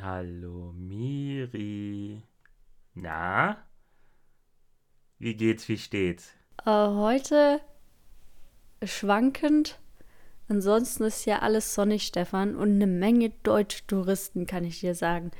Hallo 0.00 0.72
Miri. 0.76 2.22
Na? 2.94 3.56
Wie 5.18 5.36
geht's, 5.36 5.68
wie 5.68 5.78
steht's? 5.78 6.32
Äh, 6.64 6.70
heute 6.70 7.60
schwankend. 8.82 9.78
Ansonsten 10.48 11.04
ist 11.04 11.24
ja 11.24 11.38
alles 11.40 11.74
sonnig, 11.74 12.06
Stefan, 12.06 12.56
und 12.56 12.74
eine 12.74 12.86
Menge 12.86 13.30
Deutsch-Touristen, 13.44 14.46
kann 14.46 14.64
ich 14.64 14.80
dir 14.80 14.94
sagen. 14.94 15.30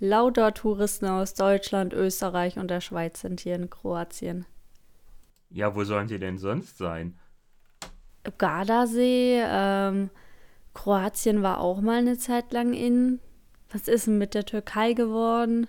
Lauter 0.00 0.54
Touristen 0.54 1.06
aus 1.06 1.34
Deutschland, 1.34 1.92
Österreich 1.92 2.58
und 2.58 2.68
der 2.68 2.80
Schweiz 2.80 3.20
sind 3.20 3.40
hier 3.40 3.54
in 3.54 3.70
Kroatien. 3.70 4.46
Ja, 5.50 5.74
wo 5.74 5.84
sollen 5.84 6.08
sie 6.08 6.18
denn 6.18 6.38
sonst 6.38 6.78
sein? 6.78 7.18
Gardasee, 8.38 9.42
ähm, 9.44 10.10
Kroatien 10.74 11.42
war 11.42 11.60
auch 11.60 11.80
mal 11.80 11.98
eine 11.98 12.18
Zeit 12.18 12.52
lang 12.52 12.74
in. 12.74 13.20
Was 13.70 13.88
ist 13.88 14.06
denn 14.06 14.18
mit 14.18 14.34
der 14.34 14.46
Türkei 14.46 14.94
geworden? 14.94 15.68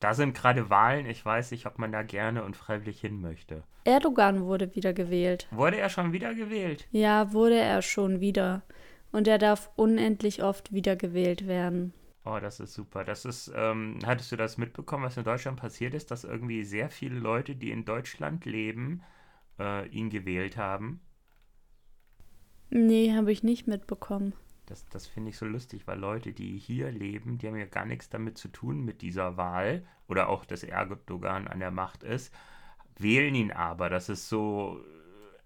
Da 0.00 0.14
sind 0.14 0.34
gerade 0.34 0.70
Wahlen. 0.70 1.06
Ich 1.06 1.24
weiß 1.24 1.50
nicht, 1.52 1.66
ob 1.66 1.78
man 1.78 1.92
da 1.92 2.02
gerne 2.02 2.42
und 2.42 2.56
freiwillig 2.56 3.00
hin 3.00 3.20
möchte. 3.20 3.62
Erdogan 3.84 4.44
wurde 4.44 4.74
wieder 4.74 4.92
gewählt. 4.92 5.46
Wurde 5.50 5.76
er 5.76 5.90
schon 5.90 6.12
wieder 6.12 6.34
gewählt? 6.34 6.88
Ja, 6.90 7.32
wurde 7.32 7.58
er 7.58 7.82
schon 7.82 8.20
wieder. 8.20 8.62
Und 9.12 9.28
er 9.28 9.38
darf 9.38 9.70
unendlich 9.76 10.42
oft 10.42 10.72
wieder 10.72 10.96
gewählt 10.96 11.46
werden. 11.46 11.92
Oh, 12.24 12.38
das 12.40 12.60
ist 12.60 12.74
super. 12.74 13.04
Das 13.04 13.24
ist, 13.24 13.52
ähm, 13.54 13.98
hattest 14.06 14.32
du 14.32 14.36
das 14.36 14.56
mitbekommen, 14.56 15.04
was 15.04 15.16
in 15.16 15.24
Deutschland 15.24 15.60
passiert 15.60 15.92
ist, 15.94 16.10
dass 16.10 16.24
irgendwie 16.24 16.64
sehr 16.64 16.88
viele 16.88 17.18
Leute, 17.18 17.54
die 17.54 17.70
in 17.70 17.84
Deutschland 17.84 18.44
leben, 18.44 19.02
äh, 19.58 19.86
ihn 19.88 20.08
gewählt 20.08 20.56
haben? 20.56 21.00
Nee, 22.70 23.12
habe 23.14 23.32
ich 23.32 23.42
nicht 23.42 23.66
mitbekommen. 23.66 24.34
Das, 24.66 24.88
das 24.88 25.06
finde 25.06 25.30
ich 25.30 25.36
so 25.36 25.44
lustig, 25.44 25.86
weil 25.86 25.98
Leute, 25.98 26.32
die 26.32 26.56
hier 26.56 26.90
leben, 26.90 27.38
die 27.38 27.48
haben 27.48 27.56
ja 27.56 27.66
gar 27.66 27.84
nichts 27.84 28.08
damit 28.08 28.38
zu 28.38 28.48
tun 28.48 28.84
mit 28.84 29.02
dieser 29.02 29.36
Wahl 29.36 29.84
oder 30.08 30.28
auch, 30.28 30.44
dass 30.44 30.62
Erdogan 30.62 31.48
an 31.48 31.58
der 31.58 31.70
Macht 31.70 32.04
ist, 32.04 32.32
wählen 32.96 33.34
ihn 33.34 33.50
aber. 33.50 33.88
Das 33.88 34.08
ist 34.08 34.28
so, 34.28 34.80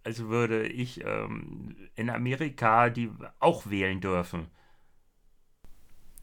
als 0.05 0.25
würde 0.25 0.67
ich 0.67 1.05
ähm, 1.05 1.75
in 1.95 2.11
Amerika 2.11 2.91
die 2.91 3.11
auch 3.41 3.69
wählen 3.69 4.01
dürfen. 4.01 4.49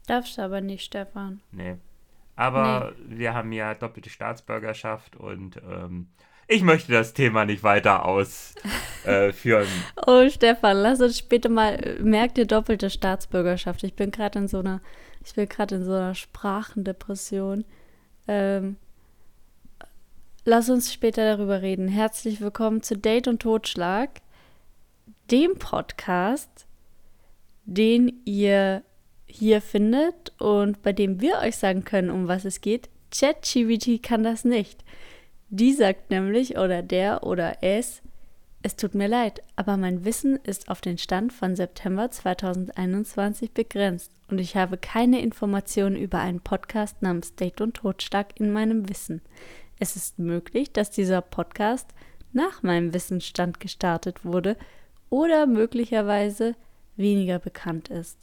Darfst 0.06 0.38
du 0.38 0.42
aber 0.42 0.60
nicht, 0.60 0.84
Stefan. 0.84 1.40
Nee. 1.50 1.76
Aber 2.36 2.94
nee. 2.98 3.18
wir 3.18 3.34
haben 3.34 3.52
ja 3.52 3.74
doppelte 3.74 4.10
Staatsbürgerschaft 4.10 5.16
und 5.16 5.60
ähm, 5.68 6.08
ich 6.46 6.62
möchte 6.62 6.92
das 6.92 7.14
Thema 7.14 7.44
nicht 7.44 7.62
weiter 7.62 8.04
ausführen. 8.04 8.54
Äh, 9.06 10.06
oh, 10.06 10.28
Stefan, 10.28 10.76
lass 10.76 11.00
uns 11.00 11.18
später 11.18 11.48
mal. 11.48 11.98
Merk 12.00 12.34
dir 12.34 12.46
doppelte 12.46 12.90
Staatsbürgerschaft. 12.90 13.82
Ich 13.84 13.94
bin 13.94 14.10
gerade 14.10 14.38
in 14.40 14.48
so 14.48 14.58
einer, 14.58 14.80
ich 15.24 15.34
bin 15.34 15.48
gerade 15.48 15.76
in 15.76 15.84
so 15.84 15.92
einer 15.92 16.14
Sprachendepression. 16.14 17.64
Ähm, 18.28 18.76
lass 20.44 20.68
uns 20.68 20.92
später 20.92 21.24
darüber 21.36 21.62
reden. 21.62 21.88
Herzlich 21.88 22.40
willkommen 22.40 22.82
zu 22.82 22.96
Date 22.96 23.28
und 23.28 23.40
Totschlag, 23.40 24.20
dem 25.30 25.56
Podcast, 25.58 26.66
den 27.64 28.20
ihr 28.24 28.82
hier 29.26 29.62
findet 29.62 30.32
und 30.38 30.82
bei 30.82 30.92
dem 30.92 31.20
wir 31.20 31.38
euch 31.38 31.56
sagen 31.56 31.84
können, 31.84 32.10
um 32.10 32.28
was 32.28 32.44
es 32.44 32.60
geht. 32.60 32.90
ChatGPT 33.10 34.02
kann 34.02 34.22
das 34.22 34.44
nicht. 34.44 34.84
Die 35.56 35.72
sagt 35.72 36.10
nämlich, 36.10 36.58
oder 36.58 36.82
der 36.82 37.22
oder 37.22 37.62
es, 37.62 38.02
es 38.62 38.74
tut 38.74 38.96
mir 38.96 39.06
leid, 39.06 39.40
aber 39.54 39.76
mein 39.76 40.04
Wissen 40.04 40.34
ist 40.42 40.68
auf 40.68 40.80
den 40.80 40.98
Stand 40.98 41.32
von 41.32 41.54
September 41.54 42.10
2021 42.10 43.52
begrenzt 43.52 44.10
und 44.28 44.40
ich 44.40 44.56
habe 44.56 44.78
keine 44.78 45.22
Informationen 45.22 45.94
über 45.94 46.18
einen 46.18 46.40
Podcast 46.40 47.02
namens 47.02 47.36
Date 47.36 47.60
und 47.60 47.74
Totschlag 47.74 48.40
in 48.40 48.52
meinem 48.52 48.88
Wissen. 48.88 49.22
Es 49.78 49.94
ist 49.94 50.18
möglich, 50.18 50.72
dass 50.72 50.90
dieser 50.90 51.20
Podcast 51.20 51.86
nach 52.32 52.64
meinem 52.64 52.92
Wissensstand 52.92 53.60
gestartet 53.60 54.24
wurde 54.24 54.56
oder 55.08 55.46
möglicherweise 55.46 56.56
weniger 56.96 57.38
bekannt 57.38 57.90
ist. 57.90 58.18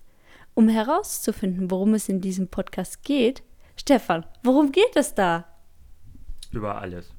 Um 0.54 0.68
herauszufinden, 0.68 1.72
worum 1.72 1.94
es 1.94 2.10
in 2.10 2.20
diesem 2.20 2.50
Podcast 2.50 3.04
geht, 3.04 3.42
Stefan, 3.78 4.26
worum 4.44 4.74
geht 4.74 4.98
es 4.98 5.16
da? 5.16 5.46
Über 6.52 6.82
alles. 6.82 7.14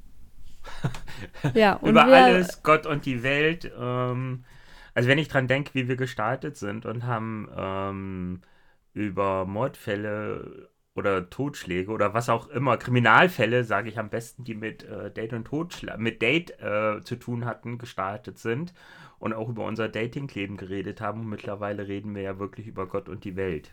Ja, 1.54 1.74
und 1.80 1.90
Über 1.90 2.04
alles, 2.04 2.62
Gott 2.62 2.86
und 2.86 3.06
die 3.06 3.22
Welt. 3.22 3.70
Ähm, 3.78 4.44
also 4.94 5.08
wenn 5.08 5.18
ich 5.18 5.28
dran 5.28 5.48
denke, 5.48 5.74
wie 5.74 5.88
wir 5.88 5.96
gestartet 5.96 6.56
sind 6.56 6.86
und 6.86 7.06
haben 7.06 7.48
ähm, 7.56 8.42
über 8.94 9.46
Mordfälle 9.46 10.68
oder 10.94 11.30
Totschläge 11.30 11.90
oder 11.90 12.12
was 12.12 12.28
auch 12.28 12.48
immer, 12.48 12.76
Kriminalfälle, 12.76 13.64
sage 13.64 13.88
ich 13.88 13.98
am 13.98 14.10
besten, 14.10 14.44
die 14.44 14.54
mit 14.54 14.84
äh, 14.84 15.10
Date 15.10 15.32
und 15.32 15.46
Totschlag, 15.46 15.98
mit 15.98 16.20
Date 16.20 16.50
äh, 16.60 17.00
zu 17.02 17.16
tun 17.16 17.46
hatten, 17.46 17.78
gestartet 17.78 18.38
sind 18.38 18.74
und 19.18 19.32
auch 19.32 19.48
über 19.48 19.64
unser 19.64 19.88
Datingleben 19.88 20.58
geredet 20.58 21.00
haben. 21.00 21.20
Und 21.20 21.28
mittlerweile 21.28 21.88
reden 21.88 22.14
wir 22.14 22.22
ja 22.22 22.38
wirklich 22.38 22.66
über 22.66 22.86
Gott 22.86 23.08
und 23.08 23.24
die 23.24 23.36
Welt. 23.36 23.72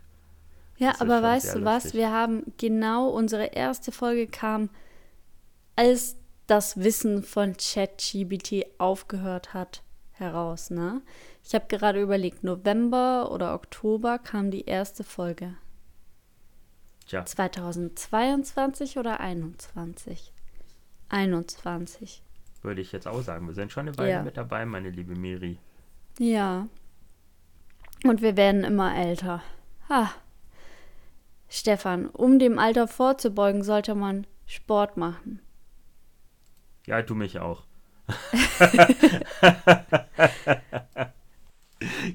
Ja, 0.78 0.92
das 0.92 1.02
aber 1.02 1.22
weißt 1.22 1.56
du 1.56 1.66
was? 1.66 1.94
Wir 1.94 2.10
haben 2.10 2.44
genau 2.58 3.10
unsere 3.10 3.48
erste 3.48 3.92
Folge 3.92 4.28
kam, 4.28 4.70
als 5.76 6.18
das 6.50 6.78
Wissen 6.78 7.24
von 7.24 7.56
ChatGBT 7.56 8.66
aufgehört 8.80 9.54
hat, 9.54 9.84
heraus. 10.12 10.70
Ne? 10.70 11.02
Ich 11.44 11.54
habe 11.54 11.66
gerade 11.68 12.02
überlegt, 12.02 12.44
November 12.44 13.32
oder 13.32 13.54
Oktober 13.54 14.20
kam 14.20 14.52
die 14.52 14.66
erste 14.66 15.04
Folge. 15.04 15.56
Tja. 17.08 17.26
2022 17.26 18.98
oder 18.98 19.18
2021? 19.18 20.34
21. 21.10 22.24
Würde 22.62 22.82
ich 22.82 22.92
jetzt 22.92 23.08
auch 23.08 23.22
sagen. 23.22 23.48
Wir 23.48 23.54
sind 23.54 23.72
schon 23.72 23.88
eine 23.88 23.98
Weile 23.98 24.10
ja. 24.10 24.24
mit 24.24 24.38
dabei, 24.38 24.66
meine 24.66 24.90
liebe 24.90 25.16
Miri. 25.16 25.58
Ja. 26.20 26.68
Und 28.04 28.22
wir 28.22 28.38
werden 28.38 28.64
immer 28.64 28.96
älter. 28.96 29.42
Ha. 29.90 30.12
Stefan, 31.48 32.08
um 32.08 32.38
dem 32.38 32.60
Alter 32.60 32.88
vorzubeugen, 32.88 33.64
sollte 33.64 33.96
man 33.96 34.28
Sport 34.46 34.98
machen. 34.98 35.42
Ja, 36.86 37.02
du 37.02 37.16
mich 37.16 37.40
auch. 37.40 37.64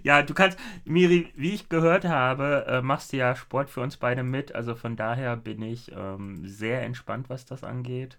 ja, 0.02 0.22
du 0.22 0.34
kannst, 0.34 0.58
Miri, 0.84 1.32
wie 1.36 1.54
ich 1.54 1.68
gehört 1.68 2.04
habe, 2.04 2.66
äh, 2.68 2.82
machst 2.82 3.12
du 3.12 3.16
ja 3.18 3.36
Sport 3.36 3.70
für 3.70 3.80
uns 3.80 3.96
beide 3.96 4.22
mit. 4.22 4.54
Also 4.54 4.74
von 4.74 4.96
daher 4.96 5.36
bin 5.36 5.62
ich 5.62 5.92
ähm, 5.92 6.46
sehr 6.46 6.82
entspannt, 6.82 7.30
was 7.30 7.44
das 7.44 7.64
angeht, 7.64 8.18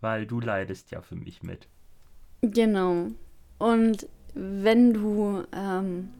weil 0.00 0.26
du 0.26 0.40
leidest 0.40 0.90
ja 0.90 1.00
für 1.02 1.16
mich 1.16 1.42
mit. 1.42 1.68
Genau. 2.42 3.08
Und 3.58 4.08
wenn 4.34 4.92
du 4.92 5.44
ähm, 5.52 6.10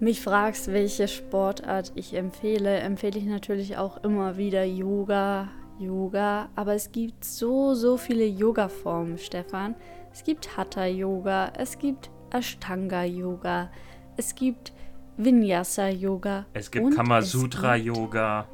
mich 0.00 0.20
fragst, 0.20 0.72
welche 0.72 1.08
Sportart 1.08 1.92
ich 1.94 2.14
empfehle, 2.14 2.78
empfehle 2.78 3.18
ich 3.18 3.26
natürlich 3.26 3.76
auch 3.76 4.02
immer 4.04 4.36
wieder 4.36 4.64
Yoga, 4.64 5.48
Yoga, 5.78 6.48
aber 6.54 6.74
es 6.74 6.90
gibt 6.92 7.24
so, 7.24 7.74
so 7.74 7.96
viele 7.96 8.24
Yoga-Formen, 8.26 9.18
Stefan. 9.18 9.74
Es 10.12 10.24
gibt 10.24 10.56
Hatha-Yoga, 10.56 11.52
es 11.58 11.78
gibt 11.78 12.10
Ashtanga-Yoga, 12.30 13.70
es 14.16 14.34
gibt 14.34 14.72
Vinyasa-Yoga. 15.16 16.46
Es 16.52 16.70
gibt 16.70 16.94
Kamasutra-Yoga. 16.94 18.46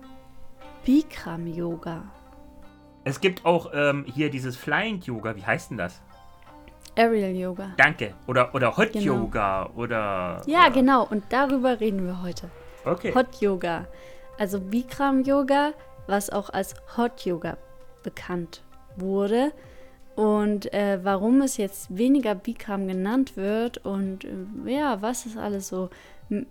Bikram-Yoga. 0.85 2.05
Es 3.05 3.21
gibt 3.21 3.45
auch 3.45 3.71
ähm, 3.75 4.05
hier 4.13 4.31
dieses 4.31 4.57
Flying-Yoga. 4.57 5.37
Wie 5.37 5.45
heißt 5.45 5.71
denn 5.71 5.79
das? 5.79 6.01
Aerial-Yoga. 6.97 7.73
Danke. 7.77 8.15
Oder, 8.27 8.55
oder 8.55 8.77
Hot-Yoga. 8.77 9.65
Genau. 9.65 9.81
Oder. 9.81 10.43
Ja, 10.47 10.65
ja, 10.65 10.69
genau. 10.69 11.07
Und 11.07 11.25
darüber 11.31 11.81
reden 11.81 12.07
wir 12.07 12.23
heute. 12.23 12.51
Okay. 12.85 13.15
Hot-Yoga. 13.15 13.87
Also 14.39 14.61
Bikram-Yoga 14.61 15.73
was 16.07 16.31
auch 16.31 16.51
als 16.51 16.75
Hot 16.97 17.25
Yoga 17.25 17.57
bekannt 18.03 18.63
wurde. 18.97 19.53
Und 20.15 20.73
äh, 20.75 20.99
warum 21.03 21.41
es 21.41 21.57
jetzt 21.57 21.97
weniger 21.97 22.35
Bikram 22.35 22.87
genannt 22.87 23.37
wird 23.37 23.79
und 23.79 24.25
äh, 24.25 24.31
ja, 24.67 25.01
was 25.01 25.25
es 25.25 25.37
alles 25.37 25.69
so 25.69 25.89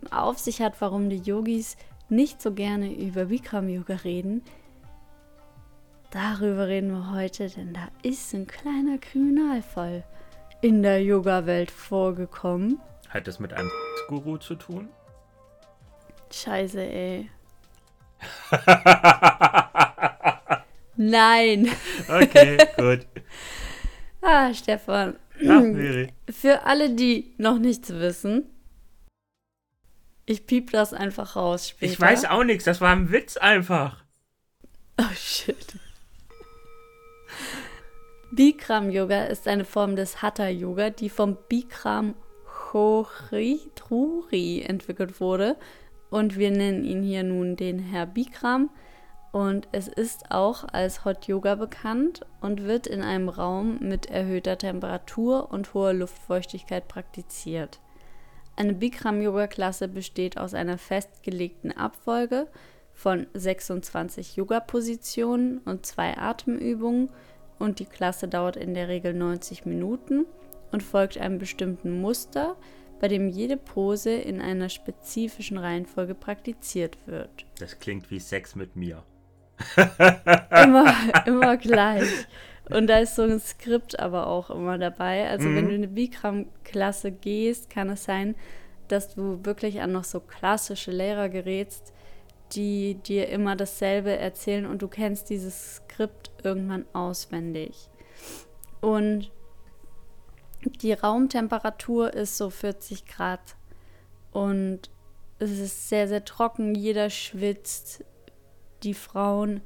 auf 0.10 0.40
sich 0.40 0.62
hat, 0.62 0.74
warum 0.80 1.10
die 1.10 1.22
Yogis 1.22 1.78
nicht 2.10 2.42
so 2.42 2.54
gerne 2.54 2.94
über 2.94 3.26
Bikram 3.26 3.70
Yoga 3.70 3.96
reden, 3.98 4.44
darüber 6.10 6.68
reden 6.68 6.92
wir 6.92 7.12
heute, 7.12 7.50
denn 7.50 7.74
da 7.74 7.88
ist 8.02 8.34
ein 8.34 8.48
kleiner 8.48 8.98
Kriminalfall 8.98 10.04
in 10.62 10.82
der 10.82 11.04
Yoga-Welt 11.04 11.72
vorgekommen. 11.72 12.80
Hat 13.10 13.28
das 13.28 13.40
mit 13.40 13.54
einem 13.54 13.72
Guru 14.08 14.38
zu 14.38 14.56
tun? 14.56 14.90
Scheiße, 16.32 16.82
ey. 16.82 17.30
Nein. 20.96 21.70
Okay, 22.08 22.58
gut. 22.78 23.08
Ah, 24.24 24.54
Stefan. 24.54 25.16
Ach, 25.50 25.62
Miri. 25.62 26.14
Für 26.30 26.64
alle, 26.68 26.92
die 26.92 27.34
noch 27.40 27.58
nichts 27.58 27.90
wissen, 27.90 28.46
ich 30.28 30.46
piep 30.46 30.70
das 30.70 30.94
einfach 30.94 31.36
raus 31.36 31.70
später. 31.70 31.92
Ich 31.92 32.00
weiß 32.00 32.26
auch 32.26 32.44
nichts, 32.44 32.66
das 32.66 32.82
war 32.82 32.92
ein 32.92 33.12
Witz 33.12 33.38
einfach. 33.38 34.04
Oh 35.00 35.16
shit. 35.16 35.76
Bikram 38.32 38.92
Yoga 38.92 39.24
ist 39.26 39.48
eine 39.48 39.66
Form 39.66 39.96
des 39.96 40.22
Hatha 40.22 40.48
Yoga, 40.48 40.92
die 40.92 41.10
vom 41.10 41.38
Bikram 41.50 42.14
Choridruri 42.72 44.62
entwickelt 44.62 45.20
wurde. 45.20 45.58
Und 46.12 46.38
wir 46.38 46.52
nennen 46.52 46.84
ihn 46.84 47.02
hier 47.02 47.24
nun 47.24 47.56
den 47.56 47.80
Herr 47.80 48.06
Bikram. 48.06 48.70
Und 49.32 49.70
es 49.72 49.88
ist 49.88 50.30
auch 50.30 50.66
als 50.72 51.06
Hot 51.06 51.26
Yoga 51.26 51.56
bekannt 51.56 52.22
und 52.42 52.64
wird 52.64 52.86
in 52.86 53.02
einem 53.02 53.30
Raum 53.30 53.80
mit 53.80 54.08
erhöhter 54.08 54.58
Temperatur 54.58 55.52
und 55.52 55.74
hoher 55.74 55.94
Luftfeuchtigkeit 55.94 56.90
praktiziert. 56.90 57.80
Eine 58.58 58.74
Bikram-Yoga-Klasse 58.74 59.88
besteht 59.88 60.38
aus 60.38 60.54
einer 60.54 60.78
festgelegten 60.78 61.72
Abfolge 61.72 62.48
von 62.94 63.26
26 63.34 64.36
Yoga-Positionen 64.36 65.60
und 65.60 65.86
zwei 65.86 66.18
Atemübungen 66.18 67.10
und 67.58 67.80
die 67.80 67.86
Klasse 67.86 68.28
dauert 68.28 68.58
in 68.58 68.74
der 68.74 68.90
Regel 68.90 69.14
90 69.14 69.66
Minuten 69.66 70.26
und 70.72 70.84
folgt 70.84 71.18
einem 71.18 71.38
bestimmten 71.38 72.02
Muster, 72.02 72.58
bei 73.02 73.08
dem 73.08 73.28
jede 73.28 73.58
Pose 73.58 74.12
in 74.12 74.40
einer 74.40 74.70
spezifischen 74.70 75.58
Reihenfolge 75.58 76.14
praktiziert 76.14 77.00
wird. 77.08 77.48
Das 77.58 77.80
klingt 77.80 78.12
wie 78.12 78.20
Sex 78.20 78.56
mit 78.56 78.76
mir. 78.76 79.04
immer, 79.76 80.94
immer 81.26 81.58
gleich. 81.58 82.28
Und 82.70 82.86
da 82.86 83.00
ist 83.00 83.16
so 83.16 83.24
ein 83.24 83.40
Skript 83.40 84.00
aber 84.00 84.28
auch 84.28 84.52
immer 84.52 84.78
dabei. 84.78 85.28
Also 85.28 85.50
mhm. 85.50 85.56
wenn 85.56 85.66
du 85.66 85.72
in 85.72 85.78
eine 85.78 85.88
Bikram-Klasse 85.88 87.12
gehst, 87.12 87.72
kann 87.72 87.90
es 87.90 88.04
sein, 88.04 88.36
dass 88.88 89.16
du 89.16 89.44
wirklich 89.44 89.82
an 89.82 89.94
noch 89.94 90.04
so 90.04 90.20
klassische 90.20 90.92
Lehrer 90.92 91.28
gerätst, 91.28 91.94
die 92.54 92.96
dir 92.96 93.30
immer 93.30 93.56
dasselbe 93.56 94.16
erzählen 94.16 94.68
und 94.68 94.84
du 94.84 94.88
kennst 94.88 95.32
dieses 95.32 95.78
Skript 95.78 96.30
irgendwann 96.44 96.86
auswendig. 96.94 97.90
Und 98.80 99.32
die 100.66 100.94
Raumtemperatur 100.94 102.14
ist 102.14 102.38
so 102.38 102.50
40 102.50 103.06
Grad 103.06 103.56
und 104.32 104.90
es 105.40 105.52
ist 105.52 105.90
sehr, 105.90 106.08
sehr 106.08 106.24
trocken. 106.24 106.76
Jeder 106.76 107.10
schwitzt. 107.10 108.04
Die 108.84 108.94
Frauen 108.94 109.62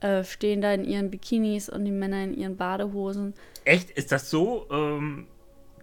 äh, 0.00 0.24
stehen 0.24 0.60
da 0.60 0.72
in 0.72 0.84
ihren 0.84 1.10
Bikinis 1.10 1.68
und 1.68 1.84
die 1.84 1.90
Männer 1.90 2.22
in 2.22 2.34
ihren 2.34 2.56
Badehosen. 2.56 3.34
Echt? 3.64 3.90
Ist 3.90 4.12
das 4.12 4.30
so? 4.30 4.66
Ähm, 4.70 5.26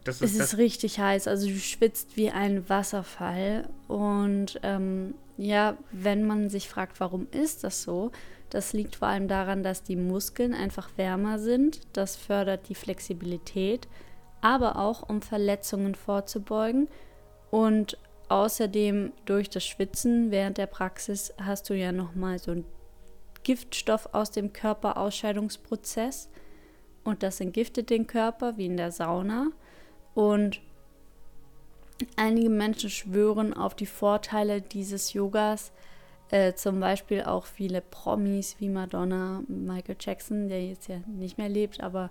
das 0.03 0.21
ist 0.21 0.31
es 0.31 0.37
das 0.37 0.53
ist 0.53 0.57
richtig 0.57 0.99
heiß. 0.99 1.27
Also 1.27 1.47
du 1.47 1.55
schwitzt 1.57 2.15
wie 2.15 2.29
ein 2.29 2.67
Wasserfall. 2.69 3.69
Und 3.87 4.59
ähm, 4.63 5.13
ja, 5.37 5.77
wenn 5.91 6.25
man 6.25 6.49
sich 6.49 6.69
fragt, 6.69 6.99
warum 6.99 7.27
ist 7.31 7.63
das 7.63 7.83
so, 7.83 8.11
das 8.49 8.71
liegt 8.73 8.97
vor 8.97 9.07
allem 9.07 9.27
daran, 9.27 9.63
dass 9.63 9.83
die 9.83 9.95
Muskeln 9.95 10.53
einfach 10.53 10.89
wärmer 10.95 11.39
sind. 11.39 11.81
Das 11.93 12.15
fördert 12.15 12.69
die 12.69 12.75
Flexibilität, 12.75 13.87
aber 14.43 14.77
auch 14.77 15.07
um 15.07 15.21
Verletzungen 15.21 15.95
vorzubeugen. 15.95 16.89
Und 17.49 17.97
außerdem 18.27 19.13
durch 19.25 19.49
das 19.49 19.65
Schwitzen 19.65 20.31
während 20.31 20.57
der 20.57 20.67
Praxis 20.67 21.33
hast 21.41 21.69
du 21.69 21.73
ja 21.73 21.93
nochmal 21.93 22.37
so 22.39 22.51
einen 22.51 22.65
Giftstoff 23.43 24.09
aus 24.11 24.31
dem 24.31 24.51
Körperausscheidungsprozess. 24.51 26.29
Und 27.05 27.23
das 27.23 27.39
entgiftet 27.39 27.89
den 27.89 28.05
Körper 28.05 28.57
wie 28.57 28.65
in 28.65 28.75
der 28.75 28.91
Sauna. 28.91 29.47
Und 30.13 30.59
einige 32.17 32.49
Menschen 32.49 32.89
schwören 32.89 33.53
auf 33.53 33.75
die 33.75 33.85
Vorteile 33.85 34.61
dieses 34.61 35.13
Yogas. 35.13 35.71
Äh, 36.31 36.53
zum 36.55 36.81
Beispiel 36.81 37.23
auch 37.23 37.45
viele 37.45 37.79
Promis 37.79 38.57
wie 38.59 38.67
Madonna, 38.67 39.41
Michael 39.47 39.95
Jackson, 39.97 40.49
der 40.49 40.65
jetzt 40.65 40.89
ja 40.89 40.97
nicht 41.07 41.37
mehr 41.37 41.49
lebt, 41.49 41.81
aber 41.81 42.09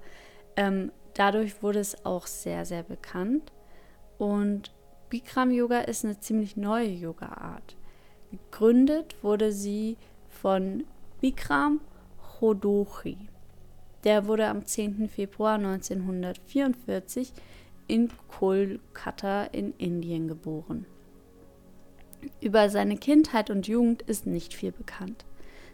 ähm, 0.56 0.92
dadurch 1.14 1.62
wurde 1.62 1.80
es 1.80 2.04
auch 2.04 2.26
sehr, 2.26 2.64
sehr 2.64 2.82
bekannt. 2.82 3.52
Und 4.18 4.72
Bikram 5.08 5.50
Yoga 5.50 5.80
ist 5.80 6.04
eine 6.04 6.18
ziemlich 6.20 6.56
neue 6.56 6.88
Yoga-Art. 6.88 7.76
Gegründet 8.30 9.16
wurde 9.22 9.52
sie 9.52 9.96
von 10.28 10.84
Bikram 11.20 11.80
Chodochi. 12.18 13.18
Der 14.04 14.26
wurde 14.26 14.48
am 14.48 14.64
10. 14.64 15.08
Februar 15.08 15.54
1944 15.54 17.32
in 17.88 18.10
Kolkata 18.28 19.44
in 19.44 19.74
Indien 19.76 20.28
geboren. 20.28 20.86
Über 22.40 22.70
seine 22.70 22.96
Kindheit 22.96 23.50
und 23.50 23.68
Jugend 23.68 24.02
ist 24.02 24.26
nicht 24.26 24.54
viel 24.54 24.72
bekannt, 24.72 25.24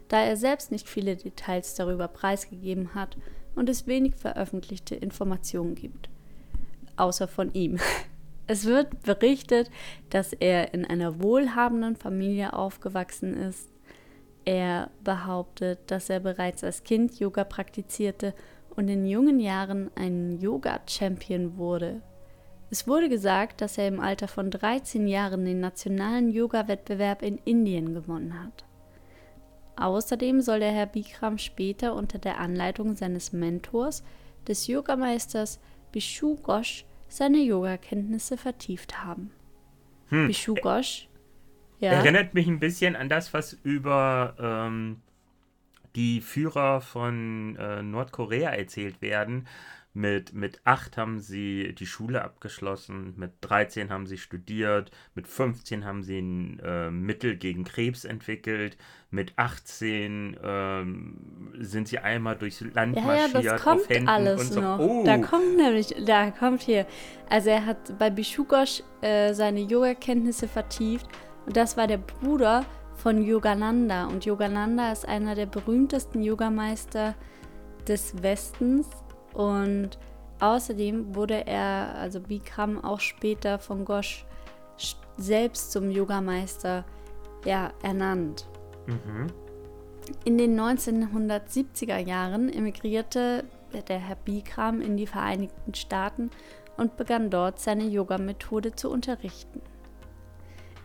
da 0.09 0.21
er 0.21 0.35
selbst 0.35 0.71
nicht 0.71 0.89
viele 0.89 1.15
Details 1.15 1.75
darüber 1.75 2.07
preisgegeben 2.07 2.93
hat 2.93 3.15
und 3.59 3.67
es 3.67 3.87
wenig 3.87 4.15
veröffentlichte 4.15 4.95
Informationen 4.95 5.75
gibt, 5.75 6.09
außer 6.95 7.27
von 7.27 7.53
ihm. 7.53 7.77
Es 8.47 8.65
wird 8.65 9.03
berichtet, 9.03 9.69
dass 10.09 10.33
er 10.33 10.73
in 10.73 10.83
einer 10.83 11.21
wohlhabenden 11.21 11.95
Familie 11.95 12.53
aufgewachsen 12.53 13.35
ist. 13.35 13.69
Er 14.43 14.89
behauptet, 15.03 15.79
dass 15.85 16.09
er 16.09 16.19
bereits 16.19 16.63
als 16.63 16.81
Kind 16.81 17.19
Yoga 17.19 17.43
praktizierte 17.43 18.33
und 18.75 18.87
in 18.87 19.05
jungen 19.05 19.39
Jahren 19.39 19.91
ein 19.93 20.39
Yoga-Champion 20.39 21.57
wurde. 21.57 22.01
Es 22.71 22.87
wurde 22.87 23.07
gesagt, 23.07 23.61
dass 23.61 23.77
er 23.77 23.87
im 23.87 23.99
Alter 23.99 24.27
von 24.27 24.49
13 24.49 25.07
Jahren 25.07 25.45
den 25.45 25.59
nationalen 25.59 26.31
Yoga-Wettbewerb 26.31 27.21
in 27.21 27.37
Indien 27.45 27.93
gewonnen 27.93 28.43
hat. 28.43 28.65
Außerdem 29.79 30.41
soll 30.41 30.59
der 30.59 30.71
Herr 30.71 30.87
Bikram 30.87 31.37
später 31.37 31.95
unter 31.95 32.19
der 32.19 32.39
Anleitung 32.39 32.95
seines 32.95 33.31
Mentors, 33.31 34.03
des 34.47 34.67
Yogameisters 34.67 35.59
Bishu 35.91 36.35
Ghosh, 36.35 36.85
seine 37.07 37.37
Yogakenntnisse 37.37 38.37
vertieft 38.37 39.03
haben. 39.03 39.31
Hm. 40.09 40.27
Bishu 40.27 40.53
Ghosh 40.55 41.07
ja. 41.79 41.91
erinnert 41.91 42.33
mich 42.33 42.47
ein 42.47 42.59
bisschen 42.59 42.95
an 42.95 43.09
das, 43.09 43.33
was 43.33 43.53
über 43.63 44.35
ähm, 44.39 45.01
die 45.95 46.21
Führer 46.21 46.81
von 46.81 47.55
äh, 47.55 47.81
Nordkorea 47.81 48.49
erzählt 48.51 49.01
werden. 49.01 49.47
Mit, 49.99 50.33
mit 50.33 50.61
8 50.63 50.95
haben 50.95 51.19
sie 51.19 51.75
die 51.77 51.85
Schule 51.85 52.21
abgeschlossen, 52.21 53.15
mit 53.17 53.33
13 53.41 53.89
haben 53.89 54.07
sie 54.07 54.17
studiert, 54.17 54.91
mit 55.13 55.27
15 55.27 55.83
haben 55.83 56.03
sie 56.03 56.19
ein 56.19 56.59
äh, 56.59 56.89
Mittel 56.89 57.35
gegen 57.35 57.65
Krebs 57.65 58.05
entwickelt, 58.05 58.77
mit 59.11 59.33
18 59.35 60.37
ähm, 60.41 61.51
sind 61.59 61.89
sie 61.89 61.99
einmal 61.99 62.37
durchs 62.37 62.61
Land 62.61 62.95
ja, 62.95 63.01
marschiert. 63.01 63.43
Ja, 63.43 63.51
das 63.51 63.61
kommt 63.61 64.07
alles 64.07 64.49
so. 64.53 64.61
noch. 64.61 64.79
Oh. 64.79 65.03
Da 65.05 65.17
kommt 65.17 65.57
nämlich, 65.57 65.93
da 66.05 66.31
kommt 66.31 66.61
hier, 66.61 66.85
also 67.29 67.49
er 67.49 67.65
hat 67.65 67.99
bei 67.99 68.09
Bishugosh 68.09 68.81
äh, 69.01 69.33
seine 69.33 69.59
Yoga-Kenntnisse 69.59 70.47
vertieft 70.47 71.07
und 71.45 71.57
das 71.57 71.75
war 71.75 71.87
der 71.87 71.97
Bruder 71.97 72.65
von 72.95 73.21
Yogananda. 73.21 74.05
Und 74.05 74.23
Yogananda 74.23 74.93
ist 74.93 75.05
einer 75.05 75.35
der 75.35 75.47
berühmtesten 75.47 76.23
Yogameister 76.23 77.15
des 77.85 78.23
Westens. 78.23 78.87
Und 79.39 79.91
außerdem 80.41 81.15
wurde 81.15 81.47
er, 81.47 81.95
also 81.95 82.19
Bikram, 82.19 82.83
auch 82.83 82.99
später 82.99 83.57
von 83.57 83.85
Gosh 83.85 84.25
selbst 85.15 85.71
zum 85.71 85.91
Yogameister 85.91 86.83
ja, 87.45 87.71
ernannt. 87.81 88.49
Mhm. 88.85 89.27
In 90.25 90.37
den 90.37 90.59
1970er 90.59 91.99
Jahren 91.99 92.51
emigrierte 92.51 93.45
der 93.87 93.99
Herr 93.99 94.17
Bikram 94.17 94.81
in 94.81 94.97
die 94.97 95.07
Vereinigten 95.07 95.73
Staaten 95.73 96.31
und 96.75 96.97
begann 96.97 97.29
dort 97.29 97.61
seine 97.61 97.85
Yoga-Methode 97.85 98.75
zu 98.75 98.89
unterrichten. 98.89 99.61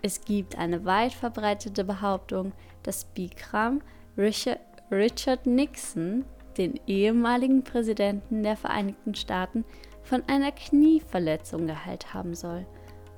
Es 0.00 0.20
gibt 0.20 0.56
eine 0.56 0.84
weit 0.84 1.12
verbreitete 1.12 1.82
Behauptung, 1.82 2.52
dass 2.84 3.04
Bikram 3.04 3.80
Richard, 4.16 4.60
Richard 4.92 5.44
Nixon, 5.44 6.24
den 6.54 6.80
ehemaligen 6.86 7.64
Präsidenten 7.64 8.42
der 8.42 8.56
Vereinigten 8.56 9.14
Staaten, 9.14 9.64
von 10.02 10.22
einer 10.26 10.52
Knieverletzung 10.52 11.66
geheilt 11.66 12.12
haben 12.14 12.34
soll 12.34 12.66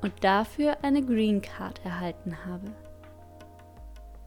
und 0.02 0.12
dafür 0.22 0.78
eine 0.82 1.02
Green 1.02 1.42
Card 1.42 1.80
erhalten 1.84 2.44
habe. 2.46 2.66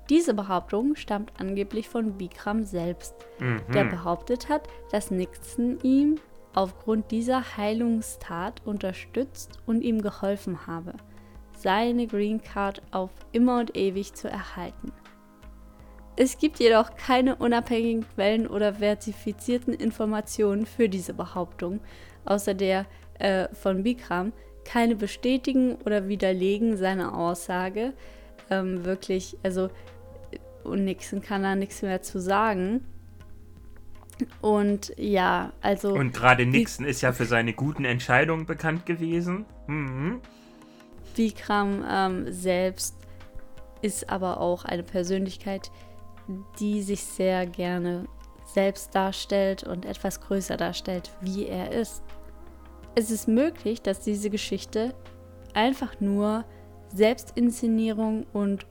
Diese 0.10 0.34
Behauptung 0.34 0.96
stammt 0.96 1.32
angeblich 1.40 1.88
von 1.88 2.18
Bikram 2.18 2.64
selbst, 2.64 3.14
mhm. 3.40 3.62
der 3.74 3.86
behauptet 3.86 4.50
hat, 4.50 4.68
dass 4.92 5.12
Nixon 5.12 5.80
ihm 5.84 6.16
aufgrund 6.54 7.12
dieser 7.12 7.58
Heilungstat 7.58 8.66
unterstützt 8.66 9.60
und 9.68 9.82
ihm 9.82 10.02
geholfen 10.02 10.66
habe, 10.66 10.94
seine 11.56 12.08
Green 12.08 12.42
Card 12.42 12.82
auf 12.92 13.12
immer 13.32 13.60
und 13.60 13.78
ewig 13.78 14.14
zu 14.16 14.28
erhalten. 14.28 14.92
Es 16.20 16.38
gibt 16.38 16.60
jedoch 16.60 16.98
keine 16.98 17.38
unabhängigen 17.38 18.06
Quellen 18.14 18.46
oder 18.46 18.74
verifizierten 18.74 19.74
Informationen 19.74 20.66
für 20.66 20.90
diese 20.90 21.14
Behauptung, 21.14 21.80
außer 22.26 22.54
der 22.54 22.88
äh, 23.20 23.48
von 23.54 23.84
Bikram. 23.84 24.34
Keine 24.66 24.98
bestätigen 24.98 25.76
oder 25.86 26.10
widerlegen 26.10 26.76
seine 26.76 27.14
Aussage. 27.14 27.94
Ähm, 28.50 28.84
wirklich, 28.84 29.38
also, 29.44 29.70
und 30.66 30.84
Nixon 30.84 31.22
kann 31.22 31.44
da 31.44 31.56
nichts 31.56 31.84
mehr 31.84 32.02
zu 32.02 32.20
sagen. 32.20 32.84
Und 34.42 34.92
ja, 34.98 35.54
also. 35.62 35.94
Und 35.94 36.14
gerade 36.14 36.46
Nixon 36.46 36.86
ist 36.86 37.00
ja 37.00 37.14
für 37.14 37.28
seine 37.28 37.54
guten 37.54 37.86
Entscheidungen 37.86 38.46
bekannt 38.46 38.86
gewesen. 38.86 39.46
Mhm. 39.68 40.20
Bikram 41.16 41.86
ähm, 41.90 42.26
selbst 42.30 42.98
ist 43.82 44.10
aber 44.10 44.42
auch 44.42 44.66
eine 44.66 44.84
Persönlichkeit, 44.84 45.72
die 46.60 46.82
sich 46.82 47.04
sehr 47.04 47.46
gerne 47.46 48.08
selbst 48.46 48.96
darstellt 48.96 49.64
und 49.64 49.86
etwas 49.86 50.22
größer 50.22 50.58
darstellt, 50.58 51.12
wie 51.22 51.46
er 51.46 51.72
ist. 51.72 52.04
Es 52.96 53.12
ist 53.12 53.28
möglich, 53.28 53.82
dass 53.82 54.02
diese 54.02 54.30
Geschichte 54.30 54.96
einfach 55.54 56.00
nur 56.00 56.46
Selbstinszenierung 56.94 58.26
und 58.34 58.66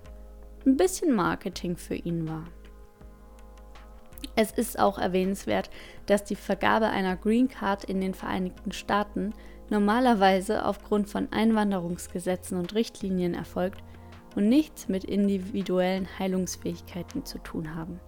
ein 0.67 0.77
bisschen 0.77 1.15
Marketing 1.15 1.77
für 1.77 1.95
ihn 1.95 2.29
war. 2.29 2.45
Es 4.35 4.53
ist 4.53 4.79
auch 4.79 4.99
erwähnenswert, 4.99 5.71
dass 6.07 6.25
die 6.25 6.37
Vergabe 6.37 6.87
einer 6.87 7.17
Green 7.17 7.49
Card 7.49 7.85
in 7.85 8.01
den 8.01 8.15
Vereinigten 8.15 8.73
Staaten 8.73 9.33
normalerweise 9.71 10.65
aufgrund 10.65 11.09
von 11.09 11.33
Einwanderungsgesetzen 11.33 12.59
und 12.59 12.75
Richtlinien 12.75 13.35
erfolgt 13.35 13.83
und 14.39 14.49
nichts 14.49 14.87
mit 14.87 15.03
individuellen 15.03 16.07
Heilungsfähigkeiten 16.17 17.25
zu 17.25 17.39
tun 17.39 17.75
haben. 17.75 17.99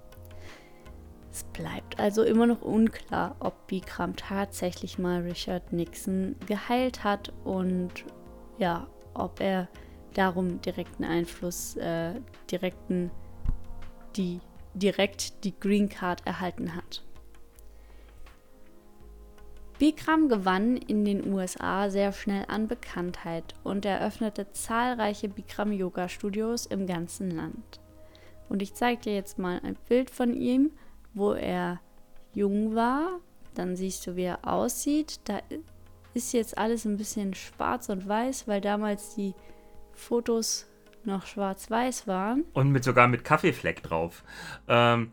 Es 1.33 1.43
bleibt 1.43 1.99
also 1.99 2.23
immer 2.23 2.47
noch 2.47 2.63
unklar, 2.63 3.35
ob 3.41 3.67
Bikram 3.67 4.15
tatsächlich 4.15 4.97
mal 4.97 5.23
Richard 5.23 5.73
Nixon 5.73 6.37
geheilt 6.47 7.03
hat 7.03 7.33
und 7.43 8.05
ja, 8.59 8.87
ob 9.13 9.41
er 9.41 9.67
darum 10.15 10.61
direkten 10.61 11.03
Einfluss, 11.03 11.75
äh, 11.75 12.15
direkten, 12.49 13.11
die, 14.15 14.39
direkt 14.75 15.43
die 15.43 15.59
Green 15.59 15.89
Card 15.89 16.25
erhalten 16.29 16.77
hat. 16.77 17.03
Bikram 19.81 20.29
gewann 20.29 20.77
in 20.77 21.07
den 21.07 21.33
USA 21.33 21.89
sehr 21.89 22.13
schnell 22.13 22.45
an 22.49 22.69
Bekanntheit 22.69 23.55
und 23.65 23.87
eröffnete 23.87 24.53
zahlreiche 24.53 25.31
Bikram 25.31 25.73
Yoga 25.73 26.11
Studios 26.11 26.67
im 26.67 26.87
ganzen 26.87 27.31
Land. 27.31 27.81
Und 28.51 28.61
ich 28.61 28.75
zeige 28.75 29.01
dir 29.01 29.15
jetzt 29.15 29.39
mal 29.39 29.59
ein 29.65 29.79
Bild 29.89 30.11
von 30.11 30.35
ihm, 30.35 30.73
wo 31.15 31.33
er 31.33 31.81
jung 32.35 32.75
war. 32.75 33.21
Dann 33.55 33.75
siehst 33.75 34.07
du, 34.07 34.17
wie 34.17 34.25
er 34.25 34.47
aussieht. 34.47 35.19
Da 35.25 35.41
ist 36.13 36.35
jetzt 36.35 36.59
alles 36.59 36.85
ein 36.85 36.99
bisschen 36.99 37.33
schwarz 37.33 37.89
und 37.89 38.07
weiß, 38.07 38.47
weil 38.47 38.61
damals 38.61 39.15
die 39.15 39.33
Fotos 39.95 40.67
noch 41.05 41.25
schwarz-weiß 41.25 42.07
waren. 42.07 42.45
Und 42.53 42.71
mit 42.71 42.85
sogar 42.85 43.09
mit 43.09 43.25
Kaffeefleck 43.25 43.83
drauf. 43.83 44.25
Ähm, 44.69 45.13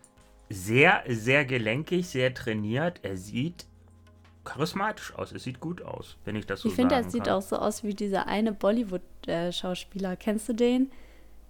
sehr, 0.49 1.05
sehr 1.07 1.45
gelenkig, 1.45 2.09
sehr 2.09 2.33
trainiert. 2.33 2.99
Er 3.03 3.15
sieht 3.15 3.65
charismatisch 4.47 5.13
aus. 5.15 5.31
Es 5.31 5.43
sieht 5.43 5.59
gut 5.59 5.81
aus, 5.81 6.17
wenn 6.25 6.35
ich 6.35 6.45
das 6.45 6.61
so 6.61 6.69
ich 6.69 6.75
finde, 6.75 6.95
er 6.95 7.09
sieht 7.09 7.29
auch 7.29 7.41
so 7.41 7.57
aus 7.57 7.83
wie 7.83 7.93
dieser 7.93 8.27
eine 8.27 8.53
Bollywood-Schauspieler. 8.53 10.15
Kennst 10.15 10.49
du 10.49 10.53
den? 10.53 10.91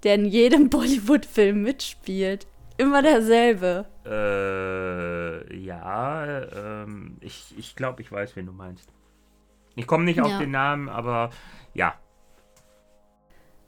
Der 0.04 0.16
in 0.16 0.25
jedem 0.25 0.70
Bollywood-Film 0.72 1.62
mitspielt. 1.62 2.48
Immer 2.77 3.01
derselbe. 3.01 3.86
Äh, 4.06 5.58
ja, 5.58 6.44
ähm, 6.84 7.18
ich, 7.22 7.56
ich 7.58 7.75
glaube, 7.75 8.01
ich 8.01 8.12
weiß, 8.12 8.36
wen 8.36 8.46
du 8.46 8.51
meinst. 8.51 8.89
Ich 9.75 9.88
komme 9.88 10.04
nicht 10.04 10.22
auf 10.22 10.30
ja. 10.30 10.39
den 10.39 10.51
Namen, 10.51 10.89
aber 10.89 11.32
ja. 11.74 11.96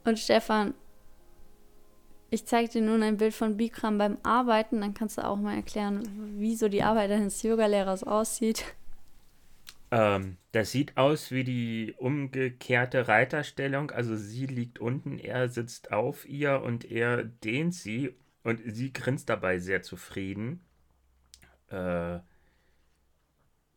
Und 0.04 0.18
Stefan, 0.18 0.74
ich 2.30 2.46
zeige 2.46 2.68
dir 2.68 2.82
nun 2.82 3.02
ein 3.02 3.16
Bild 3.16 3.34
von 3.34 3.56
Bikram 3.56 3.98
beim 3.98 4.18
Arbeiten, 4.22 4.80
dann 4.80 4.94
kannst 4.94 5.18
du 5.18 5.24
auch 5.24 5.36
mal 5.36 5.56
erklären, 5.56 6.02
wie 6.38 6.54
so 6.54 6.68
die 6.68 6.82
Arbeit 6.82 7.10
eines 7.10 7.42
Yoga-Lehrers 7.42 8.04
aussieht. 8.04 8.64
Ähm, 9.90 10.36
das 10.52 10.72
sieht 10.72 10.96
aus 10.96 11.30
wie 11.30 11.44
die 11.44 11.94
umgekehrte 11.98 13.08
Reiterstellung. 13.08 13.90
Also 13.90 14.16
sie 14.16 14.46
liegt 14.46 14.78
unten, 14.78 15.18
er 15.18 15.48
sitzt 15.48 15.92
auf 15.92 16.28
ihr 16.28 16.62
und 16.62 16.84
er 16.90 17.24
dehnt 17.24 17.74
sie 17.74 18.14
und 18.42 18.60
sie 18.64 18.92
grinst 18.92 19.28
dabei 19.28 19.58
sehr 19.58 19.82
zufrieden. 19.82 20.60
Äh, 21.68 22.20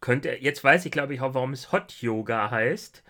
könnte, 0.01 0.35
jetzt 0.41 0.63
weiß 0.63 0.85
ich 0.85 0.91
glaube 0.91 1.13
ich 1.13 1.21
auch, 1.21 1.33
warum 1.33 1.53
es 1.53 1.71
Hot 1.71 2.01
Yoga 2.01 2.51
heißt. 2.51 3.03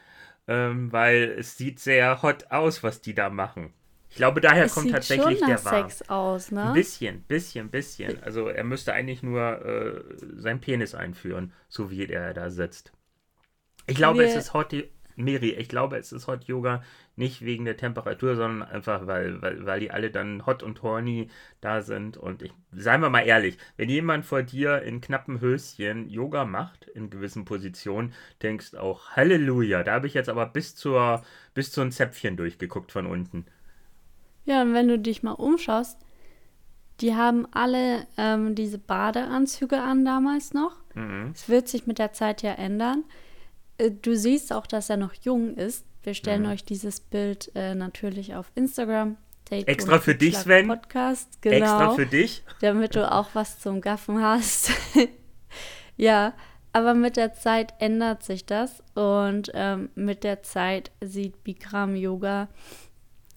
Ähm, 0.48 0.92
weil 0.92 1.36
es 1.40 1.58
sieht 1.58 1.80
sehr 1.80 2.22
hot 2.22 2.52
aus, 2.52 2.84
was 2.84 3.02
die 3.02 3.14
da 3.16 3.30
machen. 3.30 3.74
Ich 4.14 4.18
glaube, 4.18 4.42
daher 4.42 4.66
es 4.66 4.76
kommt 4.76 4.92
tatsächlich 4.92 5.40
der 5.40 5.66
Warm. 5.66 5.90
Sex 5.90 6.08
aus, 6.08 6.52
ne? 6.52 6.66
Ein 6.66 6.74
bisschen, 6.74 7.24
bisschen, 7.24 7.72
bisschen. 7.72 8.22
Also 8.22 8.48
er 8.48 8.64
müsste 8.64 8.94
eigentlich 8.94 9.24
nur 9.24 9.66
äh, 9.66 10.04
seinen 10.36 10.62
Penis 10.62 10.94
einführen, 10.94 11.52
so 11.68 11.90
wie 11.90 12.06
er 12.06 12.32
da 12.36 12.52
sitzt. 12.52 12.92
Ich 13.88 13.96
glaube, 13.96 14.20
Wir 14.20 14.28
es 14.28 14.36
ist 14.36 14.54
Hot 14.54 14.72
Miri, 15.16 15.54
ich 15.54 15.68
glaube, 15.68 15.98
es 15.98 16.12
ist 16.12 16.28
Hot 16.28 16.44
Yoga 16.44 16.84
nicht 17.16 17.44
wegen 17.44 17.66
der 17.66 17.76
Temperatur, 17.76 18.36
sondern 18.36 18.70
einfach, 18.70 19.08
weil, 19.08 19.42
weil, 19.42 19.66
weil 19.66 19.80
die 19.80 19.90
alle 19.90 20.12
dann 20.12 20.46
hot 20.46 20.62
und 20.62 20.84
horny 20.84 21.32
da 21.60 21.82
sind. 21.82 22.16
Und 22.16 22.44
ich, 22.44 22.54
seien 22.72 23.02
wir 23.02 23.10
mal 23.10 23.22
ehrlich, 23.22 23.58
wenn 23.78 23.90
jemand 23.90 24.26
vor 24.26 24.44
dir 24.44 24.84
in 24.84 25.02
knappen 25.02 25.42
Höschen 25.42 26.08
Yoga 26.08 26.46
macht, 26.46 26.86
in 26.86 27.10
gewissen 27.10 27.46
Positionen, 27.46 28.14
denkst 28.44 28.76
auch, 28.76 29.10
Halleluja, 29.16 29.82
da 29.82 29.94
habe 29.94 30.06
ich 30.06 30.14
jetzt 30.14 30.30
aber 30.30 30.46
bis 30.46 30.76
zur, 30.76 31.24
bis 31.56 31.72
zu 31.72 31.82
ein 31.82 31.92
Zäpfchen 31.92 32.38
durchgeguckt 32.38 32.92
von 32.92 33.08
unten. 33.08 33.48
Ja, 34.46 34.62
und 34.62 34.74
wenn 34.74 34.88
du 34.88 35.00
dich 35.00 35.24
mal 35.24 35.32
umschaust, 35.32 35.98
die 37.00 37.16
haben 37.16 37.48
alle 37.52 38.08
ähm, 38.18 38.56
diese 38.56 38.78
Badeanzüge 38.78 39.82
an 39.82 40.06
damals 40.06 40.54
noch. 40.54 40.76
Mhm. 40.94 41.32
Es 41.34 41.50
wird 41.50 41.68
sich 41.68 41.88
mit 41.88 42.00
der 42.00 42.14
Zeit 42.14 42.42
ja 42.42 42.54
ändern. 42.54 43.04
Äh, 43.78 43.92
du 43.92 44.16
siehst 44.16 44.54
auch, 44.54 44.68
dass 44.68 44.90
er 44.90 44.98
noch 44.98 45.14
jung 45.14 45.56
ist. 45.56 45.86
Wir 46.04 46.14
stellen 46.14 46.44
mhm. 46.44 46.50
euch 46.50 46.66
dieses 46.66 47.00
Bild 47.00 47.52
äh, 47.56 47.76
natürlich 47.76 48.36
auf 48.36 48.52
Instagram. 48.56 49.18
Date 49.50 49.68
Extra 49.68 50.00
für 50.00 50.16
dich, 50.16 50.38
Sven. 50.38 50.68
Podcast, 50.68 51.42
genau. 51.42 51.58
Extra 51.58 51.90
für 51.92 52.06
dich. 52.06 52.44
Damit 52.62 52.96
du 52.96 53.12
auch 53.12 53.30
was 53.34 53.60
zum 53.60 53.82
Gaffen 53.82 54.22
hast. 54.22 54.72
ja, 55.98 56.34
aber 56.72 56.94
mit 56.94 57.18
der 57.18 57.34
Zeit 57.34 57.74
ändert 57.80 58.24
sich 58.24 58.46
das 58.46 58.82
und 58.96 59.52
ähm, 59.54 59.90
mit 59.96 60.24
der 60.24 60.44
Zeit 60.44 60.92
sieht 61.02 61.44
Bikram 61.44 61.96
Yoga 61.96 62.48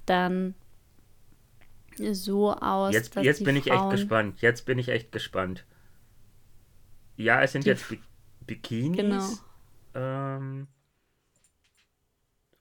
dann 0.06 0.54
so 1.98 2.52
aus. 2.52 2.94
Jetzt, 2.94 3.14
jetzt 3.16 3.44
bin 3.44 3.56
ich 3.56 3.70
echt 3.70 3.90
gespannt. 3.90 4.40
Jetzt 4.40 4.66
bin 4.66 4.78
ich 4.78 4.88
echt 4.88 5.12
gespannt. 5.12 5.64
Ja, 7.16 7.42
es 7.42 7.52
sind 7.52 7.64
jetzt 7.64 7.88
Bi 7.88 7.98
Bikinis. 8.46 9.42
Genau. 9.92 10.36
Ähm, 10.36 10.68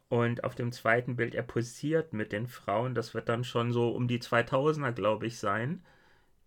und 0.10 0.44
auf 0.44 0.56
dem 0.56 0.72
zweiten 0.72 1.16
Bild, 1.16 1.36
er 1.36 1.44
posiert 1.44 2.14
mit 2.14 2.32
den 2.32 2.48
Frauen. 2.48 2.96
Das 2.96 3.14
wird 3.14 3.30
dann 3.30 3.44
schon 3.44 3.72
so 3.72 3.90
um 3.90 4.08
die 4.08 4.20
2000er, 4.20 4.92
glaube 4.92 5.28
ich, 5.28 5.38
sein. 5.38 5.84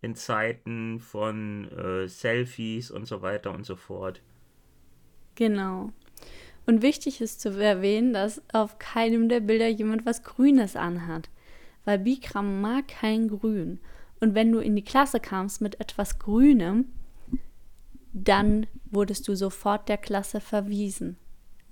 In 0.01 0.15
Zeiten 0.15 1.01
von 1.01 1.71
äh, 1.73 2.09
Selfies 2.09 2.91
und 2.91 3.07
so 3.07 3.21
weiter 3.21 3.53
und 3.53 3.65
so 3.65 3.77
fort. 3.77 4.23
Genau. 5.35 5.93
Und 6.67 6.83
wichtig 6.83 7.21
ist 7.21 7.41
zu 7.41 7.51
erwähnen, 7.51 8.13
dass 8.13 8.43
auf 8.53 8.79
keinem 8.79 9.29
der 9.29 9.41
Bilder 9.41 9.69
jemand 9.69 10.07
was 10.07 10.23
Grünes 10.23 10.77
anhat 10.77 11.29
weil 11.89 12.01
Bikram 12.01 12.61
mag 12.61 12.87
kein 12.87 13.29
Grün. 13.29 13.81
Und 14.21 14.35
wenn 14.35 14.53
du 14.53 14.59
in 14.59 14.77
die 14.77 14.85
Klasse 14.85 15.21
kamst 15.21 15.63
mit 15.63 15.81
etwas 15.81 16.19
Grünem, 16.19 16.85
dann 18.13 18.67
wurdest 18.91 19.27
du 19.27 19.35
sofort 19.35 19.89
der 19.89 19.97
Klasse 19.97 20.43
verwiesen. 20.43 21.17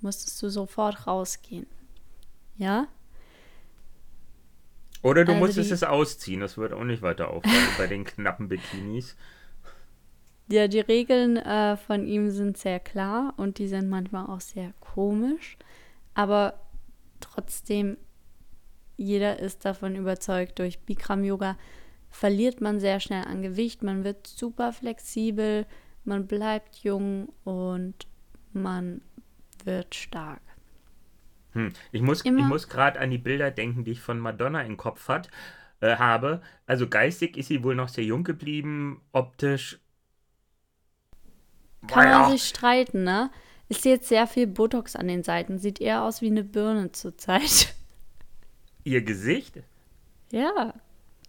Musstest 0.01 0.41
du 0.41 0.49
sofort 0.49 1.05
rausgehen. 1.05 1.67
Ja? 2.55 2.87
Oder 5.03 5.23
du 5.23 5.33
also 5.33 5.45
musstest 5.45 5.71
es 5.71 5.83
ausziehen, 5.83 6.39
das 6.39 6.57
wird 6.57 6.73
auch 6.73 6.83
nicht 6.83 7.03
weiter 7.03 7.29
auffallen 7.29 7.67
bei 7.77 7.85
den 7.85 8.03
knappen 8.03 8.47
Bikinis. 8.47 9.15
Ja, 10.47 10.67
die 10.67 10.79
Regeln 10.79 11.37
äh, 11.37 11.77
von 11.77 12.07
ihm 12.07 12.31
sind 12.31 12.57
sehr 12.57 12.79
klar 12.79 13.35
und 13.37 13.59
die 13.59 13.67
sind 13.67 13.87
manchmal 13.87 14.25
auch 14.25 14.41
sehr 14.41 14.73
komisch. 14.79 15.57
Aber 16.15 16.59
trotzdem 17.19 17.97
jeder 18.97 19.39
ist 19.39 19.63
davon 19.63 19.95
überzeugt, 19.95 20.59
durch 20.59 20.79
Bikram 20.79 21.23
Yoga 21.23 21.57
verliert 22.09 22.61
man 22.61 22.79
sehr 22.79 22.99
schnell 22.99 23.25
an 23.25 23.41
Gewicht, 23.41 23.83
man 23.83 24.03
wird 24.03 24.27
super 24.27 24.73
flexibel, 24.73 25.65
man 26.03 26.27
bleibt 26.27 26.77
jung 26.77 27.29
und 27.43 28.07
man 28.53 29.01
wird 29.63 29.95
stark. 29.95 30.41
Hm. 31.51 31.73
Ich 31.91 32.01
muss, 32.01 32.25
ich 32.25 32.31
muss 32.31 32.69
gerade 32.69 32.99
an 32.99 33.11
die 33.11 33.17
Bilder 33.17 33.51
denken, 33.51 33.83
die 33.83 33.91
ich 33.91 34.01
von 34.01 34.19
Madonna 34.19 34.61
im 34.61 34.77
Kopf 34.77 35.07
hat, 35.07 35.29
äh, 35.79 35.95
habe. 35.97 36.41
Also 36.65 36.87
geistig 36.87 37.37
ist 37.37 37.47
sie 37.47 37.63
wohl 37.63 37.75
noch 37.75 37.89
sehr 37.89 38.03
jung 38.03 38.23
geblieben, 38.23 39.01
optisch. 39.11 39.79
Kann 41.87 42.09
man 42.09 42.31
sich 42.31 42.43
streiten, 42.43 43.03
ne? 43.03 43.29
Ist 43.69 43.85
jetzt 43.85 44.07
sehr 44.07 44.27
viel 44.27 44.47
Botox 44.47 44.95
an 44.95 45.07
den 45.07 45.23
Seiten. 45.23 45.57
Sieht 45.57 45.81
eher 45.81 46.03
aus 46.03 46.21
wie 46.21 46.27
eine 46.27 46.43
Birne 46.43 46.91
zurzeit. 46.91 47.75
Ihr 48.87 49.01
Gesicht? 49.01 49.63
Ja. 50.31 50.73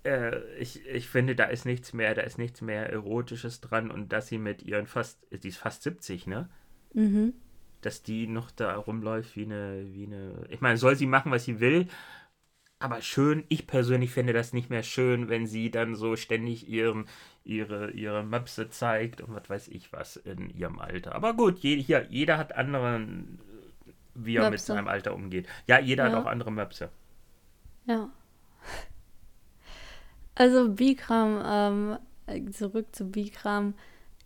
Äh, 0.05 0.39
ich, 0.59 0.87
ich 0.87 1.09
finde, 1.09 1.35
da 1.35 1.45
ist 1.45 1.67
nichts 1.67 1.93
mehr, 1.93 2.15
da 2.15 2.23
ist 2.23 2.39
nichts 2.39 2.61
mehr 2.61 2.89
Erotisches 2.89 3.61
dran 3.61 3.91
und 3.91 4.13
dass 4.13 4.29
sie 4.29 4.39
mit 4.39 4.63
ihren 4.63 4.87
fast, 4.87 5.27
die 5.33 5.49
ist 5.49 5.59
fast 5.59 5.83
70, 5.83 6.29
ne? 6.29 6.49
Mhm. 6.95 7.35
Dass 7.81 8.05
die 8.05 8.29
noch 8.29 8.53
da 8.53 8.77
rumläuft 8.77 9.37
wie 9.37 9.45
eine, 9.45 9.85
wie 9.93 10.07
eine. 10.07 10.47
Ich 10.51 10.61
meine, 10.61 10.79
soll 10.79 10.95
sie 10.95 11.07
machen, 11.07 11.33
was 11.33 11.45
sie 11.45 11.59
will, 11.59 11.89
aber 12.79 13.03
schön, 13.03 13.45
ich 13.49 13.67
persönlich 13.67 14.13
finde 14.13 14.33
das 14.33 14.53
nicht 14.53 14.71
mehr 14.71 14.85
schön, 14.85 15.29
wenn 15.29 15.47
sie 15.47 15.71
dann 15.73 15.97
so 15.97 16.15
ständig 16.15 16.69
ihren, 16.69 17.07
ihre, 17.43 17.91
ihre 17.91 18.23
Möpse 18.23 18.71
zeigt 18.71 19.21
und 19.21 19.35
was 19.35 19.51
weiß 19.51 19.69
ich 19.69 19.93
was 19.93 20.17
in 20.17 20.49
ihrem 20.51 20.79
Alter. 20.79 21.15
Aber 21.17 21.35
gut, 21.35 21.59
je, 21.59 21.77
hier, 21.83 22.07
jeder 22.09 22.39
hat 22.39 22.55
andere, 22.55 23.05
wie 24.15 24.37
er 24.37 24.43
Möpse. 24.43 24.51
mit 24.51 24.61
seinem 24.61 24.89
Alter 24.89 25.13
umgeht. 25.13 25.49
Ja, 25.67 25.81
jeder 25.81 26.05
ja. 26.05 26.13
hat 26.13 26.23
auch 26.23 26.31
andere 26.31 26.53
Möpse. 26.53 26.91
Ja. 27.89 28.11
Also 30.35 30.69
Bikram, 30.69 31.99
ähm, 32.29 32.53
zurück 32.53 32.95
zu 32.95 33.11
Bikram, 33.11 33.75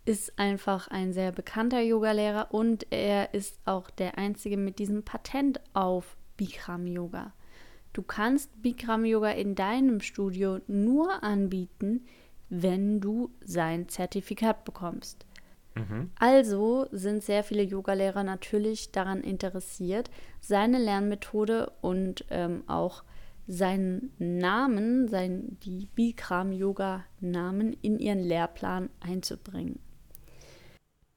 ist 0.05 0.37
einfach 0.37 0.89
ein 0.89 1.13
sehr 1.13 1.31
bekannter 1.31 1.79
Yogalehrer 1.79 2.53
und 2.53 2.85
er 2.91 3.33
ist 3.33 3.57
auch 3.65 3.89
der 3.89 4.17
einzige 4.17 4.57
mit 4.57 4.79
diesem 4.79 5.03
Patent 5.03 5.61
auf 5.73 6.17
Bikram 6.35 6.85
Yoga. 6.85 7.33
Du 7.93 8.01
kannst 8.01 8.61
Bikram 8.61 9.05
Yoga 9.05 9.29
in 9.29 9.55
deinem 9.55 10.01
Studio 10.01 10.59
nur 10.67 11.23
anbieten, 11.23 12.05
wenn 12.49 12.99
du 12.99 13.31
sein 13.45 13.87
Zertifikat 13.87 14.65
bekommst. 14.65 15.25
Mhm. 15.75 16.11
Also 16.19 16.87
sind 16.91 17.23
sehr 17.23 17.43
viele 17.43 17.63
Yogalehrer 17.63 18.23
natürlich 18.23 18.91
daran 18.91 19.21
interessiert, 19.21 20.11
seine 20.41 20.79
Lernmethode 20.79 21.71
und 21.81 22.25
ähm, 22.29 22.63
auch 22.67 23.03
seinen 23.47 24.11
Namen, 24.19 25.07
sein, 25.07 25.57
die 25.63 25.87
Bikram-Yoga-Namen 25.95 27.73
in 27.81 27.99
ihren 27.99 28.19
Lehrplan 28.19 28.89
einzubringen. 28.99 29.79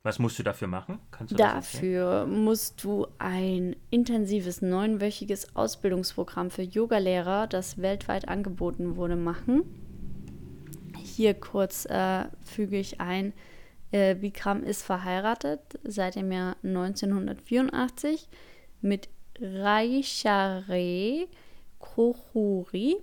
Was 0.02 0.20
musst 0.20 0.38
du 0.38 0.44
dafür 0.44 0.68
machen? 0.68 1.00
Du 1.28 1.34
dafür 1.34 2.26
musst 2.26 2.84
du 2.84 3.08
ein 3.18 3.74
intensives 3.90 4.62
neunwöchiges 4.62 5.56
Ausbildungsprogramm 5.56 6.50
für 6.50 6.62
Yogalehrer, 6.62 7.48
das 7.48 7.78
weltweit 7.78 8.28
angeboten 8.28 8.94
wurde, 8.94 9.16
machen. 9.16 9.64
Hier 10.96 11.34
kurz 11.34 11.86
äh, 11.86 12.26
füge 12.44 12.78
ich 12.78 13.00
ein, 13.00 13.32
äh, 13.90 14.14
Bikram 14.14 14.62
ist 14.62 14.82
verheiratet 14.82 15.60
seit 15.82 16.14
dem 16.14 16.30
Jahr 16.30 16.56
1984 16.62 18.28
mit 18.80 19.08
Raishare 19.40 21.26
Kohuri 21.78 22.96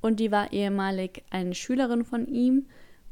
und 0.00 0.20
die 0.20 0.30
war 0.30 0.52
ehemalig 0.52 1.24
eine 1.30 1.54
Schülerin 1.54 2.04
von 2.04 2.26
ihm 2.26 2.66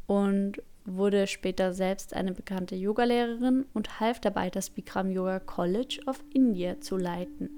und 0.06 0.62
wurde 0.84 1.26
später 1.26 1.72
selbst 1.72 2.14
eine 2.14 2.32
bekannte 2.32 2.74
Yogalehrerin 2.74 3.66
und 3.72 4.00
half 4.00 4.20
dabei, 4.20 4.50
das 4.50 4.70
Bikram 4.70 5.10
Yoga 5.10 5.38
College 5.40 6.00
of 6.06 6.22
India 6.34 6.80
zu 6.80 6.96
leiten. 6.96 7.50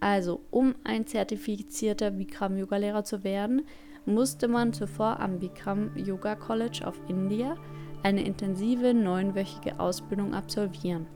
Also, 0.00 0.40
um 0.50 0.74
ein 0.82 1.06
zertifizierter 1.06 2.10
Bikram 2.10 2.56
Yoga 2.56 2.76
Lehrer 2.76 3.04
zu 3.04 3.22
werden, 3.22 3.62
musste 4.04 4.48
man 4.48 4.72
zuvor 4.72 5.20
am 5.20 5.38
Bikram 5.38 5.96
Yoga 5.96 6.34
College 6.34 6.82
of 6.84 7.00
India 7.08 7.56
eine 8.02 8.24
intensive 8.24 8.94
neunwöchige 8.94 9.78
Ausbildung 9.78 10.34
absolvieren. 10.34 11.06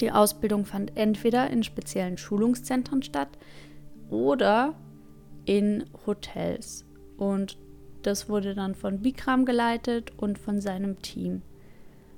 Die 0.00 0.10
Ausbildung 0.10 0.64
fand 0.64 0.96
entweder 0.96 1.48
in 1.50 1.62
speziellen 1.62 2.18
Schulungszentren 2.18 3.02
statt 3.02 3.38
oder 4.10 4.74
in 5.44 5.84
Hotels. 6.06 6.84
Und 7.16 7.58
das 8.02 8.28
wurde 8.28 8.54
dann 8.54 8.74
von 8.74 9.00
Bikram 9.00 9.44
geleitet 9.44 10.12
und 10.16 10.38
von 10.38 10.60
seinem 10.60 11.00
Team. 11.02 11.42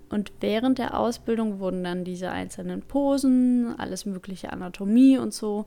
Und 0.09 0.33
während 0.41 0.79
der 0.79 0.99
Ausbildung 0.99 1.59
wurden 1.59 1.83
dann 1.83 2.05
diese 2.05 2.31
einzelnen 2.31 2.83
Posen, 2.83 3.75
alles 3.79 4.07
mögliche 4.07 4.53
Anatomie 4.53 5.19
und 5.19 5.35
so 5.35 5.67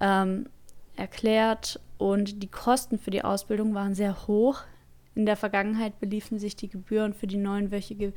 ähm, 0.00 0.48
erklärt. 0.96 1.80
Und 1.98 2.42
die 2.42 2.48
Kosten 2.48 2.98
für 2.98 3.10
die 3.10 3.22
Ausbildung 3.22 3.74
waren 3.74 3.94
sehr 3.94 4.26
hoch. 4.26 4.62
In 5.14 5.24
der 5.24 5.36
Vergangenheit 5.36 5.98
beliefen 6.00 6.38
sich 6.38 6.56
die 6.56 6.68
Gebühren 6.68 7.14
für 7.14 7.26
die 7.26 7.38
neunwöchige 7.38 8.12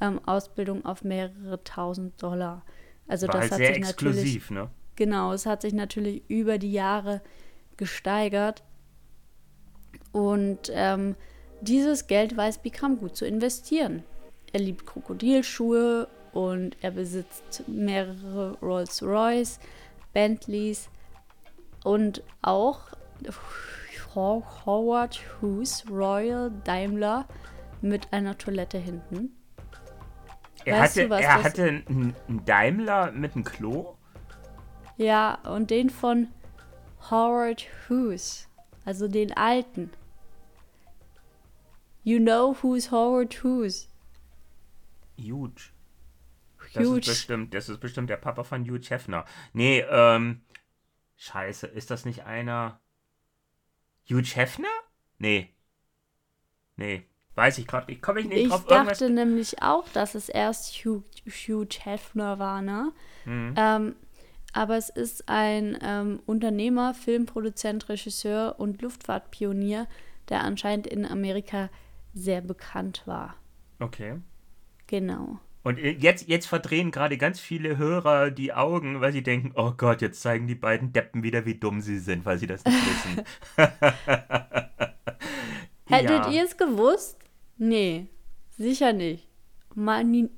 ähm, 0.00 0.20
Ausbildung 0.26 0.84
auf 0.84 1.04
mehrere 1.04 1.62
tausend 1.64 2.20
Dollar. 2.22 2.64
Also 3.06 3.28
War 3.28 3.34
das 3.34 3.42
halt 3.42 3.52
hat 3.52 3.58
sehr 3.58 3.74
sich 3.74 3.76
exklusiv, 3.76 4.50
ne? 4.50 4.70
Genau, 4.96 5.32
es 5.32 5.46
hat 5.46 5.62
sich 5.62 5.72
natürlich 5.72 6.22
über 6.28 6.58
die 6.58 6.72
Jahre 6.72 7.22
gesteigert. 7.76 8.62
Und 10.12 10.70
ähm, 10.72 11.16
dieses 11.60 12.06
Geld 12.06 12.36
weiß 12.36 12.58
Bikram 12.58 12.98
gut 12.98 13.16
zu 13.16 13.26
investieren. 13.26 14.02
Er 14.52 14.60
liebt 14.60 14.86
Krokodilschuhe 14.86 16.08
und 16.32 16.76
er 16.80 16.90
besitzt 16.90 17.64
mehrere 17.68 18.58
Rolls-Royce, 18.60 19.60
Bentleys 20.12 20.88
und 21.84 22.22
auch 22.42 22.88
Howard 24.14 25.20
Hughes 25.40 25.84
Royal 25.88 26.50
Daimler 26.64 27.26
mit 27.80 28.12
einer 28.12 28.36
Toilette 28.36 28.78
hinten. 28.78 29.36
Er 30.64 30.80
weißt 30.80 30.96
hatte, 30.96 31.08
du, 31.08 31.14
er 31.14 31.42
hatte 31.42 31.62
einen 31.64 32.14
Daimler 32.44 33.12
mit 33.12 33.34
einem 33.34 33.44
Klo? 33.44 33.96
Ja, 35.00 35.38
und 35.44 35.70
den 35.70 35.88
von 35.88 36.28
Howard 37.10 37.66
Hughes, 37.88 38.46
also 38.84 39.08
den 39.08 39.34
alten. 39.34 39.90
You 42.04 42.18
know 42.18 42.54
who's 42.60 42.90
Howard 42.90 43.32
Hughes? 43.42 43.88
Huge. 45.18 45.70
Das 46.74 46.86
Huge. 46.86 47.00
ist 47.00 47.06
bestimmt, 47.06 47.54
das 47.54 47.70
ist 47.70 47.80
bestimmt 47.80 48.10
der 48.10 48.18
Papa 48.18 48.44
von 48.44 48.62
Hugh 48.68 48.90
Hefner. 48.90 49.24
Nee, 49.54 49.80
ähm, 49.88 50.42
scheiße, 51.16 51.66
ist 51.68 51.90
das 51.90 52.04
nicht 52.04 52.24
einer 52.24 52.78
Hugh 54.06 54.34
Hefner? 54.34 54.68
Nee. 55.18 55.48
Nee, 56.76 57.06
weiß 57.36 57.56
ich 57.56 57.66
gerade 57.66 57.86
nicht. 57.86 58.02
Komme 58.02 58.20
ich 58.20 58.26
nicht 58.26 58.42
ich 58.42 58.48
drauf. 58.50 58.64
Ich 58.64 58.66
dachte 58.66 59.04
irgendwas... 59.06 59.24
nämlich 59.24 59.62
auch, 59.62 59.88
dass 59.88 60.14
es 60.14 60.28
erst 60.28 60.74
Hugh, 60.84 61.02
Hugh 61.26 61.66
Hefner 61.84 62.38
war, 62.38 62.60
ne? 62.60 62.92
Mhm. 63.24 63.54
Ähm, 63.56 63.96
aber 64.52 64.76
es 64.76 64.88
ist 64.88 65.28
ein 65.28 65.78
ähm, 65.82 66.20
Unternehmer, 66.26 66.94
Filmproduzent, 66.94 67.88
Regisseur 67.88 68.56
und 68.58 68.82
Luftfahrtpionier, 68.82 69.86
der 70.28 70.42
anscheinend 70.42 70.86
in 70.86 71.06
Amerika 71.06 71.70
sehr 72.12 72.40
bekannt 72.40 73.02
war. 73.06 73.36
Okay. 73.78 74.16
Genau. 74.86 75.38
Und 75.62 75.78
jetzt, 75.78 76.26
jetzt 76.26 76.46
verdrehen 76.46 76.90
gerade 76.90 77.18
ganz 77.18 77.38
viele 77.38 77.76
Hörer 77.76 78.30
die 78.30 78.52
Augen, 78.52 79.00
weil 79.00 79.12
sie 79.12 79.22
denken, 79.22 79.52
oh 79.54 79.72
Gott, 79.76 80.00
jetzt 80.00 80.22
zeigen 80.22 80.46
die 80.46 80.54
beiden 80.54 80.92
Deppen 80.92 81.22
wieder, 81.22 81.44
wie 81.44 81.54
dumm 81.54 81.80
sie 81.80 81.98
sind, 81.98 82.24
weil 82.24 82.38
sie 82.38 82.46
das 82.46 82.64
nicht 82.64 82.78
wissen. 82.86 83.24
Hättet 85.86 86.10
ja. 86.10 86.30
ihr 86.30 86.44
es 86.44 86.56
gewusst? 86.56 87.18
Nee, 87.58 88.06
sicher 88.56 88.92
nicht 88.92 89.29
mal 89.74 90.00
an 90.00 90.12
die, 90.12 90.28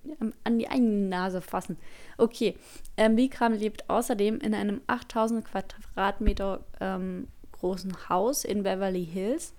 an 0.44 0.58
die 0.58 0.68
eigene 0.68 1.08
Nase 1.08 1.40
fassen. 1.40 1.76
Okay, 2.18 2.56
ähm, 2.96 3.16
Bikram 3.16 3.54
lebt 3.54 3.88
außerdem 3.88 4.38
in 4.40 4.54
einem 4.54 4.80
8000 4.86 5.44
Quadratmeter 5.44 6.60
ähm, 6.80 7.28
großen 7.52 8.08
Haus 8.08 8.44
in 8.44 8.62
Beverly 8.62 9.06
Hills 9.06 9.54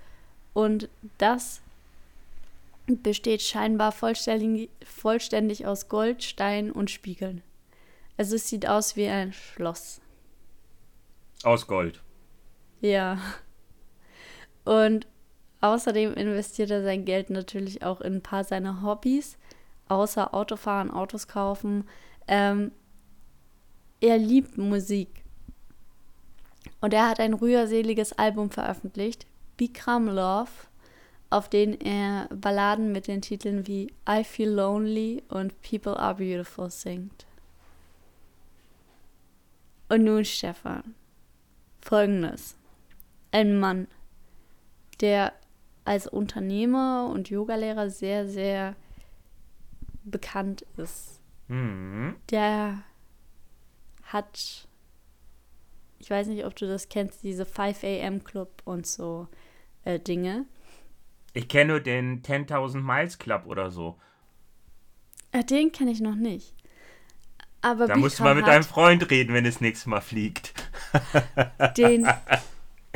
und 0.53 0.89
das 1.17 1.61
besteht 2.85 3.41
scheinbar 3.41 3.91
vollständig, 3.91 4.69
vollständig 4.85 5.65
aus 5.65 5.87
Gold, 5.87 6.23
Stein 6.23 6.71
und 6.71 6.91
Spiegeln. 6.91 7.41
Also 8.17 8.35
es 8.35 8.47
sieht 8.47 8.67
aus 8.67 8.95
wie 8.95 9.07
ein 9.07 9.33
Schloss. 9.33 10.01
Aus 11.43 11.65
Gold. 11.65 12.01
Ja. 12.81 13.17
Und 14.65 15.07
außerdem 15.61 16.13
investiert 16.13 16.71
er 16.71 16.83
sein 16.83 17.05
Geld 17.05 17.29
natürlich 17.29 17.83
auch 17.83 18.01
in 18.01 18.15
ein 18.15 18.21
paar 18.21 18.43
seiner 18.43 18.81
Hobbys 18.81 19.37
außer 19.93 20.33
Autofahren, 20.33 20.91
Autos 20.91 21.27
kaufen. 21.27 21.87
Ähm, 22.27 22.71
er 24.01 24.17
liebt 24.17 24.57
Musik. 24.57 25.23
Und 26.81 26.93
er 26.93 27.09
hat 27.09 27.19
ein 27.19 27.33
rührseliges 27.33 28.13
Album 28.13 28.49
veröffentlicht, 28.49 29.25
Bikram 29.57 30.07
Love. 30.07 30.49
auf 31.29 31.49
denen 31.49 31.73
er 31.81 32.27
Balladen 32.27 32.91
mit 32.91 33.07
den 33.07 33.21
Titeln 33.23 33.65
wie 33.65 33.91
I 34.07 34.23
Feel 34.23 34.49
Lonely 34.51 35.23
und 35.29 35.59
People 35.63 35.97
Are 35.97 36.13
Beautiful 36.13 36.69
singt. 36.69 37.25
Und 39.89 40.03
nun, 40.03 40.25
Stefan, 40.25 40.93
folgendes. 41.81 42.55
Ein 43.31 43.59
Mann, 43.59 43.87
der 45.01 45.33
als 45.85 46.05
Unternehmer 46.05 47.09
und 47.11 47.29
Yogalehrer 47.31 47.89
sehr, 47.89 48.27
sehr 48.27 48.75
bekannt 50.03 50.65
ist. 50.77 51.19
Mhm. 51.47 52.15
Der 52.29 52.83
hat, 54.03 54.67
ich 55.99 56.09
weiß 56.09 56.27
nicht, 56.27 56.45
ob 56.45 56.55
du 56.55 56.67
das 56.67 56.89
kennst, 56.89 57.23
diese 57.23 57.45
5 57.45 57.83
AM 57.83 58.23
Club 58.23 58.61
und 58.65 58.85
so 58.87 59.27
äh, 59.83 59.99
Dinge. 59.99 60.45
Ich 61.33 61.47
kenne 61.47 61.73
nur 61.73 61.79
den 61.79 62.21
10.000 62.21 62.81
Miles 62.81 63.17
Club 63.17 63.45
oder 63.47 63.71
so. 63.71 63.97
Äh, 65.31 65.43
den 65.43 65.71
kenne 65.71 65.91
ich 65.91 65.99
noch 65.99 66.15
nicht. 66.15 66.53
Aber 67.61 67.87
da 67.87 67.95
musst 67.95 68.19
du 68.19 68.23
mal 68.23 68.35
mit 68.35 68.45
deinem 68.45 68.63
Freund 68.63 69.09
reden, 69.09 69.33
wenn 69.33 69.45
es 69.45 69.61
nächstes 69.61 69.85
Mal 69.87 70.01
fliegt. 70.01 70.53
Den 71.77 72.05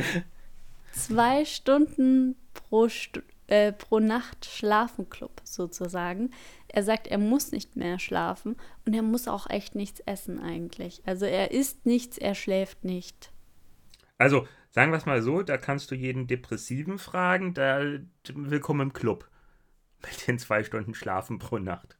zwei 0.92 1.46
Stunden 1.46 2.36
pro, 2.52 2.88
Stu 2.90 3.20
äh, 3.46 3.72
pro 3.72 3.98
Nacht 3.98 4.44
Schlafenclub 4.44 5.40
sozusagen. 5.42 6.30
Er 6.68 6.82
sagt, 6.82 7.06
er 7.06 7.18
muss 7.18 7.50
nicht 7.50 7.76
mehr 7.76 7.98
schlafen 7.98 8.56
und 8.84 8.94
er 8.94 9.02
muss 9.02 9.26
auch 9.26 9.48
echt 9.48 9.74
nichts 9.74 10.00
essen 10.00 10.38
eigentlich. 10.38 11.02
Also 11.06 11.24
er 11.24 11.50
isst 11.50 11.86
nichts, 11.86 12.18
er 12.18 12.34
schläft 12.34 12.84
nicht. 12.84 13.32
Also 14.18 14.46
sagen 14.70 14.92
wir 14.92 14.98
es 14.98 15.06
mal 15.06 15.22
so, 15.22 15.42
da 15.42 15.56
kannst 15.56 15.90
du 15.90 15.94
jeden 15.94 16.26
Depressiven 16.26 16.98
fragen, 16.98 17.54
da 17.54 17.80
willkommen 18.34 18.88
im 18.88 18.92
Club. 18.92 19.28
Mit 20.02 20.28
den 20.28 20.38
zwei 20.38 20.62
Stunden 20.62 20.94
Schlafen 20.94 21.38
pro 21.38 21.58
Nacht. 21.58 21.96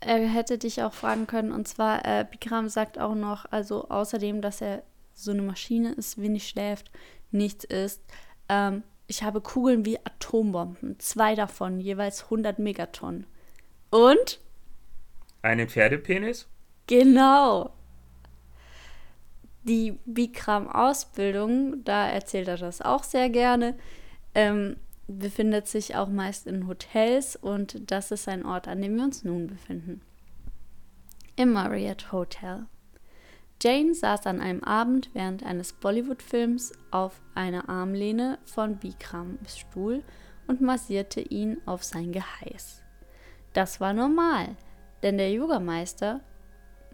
Er 0.00 0.26
hätte 0.26 0.56
dich 0.56 0.82
auch 0.82 0.94
fragen 0.94 1.26
können, 1.26 1.52
und 1.52 1.68
zwar, 1.68 2.06
äh, 2.06 2.24
Bikram 2.24 2.70
sagt 2.70 2.98
auch 2.98 3.14
noch, 3.14 3.44
also 3.50 3.90
außerdem, 3.90 4.40
dass 4.40 4.62
er 4.62 4.82
so 5.12 5.32
eine 5.32 5.42
Maschine 5.42 5.92
ist, 5.92 6.18
wenig 6.18 6.48
schläft, 6.48 6.90
nichts 7.30 7.64
isst. 7.64 8.02
Ähm, 8.48 8.82
ich 9.10 9.24
habe 9.24 9.40
Kugeln 9.40 9.84
wie 9.84 9.98
Atombomben, 9.98 10.98
zwei 11.00 11.34
davon, 11.34 11.80
jeweils 11.80 12.24
100 12.24 12.60
Megatonnen. 12.60 13.26
Und? 13.90 14.40
Einen 15.42 15.68
Pferdepenis? 15.68 16.46
Genau. 16.86 17.74
Die 19.64 19.98
Bikram-Ausbildung, 20.06 21.82
da 21.82 22.08
erzählt 22.08 22.46
er 22.46 22.56
das 22.56 22.80
auch 22.80 23.02
sehr 23.02 23.28
gerne, 23.30 23.76
ähm, 24.36 24.76
befindet 25.08 25.66
sich 25.66 25.96
auch 25.96 26.08
meist 26.08 26.46
in 26.46 26.68
Hotels 26.68 27.34
und 27.34 27.90
das 27.90 28.12
ist 28.12 28.28
ein 28.28 28.46
Ort, 28.46 28.68
an 28.68 28.80
dem 28.80 28.94
wir 28.96 29.02
uns 29.02 29.24
nun 29.24 29.48
befinden. 29.48 30.02
Im 31.34 31.52
Marriott 31.52 32.12
Hotel. 32.12 32.66
Jane 33.62 33.94
saß 33.94 34.26
an 34.26 34.40
einem 34.40 34.64
Abend 34.64 35.10
während 35.12 35.44
eines 35.44 35.74
Bollywood-Films 35.74 36.72
auf 36.90 37.20
einer 37.34 37.68
Armlehne 37.68 38.38
von 38.46 38.78
Bikrams 38.78 39.58
Stuhl 39.58 40.02
und 40.46 40.62
massierte 40.62 41.20
ihn 41.20 41.58
auf 41.66 41.84
sein 41.84 42.10
Geheiß. 42.10 42.82
Das 43.52 43.78
war 43.78 43.92
normal, 43.92 44.56
denn 45.02 45.18
der 45.18 45.30
Yogameister 45.30 46.20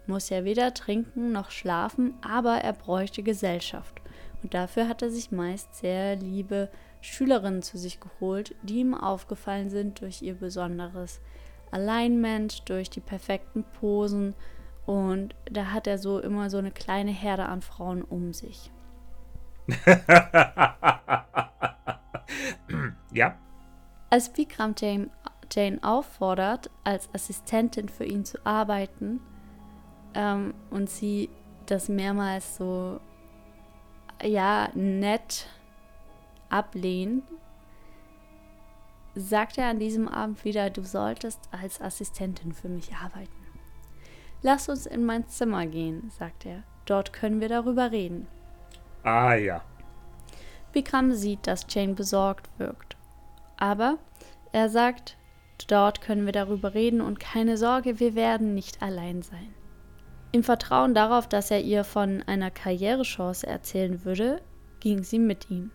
muss 0.07 0.29
ja 0.29 0.43
weder 0.43 0.73
trinken 0.73 1.31
noch 1.31 1.51
schlafen, 1.51 2.13
aber 2.21 2.55
er 2.55 2.73
bräuchte 2.73 3.23
Gesellschaft. 3.23 4.01
Und 4.43 4.53
dafür 4.53 4.89
hat 4.89 5.01
er 5.01 5.09
sich 5.09 5.31
meist 5.31 5.75
sehr 5.75 6.17
liebe 6.17 6.69
Schülerinnen 6.99 7.61
zu 7.61 7.77
sich 7.77 7.99
geholt, 8.01 8.55
die 8.63 8.79
ihm 8.79 8.93
aufgefallen 8.93 9.69
sind 9.69 10.01
durch 10.01 10.21
ihr 10.21 10.35
besonderes 10.35 11.21
Alignment, 11.71 12.67
durch 12.69 12.89
die 12.89 13.01
perfekten 13.01 13.63
Posen 13.79 14.35
und 14.87 15.35
da 15.51 15.71
hat 15.73 15.85
er 15.85 15.99
so 15.99 16.17
immer 16.19 16.49
so 16.49 16.57
eine 16.57 16.71
kleine 16.71 17.11
Herde 17.11 17.45
an 17.45 17.61
Frauen 17.61 18.01
um 18.01 18.33
sich. 18.33 18.71
ja. 23.11 23.37
Als 24.09 24.31
Bikram 24.31 24.73
Jane, 24.77 25.09
Jane 25.51 25.79
auffordert, 25.81 26.71
als 26.85 27.13
Assistentin 27.13 27.89
für 27.89 28.05
ihn 28.05 28.23
zu 28.23 28.37
arbeiten 28.45 29.19
ähm, 30.13 30.53
und 30.69 30.89
sie 30.89 31.29
das 31.65 31.89
mehrmals 31.89 32.55
so, 32.55 33.01
ja, 34.23 34.69
nett 34.73 35.49
ablehnt, 36.47 37.25
sagt 39.15 39.57
er 39.57 39.67
an 39.67 39.79
diesem 39.79 40.07
Abend 40.07 40.45
wieder, 40.45 40.69
du 40.69 40.83
solltest 40.83 41.41
als 41.51 41.81
Assistentin 41.81 42.53
für 42.53 42.69
mich 42.69 42.95
arbeiten. 42.95 43.36
Lass 44.41 44.69
uns 44.69 44.85
in 44.85 45.05
mein 45.05 45.27
Zimmer 45.27 45.65
gehen, 45.65 46.09
sagt 46.17 46.45
er. 46.45 46.63
Dort 46.85 47.11
können 47.11 47.41
wir 47.41 47.49
darüber 47.49 47.91
reden. 47.91 48.27
Ah 49.03 49.35
ja. 49.35 49.61
Bikram 50.73 51.13
sieht, 51.13 51.47
dass 51.47 51.65
Jane 51.69 51.93
besorgt 51.93 52.49
wirkt. 52.57 52.95
Aber 53.57 53.97
er 54.51 54.69
sagt, 54.69 55.17
dort 55.67 56.01
können 56.01 56.25
wir 56.25 56.33
darüber 56.33 56.73
reden 56.73 57.01
und 57.01 57.19
keine 57.19 57.57
Sorge, 57.57 57.99
wir 57.99 58.15
werden 58.15 58.53
nicht 58.53 58.81
allein 58.81 59.21
sein. 59.21 59.53
Im 60.31 60.43
Vertrauen 60.43 60.93
darauf, 60.93 61.27
dass 61.27 61.51
er 61.51 61.61
ihr 61.61 61.83
von 61.83 62.21
einer 62.23 62.51
Karrierechance 62.51 63.47
erzählen 63.47 64.05
würde, 64.05 64.41
ging 64.79 65.03
sie 65.03 65.19
mit 65.19 65.49
ihm. 65.49 65.71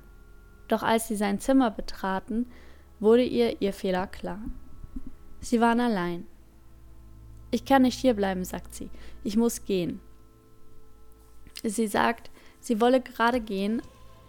Doch 0.69 0.83
als 0.83 1.09
sie 1.09 1.17
sein 1.17 1.41
Zimmer 1.41 1.71
betraten, 1.71 2.47
wurde 3.01 3.25
ihr 3.25 3.61
ihr 3.61 3.73
Fehler 3.73 4.07
klar. 4.07 4.41
Sie 5.41 5.61
waren 5.61 5.81
allein. 5.81 6.27
Ich 7.53 7.67
kann 7.67 7.83
nicht 7.83 8.01
hierbleiben, 8.01 8.45
sagt 8.45 8.75
sie. 8.75 8.91
Ich 9.23 9.37
muss 9.37 9.65
gehen. 9.65 10.01
Sie 11.63 11.87
sagt, 11.87 12.31
sie 12.61 12.81
wolle 12.81 13.01
gerade 13.01 13.41
gehen, 13.41 13.83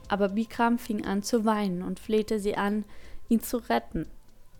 aber 0.10 0.30
Bikram 0.30 0.78
fing 0.78 1.06
an 1.06 1.24
zu 1.24 1.46
weinen 1.46 1.82
und 1.82 2.00
flehte 2.00 2.40
sie 2.40 2.56
an, 2.56 2.84
ihn 3.30 3.40
zu 3.40 3.58
retten. 3.58 4.08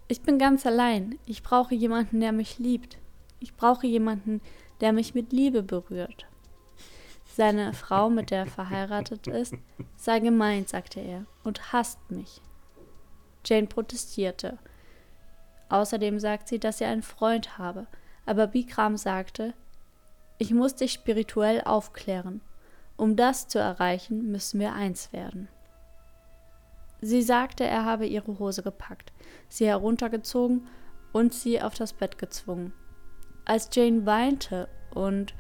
Ich 0.08 0.22
bin 0.22 0.40
ganz 0.40 0.66
allein. 0.66 1.20
Ich 1.26 1.44
brauche 1.44 1.76
jemanden, 1.76 2.22
der 2.22 2.32
mich 2.32 2.58
liebt. 2.58 2.98
Ich 3.40 3.54
brauche 3.54 3.86
jemanden, 3.86 4.42
der 4.80 4.94
mich 4.94 5.14
mit 5.14 5.34
Liebe 5.34 5.62
berührt. 5.62 6.26
Seine 7.36 7.74
Frau, 7.74 8.10
mit 8.10 8.32
der 8.32 8.40
er 8.40 8.48
verheiratet 8.48 9.28
ist, 9.28 9.56
sei 9.98 10.20
gemein, 10.20 10.68
sagte 10.68 11.02
er, 11.02 11.26
und 11.44 11.74
hasst 11.74 12.00
mich. 12.10 12.42
Jane 13.46 13.68
protestierte. 13.68 14.58
Außerdem 15.68 16.20
sagt 16.20 16.48
sie, 16.48 16.60
dass 16.60 16.78
sie 16.78 16.86
einen 16.86 17.04
Freund 17.04 17.58
habe, 17.58 17.88
aber 18.26 18.48
Bikram 18.48 18.98
sagte, 18.98 19.54
ich 20.38 20.54
muss 20.54 20.76
dich 20.76 20.92
spirituell 20.92 21.62
aufklären. 21.62 22.42
Um 22.98 23.16
das 23.16 23.48
zu 23.48 23.60
erreichen, 23.60 24.32
müssen 24.32 24.60
wir 24.60 24.74
eins 24.74 25.14
werden. 25.14 25.48
Sie 27.02 27.22
sagte, 27.22 27.66
er 27.66 27.86
habe 27.86 28.06
ihre 28.06 28.40
Hose 28.40 28.64
gepackt, 28.64 29.12
sie 29.50 29.68
heruntergezogen 29.68 30.68
und 31.12 31.34
sie 31.34 31.62
auf 31.62 31.74
das 31.74 31.94
Bett 31.94 32.18
gezwungen. 32.18 32.74
Als 33.46 33.70
Jane 33.74 34.06
weinte 34.06 34.70
und 34.94 35.34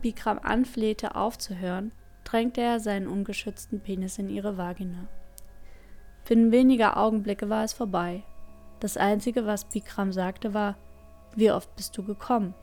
Bikram 0.00 0.38
anflehte, 0.38 1.14
aufzuhören, 1.14 1.92
drängte 2.24 2.60
er 2.60 2.80
seinen 2.80 3.08
ungeschützten 3.08 3.80
Penis 3.80 4.18
in 4.18 4.30
ihre 4.30 4.56
Vagina. 4.56 5.08
Binnen 6.26 6.50
weniger 6.50 6.96
Augenblicke 6.96 7.50
war 7.50 7.62
es 7.62 7.74
vorbei. 7.74 8.24
Das 8.80 8.96
Einzige, 8.96 9.44
was 9.44 9.66
Bikram 9.66 10.12
sagte, 10.12 10.54
war, 10.54 10.76
wie 11.36 11.50
oft 11.50 11.74
bist 11.76 11.96
du 11.96 12.02
gekommen? 12.02 12.54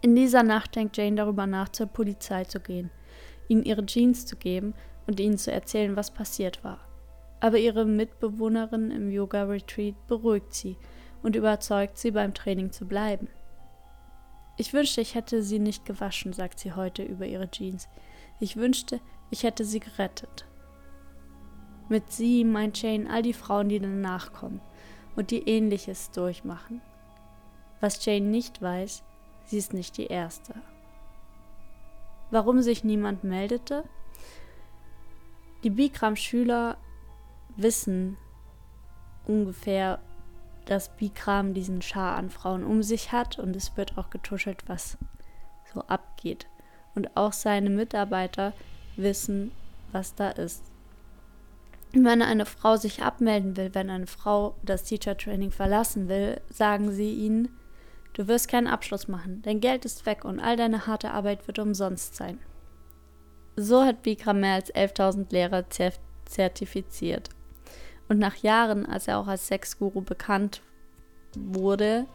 In 0.00 0.14
dieser 0.14 0.42
Nacht 0.42 0.76
denkt 0.76 0.96
Jane 0.96 1.16
darüber 1.16 1.46
nach, 1.46 1.68
zur 1.70 1.86
Polizei 1.86 2.44
zu 2.44 2.60
gehen, 2.60 2.90
ihnen 3.48 3.64
ihre 3.64 3.84
Jeans 3.84 4.26
zu 4.26 4.36
geben 4.36 4.74
und 5.06 5.18
ihnen 5.18 5.38
zu 5.38 5.50
erzählen, 5.50 5.96
was 5.96 6.12
passiert 6.12 6.62
war. 6.62 6.78
Aber 7.40 7.58
ihre 7.58 7.84
Mitbewohnerin 7.84 8.90
im 8.90 9.10
Yoga-Retreat 9.10 10.06
beruhigt 10.06 10.54
sie 10.54 10.76
und 11.22 11.34
überzeugt 11.34 11.98
sie, 11.98 12.12
beim 12.12 12.34
Training 12.34 12.70
zu 12.70 12.86
bleiben. 12.86 13.28
Ich 14.56 14.72
wünschte, 14.72 15.00
ich 15.00 15.14
hätte 15.14 15.42
sie 15.42 15.58
nicht 15.58 15.84
gewaschen, 15.84 16.32
sagt 16.32 16.58
sie 16.60 16.72
heute 16.72 17.02
über 17.02 17.26
ihre 17.26 17.50
Jeans. 17.50 17.88
Ich 18.40 18.56
wünschte, 18.56 19.00
ich 19.30 19.42
hätte 19.42 19.64
sie 19.64 19.80
gerettet. 19.80 20.46
Mit 21.88 22.12
sie 22.12 22.44
meint 22.44 22.80
Jane 22.80 23.08
all 23.10 23.22
die 23.22 23.32
Frauen, 23.32 23.68
die 23.68 23.80
danach 23.80 24.32
kommen 24.32 24.60
und 25.16 25.30
die 25.30 25.48
ähnliches 25.48 26.10
durchmachen. 26.10 26.80
Was 27.80 28.04
Jane 28.04 28.26
nicht 28.26 28.60
weiß, 28.60 29.02
sie 29.46 29.58
ist 29.58 29.72
nicht 29.72 29.96
die 29.96 30.06
Erste. 30.06 30.54
Warum 32.30 32.60
sich 32.60 32.84
niemand 32.84 33.24
meldete? 33.24 33.84
Die 35.62 35.70
Bikram-Schüler 35.70 36.76
wissen 37.56 38.16
ungefähr, 39.26 40.00
dass 40.66 40.94
Bikram 40.96 41.54
diesen 41.54 41.80
Schar 41.82 42.16
an 42.16 42.30
Frauen 42.30 42.64
um 42.64 42.82
sich 42.82 43.12
hat 43.12 43.38
und 43.38 43.56
es 43.56 43.76
wird 43.76 43.96
auch 43.96 44.10
getuschelt, 44.10 44.64
was 44.66 44.98
so 45.72 45.80
abgeht. 45.82 46.46
Und 46.94 47.16
auch 47.16 47.32
seine 47.32 47.70
Mitarbeiter 47.70 48.52
wissen, 48.96 49.52
was 49.92 50.14
da 50.14 50.30
ist. 50.30 50.62
Wenn 51.92 52.20
eine 52.20 52.44
Frau 52.44 52.76
sich 52.76 53.02
abmelden 53.02 53.56
will, 53.56 53.74
wenn 53.74 53.88
eine 53.88 54.06
Frau 54.06 54.54
das 54.62 54.84
Teacher 54.84 55.16
Training 55.16 55.50
verlassen 55.50 56.08
will, 56.08 56.40
sagen 56.50 56.92
sie 56.92 57.14
ihnen, 57.14 57.48
du 58.12 58.28
wirst 58.28 58.48
keinen 58.48 58.66
Abschluss 58.66 59.08
machen, 59.08 59.42
dein 59.42 59.60
Geld 59.60 59.84
ist 59.84 60.06
weg 60.06 60.24
und 60.24 60.40
all 60.40 60.56
deine 60.56 60.86
harte 60.86 61.10
Arbeit 61.10 61.46
wird 61.46 61.58
umsonst 61.58 62.14
sein. 62.16 62.38
So 63.56 63.82
hat 63.84 64.02
Bikram 64.02 64.40
mehr 64.40 64.54
als 64.54 64.72
11.000 64.72 65.32
Lehrer 65.32 65.64
zertifiziert. 66.24 67.30
Und 68.08 68.18
nach 68.18 68.36
Jahren, 68.36 68.86
als 68.86 69.08
er 69.08 69.18
auch 69.18 69.26
als 69.26 69.48
Sexguru 69.48 70.00
bekannt 70.00 70.62
wurde, 71.36 72.06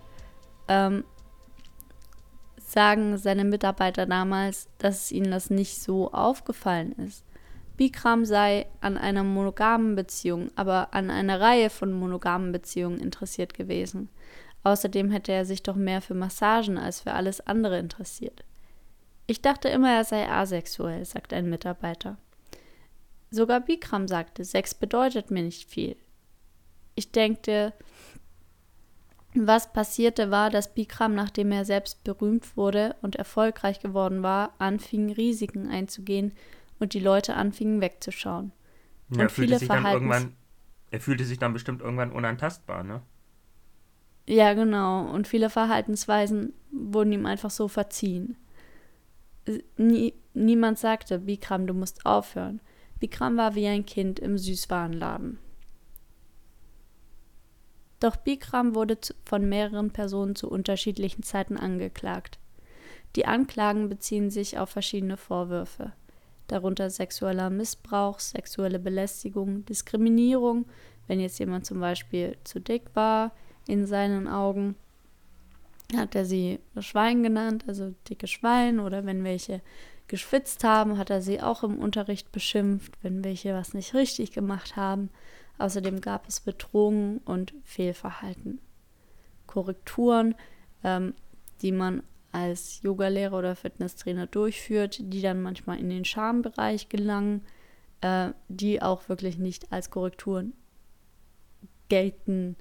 ähm, 0.67 1.03
sagen 2.57 3.17
seine 3.17 3.43
Mitarbeiter 3.43 4.05
damals, 4.05 4.67
dass 4.79 5.11
ihnen 5.11 5.31
das 5.31 5.49
nicht 5.49 5.81
so 5.81 6.11
aufgefallen 6.11 6.93
ist. 6.93 7.23
Bikram 7.77 8.25
sei 8.25 8.67
an 8.81 8.97
einer 8.97 9.23
monogamen 9.23 9.95
Beziehung, 9.95 10.49
aber 10.55 10.93
an 10.93 11.09
einer 11.09 11.41
Reihe 11.41 11.69
von 11.69 11.91
monogamen 11.91 12.51
Beziehungen 12.51 12.99
interessiert 12.99 13.53
gewesen. 13.53 14.09
Außerdem 14.63 15.11
hätte 15.11 15.31
er 15.31 15.45
sich 15.45 15.63
doch 15.63 15.75
mehr 15.75 16.01
für 16.01 16.13
Massagen 16.13 16.77
als 16.77 17.01
für 17.01 17.13
alles 17.13 17.45
andere 17.45 17.79
interessiert. 17.79 18.43
Ich 19.27 19.41
dachte 19.41 19.69
immer, 19.69 19.91
er 19.91 20.03
sei 20.03 20.29
asexuell, 20.29 21.05
sagt 21.05 21.33
ein 21.33 21.49
Mitarbeiter. 21.49 22.17
Sogar 23.29 23.61
Bikram 23.61 24.07
sagte, 24.07 24.45
Sex 24.45 24.75
bedeutet 24.75 25.31
mir 25.31 25.43
nicht 25.43 25.69
viel. 25.69 25.95
Ich 26.95 27.11
denke, 27.11 27.73
was 29.33 29.73
passierte 29.73 30.29
war, 30.29 30.49
dass 30.49 30.73
Bikram, 30.73 31.15
nachdem 31.15 31.51
er 31.51 31.65
selbst 31.65 32.03
berühmt 32.03 32.55
wurde 32.55 32.95
und 33.01 33.15
erfolgreich 33.15 33.79
geworden 33.79 34.21
war, 34.23 34.53
anfing, 34.59 35.11
Risiken 35.11 35.69
einzugehen 35.69 36.33
und 36.79 36.93
die 36.93 36.99
Leute 36.99 37.35
anfingen 37.35 37.81
wegzuschauen. 37.81 38.51
Ja, 39.09 39.23
er, 39.23 39.29
fühlte 39.29 39.57
sich 39.57 39.67
dann 39.67 39.85
irgendwann, 39.85 40.35
er 40.91 40.99
fühlte 40.99 41.25
sich 41.25 41.39
dann 41.39 41.53
bestimmt 41.53 41.81
irgendwann 41.81 42.11
unantastbar, 42.11 42.83
ne? 42.83 43.01
Ja, 44.27 44.53
genau. 44.53 45.09
Und 45.11 45.27
viele 45.27 45.49
Verhaltensweisen 45.49 46.53
wurden 46.71 47.11
ihm 47.11 47.25
einfach 47.25 47.51
so 47.51 47.67
verziehen. 47.67 48.37
Nie, 49.77 50.13
niemand 50.33 50.79
sagte, 50.79 51.19
Bikram, 51.19 51.67
du 51.67 51.73
musst 51.73 52.05
aufhören. 52.05 52.61
Bikram 52.99 53.35
war 53.35 53.55
wie 53.55 53.67
ein 53.67 53.85
Kind 53.85 54.19
im 54.19 54.37
Süßwarenladen. 54.37 55.39
Doch 57.99 58.15
Bikram 58.15 58.75
wurde 58.75 58.97
von 59.25 59.47
mehreren 59.47 59.91
Personen 59.91 60.35
zu 60.35 60.49
unterschiedlichen 60.49 61.23
Zeiten 61.23 61.57
angeklagt. 61.57 62.39
Die 63.15 63.25
Anklagen 63.25 63.89
beziehen 63.89 64.29
sich 64.29 64.57
auf 64.57 64.69
verschiedene 64.69 65.17
Vorwürfe, 65.17 65.93
darunter 66.47 66.89
sexueller 66.89 67.49
Missbrauch, 67.49 68.19
sexuelle 68.19 68.79
Belästigung, 68.79 69.65
Diskriminierung, 69.65 70.65
wenn 71.07 71.19
jetzt 71.19 71.39
jemand 71.39 71.65
zum 71.65 71.79
Beispiel 71.79 72.37
zu 72.43 72.59
dick 72.59 72.83
war 72.93 73.33
in 73.67 73.85
seinen 73.85 74.27
Augen, 74.27 74.75
hat 75.95 76.15
er 76.15 76.25
sie 76.25 76.59
Schwein 76.79 77.23
genannt, 77.23 77.65
also 77.67 77.93
dicke 78.09 78.27
Schwein, 78.27 78.79
oder 78.79 79.05
wenn 79.05 79.23
welche 79.23 79.61
geschwitzt 80.07 80.63
haben, 80.63 80.97
hat 80.97 81.09
er 81.09 81.21
sie 81.21 81.41
auch 81.41 81.63
im 81.63 81.77
Unterricht 81.77 82.31
beschimpft, 82.31 82.93
wenn 83.01 83.23
welche 83.23 83.53
was 83.53 83.73
nicht 83.73 83.93
richtig 83.93 84.31
gemacht 84.31 84.75
haben. 84.75 85.09
Außerdem 85.57 86.01
gab 86.01 86.27
es 86.27 86.39
Bedrohungen 86.39 87.19
und 87.19 87.53
Fehlverhalten. 87.63 88.59
Korrekturen, 89.47 90.35
ähm, 90.83 91.13
die 91.61 91.71
man 91.71 92.03
als 92.31 92.81
Yogalehrer 92.81 93.37
oder 93.37 93.55
Fitnesstrainer 93.55 94.25
durchführt, 94.25 94.97
die 94.99 95.21
dann 95.21 95.41
manchmal 95.41 95.79
in 95.79 95.89
den 95.89 96.03
Schambereich 96.03 96.89
gelangen, 96.89 97.41
äh, 98.01 98.31
die 98.49 98.81
auch 98.81 99.07
wirklich 99.07 99.37
nicht 99.37 99.71
als 99.71 99.91
Korrekturen 99.91 100.53
gelten, 101.89 102.55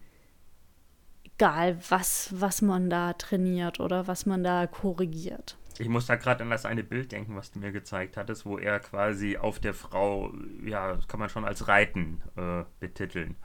egal 1.42 1.76
was, 1.88 2.28
was 2.32 2.62
man 2.62 2.88
da 2.88 3.14
trainiert 3.14 3.80
oder 3.80 4.06
was 4.06 4.26
man 4.26 4.44
da 4.44 4.66
korrigiert. 4.68 5.56
Ich 5.78 5.88
muss 5.88 6.06
da 6.06 6.16
gerade 6.16 6.44
an 6.44 6.50
das 6.50 6.64
eine 6.64 6.84
Bild 6.84 7.10
denken, 7.10 7.34
was 7.34 7.50
du 7.50 7.58
mir 7.58 7.72
gezeigt 7.72 8.16
hattest, 8.16 8.46
wo 8.46 8.58
er 8.58 8.78
quasi 8.78 9.36
auf 9.36 9.58
der 9.58 9.74
Frau, 9.74 10.32
ja, 10.64 10.94
das 10.94 11.08
kann 11.08 11.18
man 11.18 11.28
schon 11.28 11.44
als 11.44 11.66
Reiten 11.66 12.22
äh, 12.36 12.64
betiteln. 12.78 13.36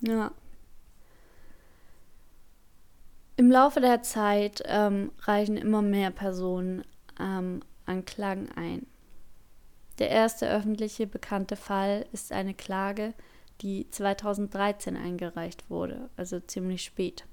Ja. 0.00 0.30
Im 3.36 3.50
Laufe 3.50 3.80
der 3.80 4.02
Zeit 4.02 4.62
ähm, 4.64 5.12
reichen 5.20 5.56
immer 5.56 5.82
mehr 5.82 6.10
Personen 6.10 6.84
ähm, 7.20 7.60
Anklagen 7.84 8.48
ein. 8.56 8.86
Der 9.98 10.10
erste 10.10 10.48
öffentliche 10.48 11.06
bekannte 11.06 11.56
Fall 11.56 12.06
ist 12.12 12.32
eine 12.32 12.54
Klage, 12.54 13.14
die 13.60 13.88
2013 13.90 14.96
eingereicht 14.96 15.68
wurde, 15.68 16.10
also 16.16 16.40
ziemlich 16.40 16.84
spät. 16.84 17.26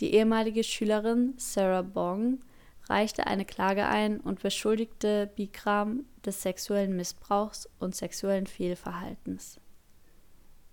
Die 0.00 0.12
ehemalige 0.14 0.62
Schülerin 0.62 1.34
Sarah 1.38 1.82
Bong 1.82 2.40
reichte 2.88 3.26
eine 3.26 3.44
Klage 3.44 3.86
ein 3.86 4.20
und 4.20 4.42
beschuldigte 4.42 5.30
Bikram 5.34 6.04
des 6.24 6.42
sexuellen 6.42 6.96
Missbrauchs 6.96 7.68
und 7.78 7.94
sexuellen 7.94 8.46
Fehlverhaltens. 8.46 9.58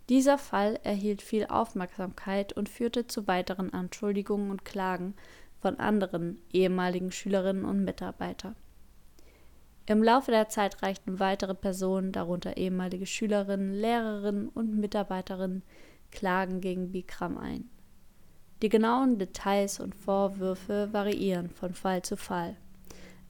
Dieser 0.09 0.37
Fall 0.37 0.79
erhielt 0.83 1.21
viel 1.21 1.45
Aufmerksamkeit 1.47 2.53
und 2.53 2.67
führte 2.67 3.07
zu 3.07 3.27
weiteren 3.27 3.71
Anschuldigungen 3.71 4.51
und 4.51 4.65
Klagen 4.65 5.15
von 5.61 5.79
anderen 5.79 6.41
ehemaligen 6.51 7.11
Schülerinnen 7.11 7.63
und 7.63 7.85
Mitarbeitern. 7.85 8.55
Im 9.85 10.01
Laufe 10.01 10.31
der 10.31 10.47
Zeit 10.47 10.81
reichten 10.81 11.19
weitere 11.19 11.53
Personen, 11.53 12.13
darunter 12.13 12.55
ehemalige 12.55 13.05
Schülerinnen, 13.05 13.73
Lehrerinnen 13.73 14.47
und 14.47 14.77
Mitarbeiterinnen, 14.77 15.63
Klagen 16.09 16.61
gegen 16.61 16.91
Bikram 16.91 17.37
ein. 17.37 17.69
Die 18.61 18.69
genauen 18.69 19.17
Details 19.17 19.81
und 19.81 19.93
Vorwürfe 19.93 20.87
variieren 20.93 21.49
von 21.49 21.73
Fall 21.73 22.01
zu 22.01 22.15
Fall, 22.15 22.55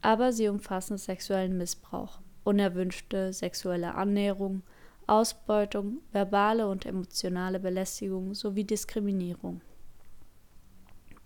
aber 0.02 0.32
sie 0.32 0.48
umfassen 0.48 1.00
sexuellen 1.00 1.58
Missbrauch, 1.58 2.20
unerwünschte 2.44 3.34
sexuelle 3.34 3.96
Annäherung, 3.96 4.62
Ausbeutung, 5.08 6.02
verbale 6.12 6.68
und 6.68 6.86
emotionale 6.86 7.60
Belästigung 7.60 8.36
sowie 8.36 8.64
Diskriminierung. 8.64 9.62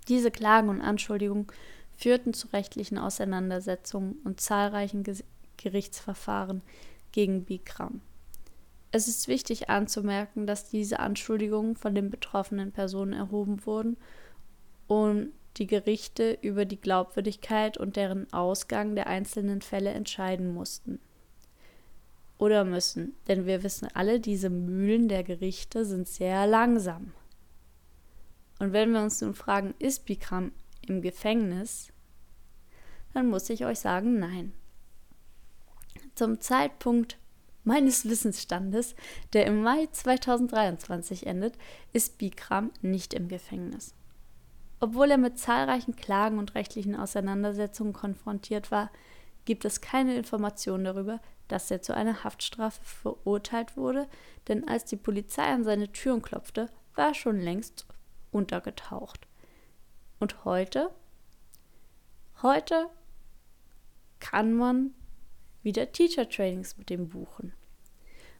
Diese 0.07 0.31
Klagen 0.31 0.69
und 0.69 0.81
Anschuldigungen 0.81 1.47
führten 1.97 2.33
zu 2.33 2.47
rechtlichen 2.49 2.97
Auseinandersetzungen 2.97 4.13
und 4.23 4.39
zahlreichen 4.39 5.03
Gerichtsverfahren 5.57 6.61
gegen 7.11 7.43
Bikram. 7.43 8.01
Es 8.91 9.07
ist 9.07 9.27
wichtig 9.27 9.69
anzumerken, 9.69 10.47
dass 10.47 10.69
diese 10.69 10.99
Anschuldigungen 10.99 11.75
von 11.75 11.93
den 11.93 12.09
betroffenen 12.09 12.71
Personen 12.71 13.13
erhoben 13.13 13.65
wurden 13.65 13.97
und 14.87 15.33
die 15.57 15.67
Gerichte 15.67 16.37
über 16.41 16.65
die 16.65 16.79
Glaubwürdigkeit 16.79 17.77
und 17.77 17.95
deren 17.95 18.31
Ausgang 18.31 18.95
der 18.95 19.07
einzelnen 19.07 19.61
Fälle 19.61 19.89
entscheiden 19.89 20.53
mussten. 20.53 20.99
Oder 22.37 22.63
müssen, 22.63 23.15
denn 23.27 23.47
wir 23.47 23.63
wissen 23.63 23.87
alle, 23.95 24.19
diese 24.19 24.51
Mühlen 24.51 25.07
der 25.09 25.23
Gerichte 25.23 25.83
sind 25.83 26.07
sehr 26.07 26.45
langsam. 26.45 27.11
Und 28.59 28.73
wenn 28.73 28.91
wir 28.93 29.01
uns 29.01 29.19
nun 29.21 29.33
fragen, 29.33 29.73
ist 29.79 30.05
Bikram 30.05 30.51
im 30.89 31.01
Gefängnis, 31.01 31.91
dann 33.13 33.29
muss 33.29 33.49
ich 33.49 33.65
euch 33.65 33.79
sagen, 33.79 34.19
nein. 34.19 34.53
Zum 36.15 36.39
Zeitpunkt 36.39 37.17
meines 37.63 38.05
Wissensstandes, 38.05 38.95
der 39.33 39.45
im 39.45 39.61
Mai 39.61 39.87
2023 39.91 41.27
endet, 41.27 41.57
ist 41.93 42.17
Bikram 42.17 42.71
nicht 42.81 43.13
im 43.13 43.27
Gefängnis. 43.27 43.93
Obwohl 44.79 45.11
er 45.11 45.17
mit 45.17 45.37
zahlreichen 45.37 45.95
Klagen 45.95 46.37
und 46.37 46.55
rechtlichen 46.55 46.95
Auseinandersetzungen 46.95 47.93
konfrontiert 47.93 48.71
war, 48.71 48.91
gibt 49.45 49.65
es 49.65 49.81
keine 49.81 50.15
Informationen 50.15 50.85
darüber, 50.85 51.19
dass 51.47 51.71
er 51.71 51.81
zu 51.81 51.95
einer 51.95 52.23
Haftstrafe 52.23 52.83
verurteilt 52.83 53.77
wurde, 53.77 54.07
denn 54.47 54.67
als 54.67 54.85
die 54.85 54.97
Polizei 54.97 55.43
an 55.43 55.63
seine 55.63 55.91
Türen 55.91 56.21
klopfte, 56.21 56.69
war 56.95 57.09
er 57.09 57.13
schon 57.13 57.39
längst 57.39 57.85
untergetaucht. 58.31 59.26
Und 60.19 60.45
heute? 60.45 60.91
Heute 62.41 62.89
kann 64.19 64.53
man 64.53 64.93
wieder 65.63 65.91
Teacher 65.91 66.27
Trainings 66.27 66.77
mit 66.77 66.89
dem 66.89 67.09
buchen. 67.09 67.53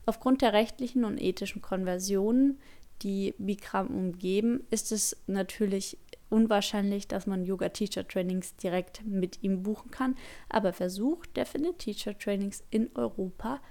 Aufgrund 0.06 0.42
der 0.42 0.54
rechtlichen 0.54 1.04
und 1.04 1.22
ethischen 1.22 1.62
Konversionen, 1.62 2.60
die 3.02 3.36
Bikram 3.38 3.88
umgeben, 3.88 4.66
ist 4.72 4.92
es 4.92 5.18
natürlich 5.28 5.98
unwahrscheinlich, 6.30 7.08
dass 7.08 7.28
man 7.28 7.44
Yoga-Teacher-Trainings 7.44 8.56
direkt 8.56 9.06
mit 9.06 9.44
ihm 9.44 9.64
buchen 9.64 9.92
kann. 9.92 10.16
Aber 10.50 10.74
versucht, 10.74 11.36
der 11.38 11.46
findet 11.46 11.80
Teacher-Trainings 11.80 12.64
in 12.70 12.90
Europa, 12.96 13.62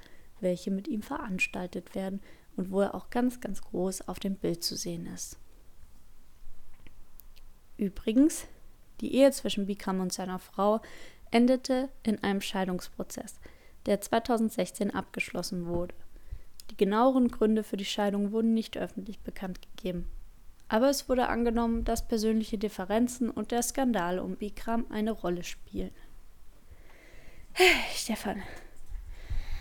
welche 0.40 0.70
mit 0.70 0.88
ihm 0.88 1.02
veranstaltet 1.02 1.94
werden 1.94 2.20
und 2.56 2.70
wo 2.70 2.82
er 2.82 2.94
auch 2.94 3.10
ganz, 3.10 3.40
ganz 3.40 3.62
groß 3.62 4.08
auf 4.08 4.18
dem 4.20 4.36
Bild 4.36 4.62
zu 4.62 4.76
sehen 4.76 5.06
ist. 5.06 5.38
Übrigens, 7.76 8.46
die 9.00 9.14
Ehe 9.14 9.30
zwischen 9.32 9.66
Bikram 9.66 10.00
und 10.00 10.12
seiner 10.12 10.38
Frau 10.38 10.80
endete 11.30 11.88
in 12.02 12.22
einem 12.22 12.40
Scheidungsprozess, 12.40 13.40
der 13.84 14.00
2016 14.00 14.92
abgeschlossen 14.92 15.66
wurde. 15.66 15.94
Die 16.70 16.76
genaueren 16.76 17.28
Gründe 17.28 17.62
für 17.62 17.76
die 17.76 17.84
Scheidung 17.84 18.32
wurden 18.32 18.54
nicht 18.54 18.76
öffentlich 18.76 19.20
bekannt 19.20 19.60
gegeben. 19.62 20.08
Aber 20.68 20.90
es 20.90 21.08
wurde 21.08 21.28
angenommen, 21.28 21.84
dass 21.84 22.08
persönliche 22.08 22.58
Differenzen 22.58 23.30
und 23.30 23.52
der 23.52 23.62
Skandal 23.62 24.18
um 24.18 24.36
Bikram 24.36 24.86
eine 24.90 25.12
Rolle 25.12 25.44
spielen. 25.44 25.92
Stefan, 27.94 28.42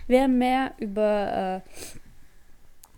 wer 0.06 0.28
mehr 0.28 0.74
über 0.78 1.62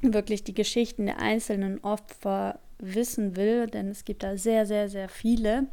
äh, 0.03 0.13
wirklich 0.13 0.45
die 0.45 0.55
Geschichten 0.55 1.07
der 1.07 1.19
einzelnen 1.19 1.83
Opfer 1.85 2.61
wissen 2.79 3.37
will, 3.37 3.67
denn 3.67 3.89
es 3.89 4.05
gibt 4.05 4.23
da 4.23 4.37
sehr, 4.37 4.67
sehr, 4.67 4.89
sehr 4.89 5.09
viele, 5.09 5.67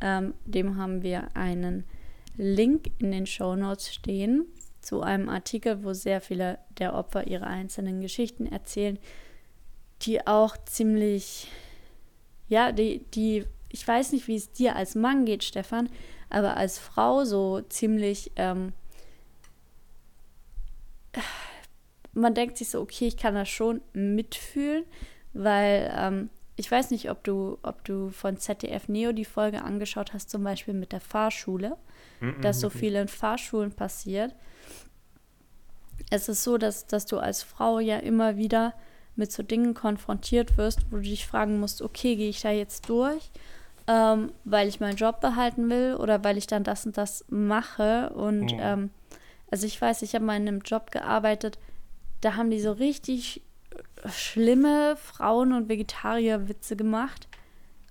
ähm, 0.00 0.34
dem 0.44 0.76
haben 0.76 1.02
wir 1.02 1.28
einen 1.34 1.84
Link 2.36 2.90
in 2.98 3.10
den 3.10 3.26
Show 3.26 3.56
Notes 3.56 3.92
stehen 3.92 4.46
zu 4.80 5.02
einem 5.02 5.28
Artikel, 5.28 5.84
wo 5.84 5.92
sehr 5.92 6.20
viele 6.20 6.58
der 6.78 6.94
Opfer 6.94 7.26
ihre 7.26 7.46
einzelnen 7.46 8.00
Geschichten 8.00 8.46
erzählen, 8.46 8.98
die 10.02 10.26
auch 10.26 10.56
ziemlich, 10.64 11.48
ja, 12.48 12.70
die, 12.72 13.04
die, 13.14 13.44
ich 13.70 13.86
weiß 13.86 14.12
nicht, 14.12 14.28
wie 14.28 14.36
es 14.36 14.52
dir 14.52 14.76
als 14.76 14.94
Mann 14.94 15.24
geht, 15.24 15.42
Stefan, 15.42 15.90
aber 16.30 16.56
als 16.56 16.78
Frau 16.78 17.24
so 17.24 17.60
ziemlich, 17.62 18.30
ähm, 18.36 18.72
man 22.12 22.34
denkt 22.34 22.58
sich 22.58 22.70
so, 22.70 22.80
okay, 22.80 23.08
ich 23.08 23.16
kann 23.16 23.34
das 23.34 23.48
schon 23.48 23.80
mitfühlen, 23.92 24.84
weil 25.38 25.92
ähm, 25.96 26.30
ich 26.56 26.70
weiß 26.70 26.90
nicht, 26.90 27.10
ob 27.10 27.22
du, 27.22 27.58
ob 27.62 27.84
du 27.84 28.10
von 28.10 28.36
ZDF 28.36 28.88
Neo 28.88 29.12
die 29.12 29.24
Folge 29.24 29.62
angeschaut 29.62 30.12
hast, 30.12 30.28
zum 30.28 30.42
Beispiel 30.42 30.74
mit 30.74 30.90
der 30.90 31.00
Fahrschule, 31.00 31.76
-mm, 32.20 32.40
dass 32.40 32.60
so 32.60 32.68
viel 32.68 32.96
in 32.96 33.06
Fahrschulen 33.06 33.72
passiert. 33.72 34.34
Es 36.10 36.28
ist 36.28 36.42
so, 36.42 36.58
dass, 36.58 36.86
dass 36.86 37.06
du 37.06 37.18
als 37.18 37.42
Frau 37.42 37.78
ja 37.78 37.98
immer 37.98 38.36
wieder 38.36 38.74
mit 39.14 39.30
so 39.30 39.42
Dingen 39.42 39.74
konfrontiert 39.74 40.56
wirst, 40.56 40.80
wo 40.90 40.96
du 40.96 41.02
dich 41.02 41.26
fragen 41.26 41.60
musst, 41.60 41.80
okay, 41.82 42.16
gehe 42.16 42.30
ich 42.30 42.40
da 42.40 42.50
jetzt 42.50 42.88
durch, 42.88 43.30
ähm, 43.86 44.32
weil 44.44 44.68
ich 44.68 44.80
meinen 44.80 44.96
Job 44.96 45.20
behalten 45.20 45.70
will 45.70 45.94
oder 45.94 46.24
weil 46.24 46.38
ich 46.38 46.46
dann 46.46 46.64
das 46.64 46.86
und 46.86 46.96
das 46.96 47.24
mache. 47.28 48.10
Und 48.10 48.52
oh. 48.52 48.58
ähm, 48.60 48.90
also 49.50 49.66
ich 49.66 49.80
weiß, 49.80 50.02
ich 50.02 50.14
habe 50.14 50.24
mal 50.24 50.36
in 50.36 50.48
einem 50.48 50.60
Job 50.60 50.90
gearbeitet, 50.90 51.58
da 52.20 52.34
haben 52.34 52.50
die 52.50 52.60
so 52.60 52.72
richtig 52.72 53.42
schlimme 54.06 54.96
Frauen- 54.96 55.52
und 55.52 55.68
Vegetarier-Witze 55.68 56.76
gemacht. 56.76 57.28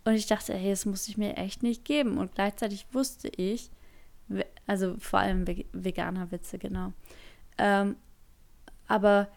Und 0.06 0.14
ich 0.14 0.28
dachte, 0.28 0.54
hey, 0.54 0.70
das 0.70 0.86
muss 0.86 1.08
ich 1.08 1.18
mir 1.18 1.38
echt 1.38 1.64
nicht 1.64 1.84
geben. 1.86 2.18
Und 2.18 2.34
gleichzeitig 2.36 2.88
wusste 2.92 3.28
ich, 3.28 3.72
also 4.66 4.96
vor 5.00 5.20
allem 5.20 5.46
Veganer-Witze, 5.74 6.58
genau. 6.58 6.94
Ähm, 7.58 7.96
aber 8.88 9.28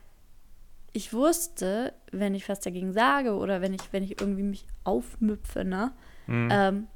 ich 0.92 1.12
wusste, 1.12 1.94
wenn 2.10 2.34
ich 2.34 2.48
was 2.48 2.60
dagegen 2.60 2.92
sage 2.92 3.34
oder 3.34 3.60
wenn 3.60 3.74
ich, 3.74 3.92
wenn 3.92 4.02
ich 4.02 4.20
irgendwie 4.20 4.42
mich 4.42 4.66
aufmüpfe, 4.84 5.64
ne, 5.64 5.92
mhm. 6.26 6.48
ähm, 6.50 6.86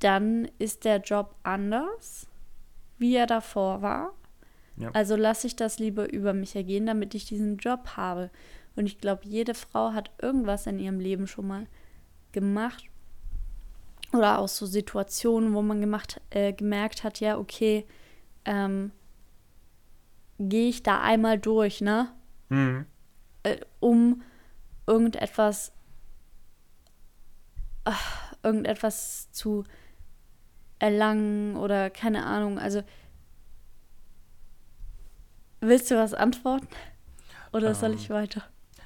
dann 0.00 0.48
ist 0.58 0.84
der 0.84 0.98
Job 0.98 1.34
anders, 1.42 2.26
wie 2.98 3.14
er 3.14 3.26
davor 3.26 3.82
war. 3.82 4.12
Ja. 4.80 4.90
Also 4.92 5.16
lasse 5.16 5.46
ich 5.46 5.56
das 5.56 5.78
lieber 5.78 6.12
über 6.12 6.32
mich 6.32 6.56
ergehen, 6.56 6.86
damit 6.86 7.14
ich 7.14 7.26
diesen 7.26 7.58
Job 7.58 7.96
habe. 7.96 8.30
Und 8.76 8.86
ich 8.86 8.98
glaube, 8.98 9.22
jede 9.24 9.54
Frau 9.54 9.92
hat 9.92 10.10
irgendwas 10.20 10.66
in 10.66 10.78
ihrem 10.78 11.00
Leben 11.00 11.26
schon 11.26 11.46
mal 11.46 11.66
gemacht. 12.32 12.84
Oder 14.12 14.38
auch 14.38 14.48
so 14.48 14.66
Situationen, 14.66 15.54
wo 15.54 15.62
man 15.62 15.80
gemacht, 15.80 16.20
äh, 16.30 16.52
gemerkt 16.52 17.04
hat, 17.04 17.20
ja, 17.20 17.38
okay, 17.38 17.86
ähm, 18.44 18.90
gehe 20.38 20.68
ich 20.68 20.82
da 20.82 21.00
einmal 21.00 21.38
durch, 21.38 21.80
ne? 21.80 22.08
Mhm. 22.48 22.86
Äh, 23.42 23.58
um 23.78 24.22
irgendetwas, 24.86 25.72
ach, 27.84 28.34
irgendetwas 28.42 29.30
zu 29.30 29.64
erlangen 30.78 31.56
oder 31.56 31.90
keine 31.90 32.24
Ahnung. 32.24 32.58
Also 32.58 32.82
Willst 35.60 35.90
du 35.90 35.96
was 35.96 36.14
antworten? 36.14 36.68
Oder 37.52 37.68
ähm, 37.68 37.74
soll 37.74 37.94
ich 37.94 38.10
weiter? 38.10 38.42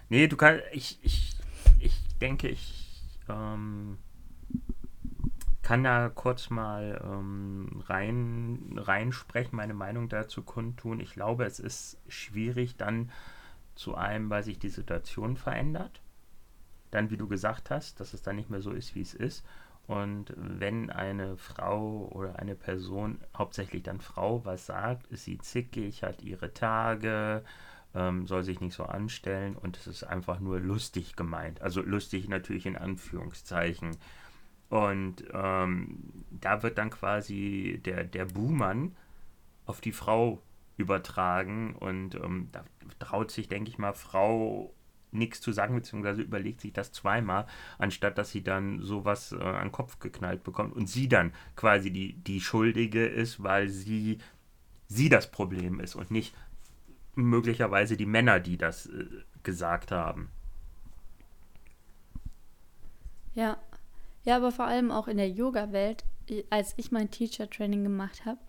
Nee, 0.08 0.26
du 0.26 0.36
kannst. 0.36 0.64
Ich, 0.72 0.98
ich, 1.02 1.36
ich 1.78 2.18
denke, 2.20 2.48
ich 2.48 3.02
ähm, 3.28 3.98
kann 5.62 5.82
da 5.82 6.10
kurz 6.10 6.50
mal 6.50 7.00
ähm, 7.04 7.82
rein, 7.86 8.74
reinsprechen, 8.76 9.56
meine 9.56 9.74
Meinung 9.74 10.08
dazu 10.08 10.42
kundtun. 10.42 11.00
Ich 11.00 11.12
glaube, 11.12 11.44
es 11.44 11.58
ist 11.58 11.98
schwierig 12.08 12.76
dann 12.76 13.10
zu 13.74 13.94
einem, 13.94 14.30
weil 14.30 14.42
sich 14.42 14.58
die 14.58 14.68
Situation 14.68 15.36
verändert. 15.36 16.00
Dann, 16.90 17.10
wie 17.10 17.16
du 17.16 17.26
gesagt 17.26 17.70
hast, 17.70 17.98
dass 17.98 18.14
es 18.14 18.22
dann 18.22 18.36
nicht 18.36 18.50
mehr 18.50 18.60
so 18.60 18.70
ist, 18.70 18.94
wie 18.94 19.00
es 19.00 19.14
ist. 19.14 19.44
Und 19.86 20.32
wenn 20.36 20.90
eine 20.90 21.36
Frau 21.36 22.08
oder 22.12 22.38
eine 22.38 22.54
Person, 22.54 23.20
hauptsächlich 23.36 23.82
dann 23.82 24.00
Frau, 24.00 24.44
was 24.44 24.66
sagt, 24.66 25.06
ist 25.08 25.24
sie 25.24 25.38
zickig, 25.38 26.02
hat 26.02 26.22
ihre 26.22 26.54
Tage, 26.54 27.44
ähm, 27.94 28.26
soll 28.26 28.42
sich 28.44 28.60
nicht 28.60 28.74
so 28.74 28.84
anstellen 28.84 29.56
und 29.56 29.76
es 29.76 29.86
ist 29.86 30.04
einfach 30.04 30.40
nur 30.40 30.58
lustig 30.58 31.16
gemeint. 31.16 31.60
Also 31.60 31.82
lustig 31.82 32.28
natürlich 32.28 32.66
in 32.66 32.76
Anführungszeichen. 32.76 33.96
Und 34.70 35.24
ähm, 35.32 35.98
da 36.30 36.62
wird 36.62 36.78
dann 36.78 36.90
quasi 36.90 37.80
der, 37.84 38.04
der 38.04 38.24
Buhmann 38.24 38.96
auf 39.66 39.80
die 39.80 39.92
Frau 39.92 40.42
übertragen 40.76 41.76
und 41.76 42.16
ähm, 42.16 42.48
da 42.52 42.64
traut 42.98 43.30
sich, 43.30 43.48
denke 43.48 43.70
ich 43.70 43.78
mal, 43.78 43.92
Frau 43.92 44.72
nichts 45.14 45.40
zu 45.40 45.52
sagen, 45.52 45.74
beziehungsweise 45.74 46.22
überlegt 46.22 46.60
sich 46.60 46.72
das 46.72 46.92
zweimal, 46.92 47.46
anstatt 47.78 48.18
dass 48.18 48.30
sie 48.30 48.42
dann 48.42 48.82
sowas 48.82 49.32
äh, 49.32 49.36
an 49.42 49.68
den 49.68 49.72
Kopf 49.72 49.98
geknallt 49.98 50.42
bekommt 50.42 50.74
und 50.74 50.88
sie 50.88 51.08
dann 51.08 51.32
quasi 51.56 51.90
die, 51.90 52.14
die 52.14 52.40
Schuldige 52.40 53.06
ist, 53.06 53.42
weil 53.42 53.68
sie, 53.68 54.18
sie 54.88 55.08
das 55.08 55.30
Problem 55.30 55.80
ist 55.80 55.94
und 55.94 56.10
nicht 56.10 56.34
möglicherweise 57.14 57.96
die 57.96 58.06
Männer, 58.06 58.40
die 58.40 58.56
das 58.56 58.86
äh, 58.86 59.06
gesagt 59.42 59.92
haben. 59.92 60.28
Ja. 63.34 63.58
Ja, 64.24 64.36
aber 64.36 64.52
vor 64.52 64.64
allem 64.64 64.90
auch 64.90 65.06
in 65.06 65.18
der 65.18 65.28
Yoga-Welt, 65.28 66.04
als 66.48 66.72
ich 66.78 66.90
mein 66.90 67.10
Teacher-Training 67.10 67.82
gemacht 67.82 68.24
habe, 68.24 68.40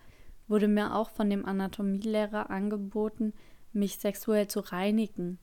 wurde 0.47 0.67
mir 0.67 0.95
auch 0.95 1.09
von 1.09 1.29
dem 1.29 1.45
Anatomielehrer 1.45 2.49
angeboten, 2.49 3.33
mich 3.73 3.97
sexuell 3.97 4.47
zu 4.47 4.61
reinigen. 4.61 5.37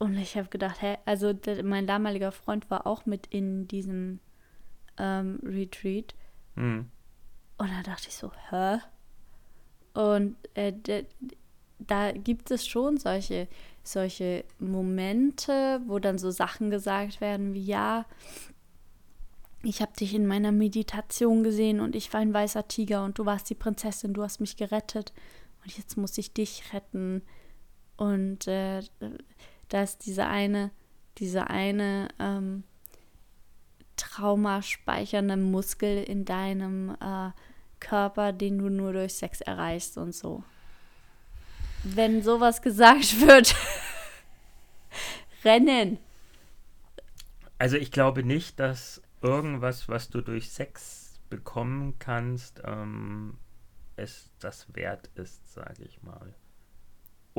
Und 0.00 0.16
ich 0.16 0.38
habe 0.38 0.48
gedacht, 0.48 0.80
hä, 0.80 0.96
also 1.04 1.34
der, 1.34 1.62
mein 1.62 1.86
damaliger 1.86 2.32
Freund 2.32 2.70
war 2.70 2.86
auch 2.86 3.04
mit 3.04 3.26
in 3.26 3.68
diesem 3.68 4.18
ähm, 4.96 5.38
Retreat. 5.44 6.14
Mhm. 6.54 6.90
Und 7.58 7.70
da 7.70 7.82
dachte 7.82 8.08
ich 8.08 8.16
so, 8.16 8.32
hä? 8.48 8.78
Und 9.92 10.36
äh, 10.54 10.72
de, 10.72 11.04
da 11.78 12.12
gibt 12.12 12.50
es 12.50 12.66
schon 12.66 12.96
solche, 12.96 13.46
solche 13.82 14.46
Momente, 14.58 15.82
wo 15.86 15.98
dann 15.98 16.16
so 16.16 16.30
Sachen 16.30 16.70
gesagt 16.70 17.20
werden 17.20 17.52
wie, 17.52 17.64
ja, 17.64 18.06
ich 19.62 19.82
habe 19.82 19.92
dich 19.92 20.14
in 20.14 20.26
meiner 20.26 20.50
Meditation 20.50 21.42
gesehen 21.42 21.78
und 21.78 21.94
ich 21.94 22.10
war 22.14 22.20
ein 22.20 22.32
weißer 22.32 22.66
Tiger 22.68 23.04
und 23.04 23.18
du 23.18 23.26
warst 23.26 23.50
die 23.50 23.54
Prinzessin, 23.54 24.14
du 24.14 24.22
hast 24.22 24.40
mich 24.40 24.56
gerettet 24.56 25.12
und 25.62 25.76
jetzt 25.76 25.98
muss 25.98 26.16
ich 26.16 26.32
dich 26.32 26.72
retten. 26.72 27.20
Und 27.98 28.46
äh, 28.46 28.80
dass 29.70 29.98
diese 29.98 30.26
eine, 30.26 30.70
diese 31.18 31.48
eine 31.48 32.08
ähm, 32.18 32.64
traumaspeichernde 33.96 35.36
Muskel 35.36 36.02
in 36.04 36.24
deinem 36.24 36.96
äh, 37.00 37.30
Körper, 37.80 38.32
den 38.32 38.58
du 38.58 38.68
nur 38.68 38.92
durch 38.92 39.14
Sex 39.14 39.40
erreichst 39.40 39.96
und 39.96 40.14
so. 40.14 40.44
Wenn 41.82 42.22
sowas 42.22 42.60
gesagt 42.60 43.20
wird, 43.20 43.54
rennen. 45.44 45.98
Also 47.58 47.76
ich 47.76 47.90
glaube 47.90 48.22
nicht, 48.22 48.60
dass 48.60 49.02
irgendwas, 49.22 49.88
was 49.88 50.10
du 50.10 50.20
durch 50.20 50.50
Sex 50.50 51.20
bekommen 51.30 51.98
kannst, 51.98 52.62
ähm, 52.64 53.38
es 53.96 54.30
das 54.38 54.74
wert 54.74 55.10
ist, 55.14 55.52
sage 55.52 55.84
ich 55.84 56.02
mal. 56.02 56.34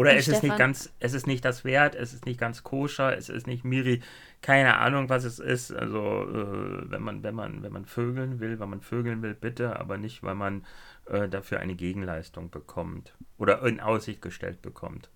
Oder 0.01 0.15
es 0.15 0.27
ist 0.27 0.41
nicht 0.41 0.57
ganz, 0.57 0.91
es 0.99 1.13
ist 1.13 1.27
nicht 1.27 1.45
das 1.45 1.63
Wert, 1.63 1.93
es 1.93 2.13
ist 2.13 2.25
nicht 2.25 2.39
ganz 2.39 2.63
koscher, 2.63 3.15
es 3.15 3.29
ist 3.29 3.45
nicht 3.45 3.63
Miri, 3.63 4.01
keine 4.41 4.77
Ahnung, 4.77 5.09
was 5.09 5.23
es 5.23 5.37
ist. 5.37 5.71
Also 5.71 5.99
äh, 5.99 6.89
wenn 6.89 7.03
man, 7.03 7.21
wenn 7.21 7.35
man, 7.35 7.61
wenn 7.61 7.71
man 7.71 7.85
vögeln 7.85 8.39
will, 8.39 8.59
wenn 8.59 8.69
man 8.69 8.81
vögeln 8.81 9.21
will, 9.21 9.35
bitte, 9.35 9.79
aber 9.79 9.97
nicht, 9.97 10.23
weil 10.23 10.33
man 10.33 10.65
äh, 11.05 11.29
dafür 11.29 11.59
eine 11.59 11.75
Gegenleistung 11.75 12.49
bekommt 12.49 13.13
oder 13.37 13.61
in 13.63 13.79
Aussicht 13.79 14.23
gestellt 14.23 14.63
bekommt. 14.63 15.11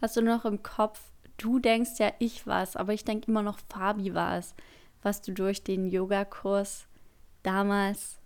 Hast 0.00 0.16
du 0.16 0.22
noch 0.22 0.44
im 0.44 0.62
Kopf, 0.62 1.00
du 1.36 1.58
denkst 1.58 1.98
ja, 1.98 2.12
ich 2.20 2.46
war 2.46 2.62
es, 2.62 2.76
aber 2.76 2.92
ich 2.92 3.04
denke 3.04 3.28
immer 3.28 3.42
noch, 3.42 3.58
Fabi 3.68 4.14
war 4.14 4.38
es, 4.38 4.54
was 5.02 5.22
du 5.22 5.32
durch 5.32 5.64
den 5.64 5.86
Yogakurs 5.86 6.86
damals 7.42 8.19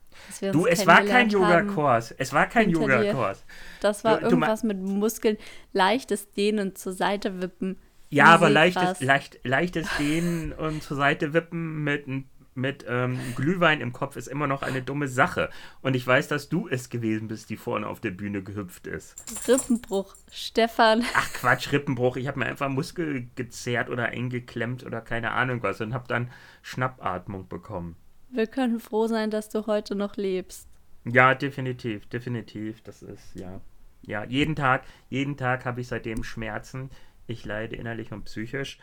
Du, 0.52 0.66
es 0.66 0.86
war 0.86 1.02
kein 1.02 1.28
Yoga-Kurs. 1.30 2.12
Es 2.18 2.32
war 2.32 2.46
kein 2.46 2.70
Yoga-Kurs. 2.70 3.44
Das 3.80 4.04
war 4.04 4.18
du, 4.18 4.26
irgendwas 4.26 4.62
du 4.62 4.68
mit 4.68 4.80
Muskeln, 4.80 5.36
leichtes 5.72 6.30
Dehnen 6.32 6.74
zur 6.76 6.92
Seite 6.92 7.40
wippen. 7.40 7.78
Ja, 8.10 8.26
aber 8.26 8.48
leichtes, 8.48 9.00
leicht, 9.00 9.40
leichtes 9.42 9.88
Dehnen 9.98 10.52
und 10.52 10.82
zur 10.82 10.96
Seite 10.96 11.32
wippen 11.32 11.82
mit, 11.82 12.06
mit 12.54 12.84
ähm, 12.88 13.18
Glühwein 13.34 13.80
im 13.80 13.92
Kopf 13.92 14.16
ist 14.16 14.28
immer 14.28 14.46
noch 14.46 14.62
eine 14.62 14.82
dumme 14.82 15.08
Sache. 15.08 15.50
Und 15.82 15.96
ich 15.96 16.06
weiß, 16.06 16.28
dass 16.28 16.48
du 16.48 16.68
es 16.68 16.90
gewesen 16.90 17.26
bist, 17.26 17.50
die 17.50 17.56
vorne 17.56 17.88
auf 17.88 18.00
der 18.00 18.12
Bühne 18.12 18.42
gehüpft 18.42 18.86
ist. 18.86 19.16
Rippenbruch, 19.48 20.14
Stefan. 20.30 21.04
Ach 21.14 21.32
Quatsch, 21.32 21.72
Rippenbruch. 21.72 22.16
Ich 22.16 22.28
habe 22.28 22.38
mir 22.38 22.46
einfach 22.46 22.68
Muskel 22.68 23.26
gezerrt 23.34 23.90
oder 23.90 24.06
eingeklemmt 24.06 24.84
oder 24.84 25.00
keine 25.00 25.32
Ahnung 25.32 25.62
was 25.62 25.80
und 25.80 25.92
habe 25.92 26.06
dann 26.06 26.30
Schnappatmung 26.62 27.48
bekommen. 27.48 27.96
Wir 28.34 28.48
können 28.48 28.80
froh 28.80 29.06
sein, 29.06 29.30
dass 29.30 29.48
du 29.48 29.66
heute 29.66 29.94
noch 29.94 30.16
lebst. 30.16 30.68
Ja, 31.04 31.36
definitiv, 31.36 32.06
definitiv. 32.08 32.80
Das 32.82 33.00
ist, 33.00 33.36
ja. 33.36 33.60
Ja, 34.02 34.24
jeden 34.24 34.56
Tag, 34.56 34.82
jeden 35.08 35.36
Tag 35.36 35.64
habe 35.64 35.80
ich 35.80 35.86
seitdem 35.86 36.24
Schmerzen. 36.24 36.90
Ich 37.28 37.44
leide 37.44 37.76
innerlich 37.76 38.10
und 38.10 38.24
psychisch. 38.24 38.78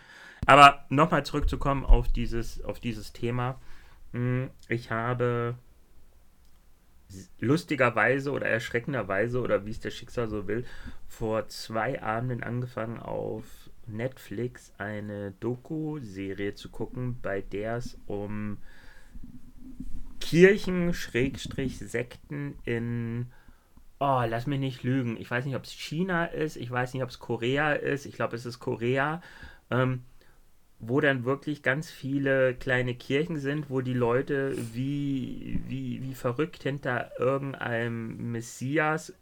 Aber 0.45 0.85
nochmal 0.87 1.25
zurückzukommen 1.25 1.83
auf 1.83 2.07
dieses, 2.07 2.63
auf 2.63 2.79
dieses 2.79 3.11
Thema. 3.11 3.59
Hm, 4.13 4.49
ich 4.69 4.89
habe 4.89 5.55
lustigerweise 7.39 8.31
oder 8.31 8.45
erschreckenderweise 8.45 9.41
oder 9.41 9.65
wie 9.65 9.71
es 9.71 9.81
der 9.81 9.91
Schicksal 9.91 10.29
so 10.29 10.47
will, 10.47 10.63
vor 11.09 11.49
zwei 11.49 12.01
Abenden 12.01 12.41
angefangen 12.41 12.99
auf 12.99 13.43
Netflix 13.85 14.71
eine 14.77 15.33
Doku-Serie 15.41 16.55
zu 16.55 16.69
gucken, 16.69 17.19
bei 17.21 17.41
der 17.41 17.75
es 17.75 17.97
um 18.05 18.57
Kirchen, 20.31 20.93
Schrägstrich, 20.93 21.77
Sekten 21.79 22.55
in, 22.63 23.25
oh, 23.99 24.23
lass 24.25 24.47
mich 24.47 24.61
nicht 24.61 24.81
lügen. 24.81 25.17
Ich 25.17 25.29
weiß 25.29 25.43
nicht, 25.43 25.57
ob 25.57 25.65
es 25.65 25.73
China 25.73 26.23
ist, 26.23 26.55
ich 26.55 26.71
weiß 26.71 26.93
nicht, 26.93 27.03
ob 27.03 27.09
es 27.09 27.19
Korea 27.19 27.73
ist, 27.73 28.05
ich 28.05 28.13
glaube, 28.13 28.37
es 28.37 28.45
ist 28.45 28.59
Korea, 28.59 29.21
ähm, 29.69 30.03
wo 30.79 31.01
dann 31.01 31.25
wirklich 31.25 31.63
ganz 31.63 31.91
viele 31.91 32.55
kleine 32.55 32.95
Kirchen 32.95 33.39
sind, 33.39 33.69
wo 33.69 33.81
die 33.81 33.93
Leute 33.93 34.55
wie, 34.73 35.59
wie, 35.67 36.01
wie 36.01 36.15
verrückt 36.15 36.63
hinter 36.63 37.11
irgendeinem 37.19 38.31
Messias 38.31 39.13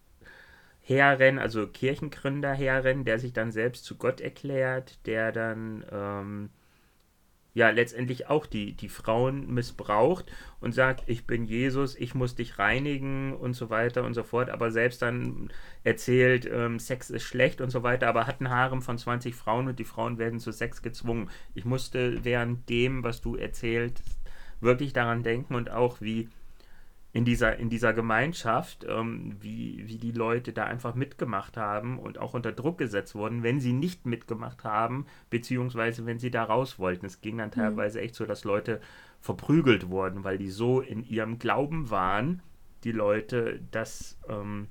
herrennen, 0.83 1.39
also 1.39 1.65
Kirchengründer 1.65 2.53
herrennen, 2.53 3.03
der 3.03 3.17
sich 3.17 3.33
dann 3.33 3.51
selbst 3.51 3.83
zu 3.83 3.95
Gott 3.95 4.21
erklärt, 4.21 4.99
der 5.07 5.31
dann 5.31 5.83
ähm, 5.91 6.49
ja 7.59 7.69
letztendlich 7.69 8.27
auch 8.27 8.45
die, 8.45 8.73
die 8.73 8.89
Frauen 8.89 9.53
missbraucht 9.53 10.31
und 10.61 10.73
sagt, 10.73 11.03
ich 11.07 11.27
bin 11.27 11.45
Jesus, 11.45 11.95
ich 11.95 12.15
muss 12.15 12.35
dich 12.35 12.57
reinigen 12.57 13.33
und 13.33 13.53
so 13.53 13.69
weiter 13.69 14.03
und 14.03 14.13
so 14.13 14.23
fort, 14.23 14.49
aber 14.49 14.71
selbst 14.71 15.01
dann 15.01 15.49
erzählt, 15.83 16.49
ähm, 16.51 16.79
Sex 16.79 17.09
ist 17.09 17.23
schlecht 17.23 17.61
und 17.61 17.69
so 17.69 17.83
weiter, 17.83 18.07
aber 18.07 18.27
hat 18.27 18.39
einen 18.39 18.49
Harem 18.49 18.81
von 18.81 18.97
20 18.97 19.35
Frauen 19.35 19.67
und 19.67 19.77
die 19.77 19.83
Frauen 19.83 20.17
werden 20.17 20.39
zu 20.39 20.51
Sex 20.51 20.81
gezwungen. 20.81 21.29
Ich 21.53 21.65
musste 21.65 22.23
während 22.23 22.69
dem, 22.69 23.03
was 23.03 23.21
du 23.21 23.35
erzählt, 23.35 24.01
wirklich 24.61 24.93
daran 24.93 25.21
denken 25.21 25.55
und 25.55 25.69
auch 25.69 25.99
wie 26.01 26.29
in 27.11 27.25
dieser, 27.25 27.57
in 27.57 27.69
dieser 27.69 27.93
Gemeinschaft, 27.93 28.85
ähm, 28.87 29.35
wie, 29.39 29.87
wie 29.87 29.97
die 29.97 30.11
Leute 30.11 30.53
da 30.53 30.65
einfach 30.65 30.93
mitgemacht 30.93 31.57
haben 31.57 31.97
und 31.97 32.19
auch 32.19 32.35
unter 32.35 32.51
Druck 32.51 32.77
gesetzt 32.77 33.15
wurden, 33.15 33.41
wenn 33.41 33.59
sie 33.59 33.73
nicht 33.73 34.05
mitgemacht 34.05 34.63
haben, 34.63 35.07
beziehungsweise 35.29 36.05
wenn 36.05 36.19
sie 36.19 36.29
da 36.29 36.43
raus 36.43 36.77
wollten. 36.77 37.07
Es 37.07 37.21
ging 37.21 37.37
dann 37.37 37.49
mhm. 37.49 37.53
teilweise 37.53 37.99
echt 37.99 38.13
so, 38.13 38.25
dass 38.25 38.43
Leute 38.43 38.79
verprügelt 39.19 39.89
wurden, 39.89 40.23
weil 40.23 40.37
die 40.37 40.49
so 40.49 40.81
in 40.81 41.03
ihrem 41.03 41.39
Glauben 41.39 41.89
waren, 41.89 42.43
die 42.83 42.91
Leute, 42.91 43.59
dass 43.71 44.19
ähm, 44.29 44.67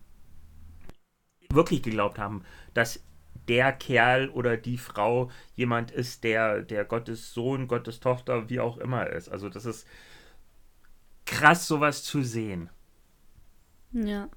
wirklich 1.51 1.82
geglaubt 1.82 2.18
haben, 2.18 2.45
dass 2.72 3.05
der 3.49 3.72
Kerl 3.72 4.28
oder 4.28 4.57
die 4.57 4.78
Frau 4.78 5.30
jemand 5.55 5.91
ist, 5.91 6.22
der, 6.22 6.62
der 6.62 6.84
Gottes 6.84 7.32
Sohn, 7.32 7.66
Gottes 7.66 7.99
Tochter, 7.99 8.49
wie 8.49 8.61
auch 8.61 8.78
immer 8.78 9.09
ist. 9.09 9.28
Also 9.28 9.49
das 9.49 9.64
ist 9.64 9.86
krass, 11.28 11.66
sowas 11.66 12.02
zu 12.02 12.22
sehen. 12.22 12.70
Ja. 13.92 14.28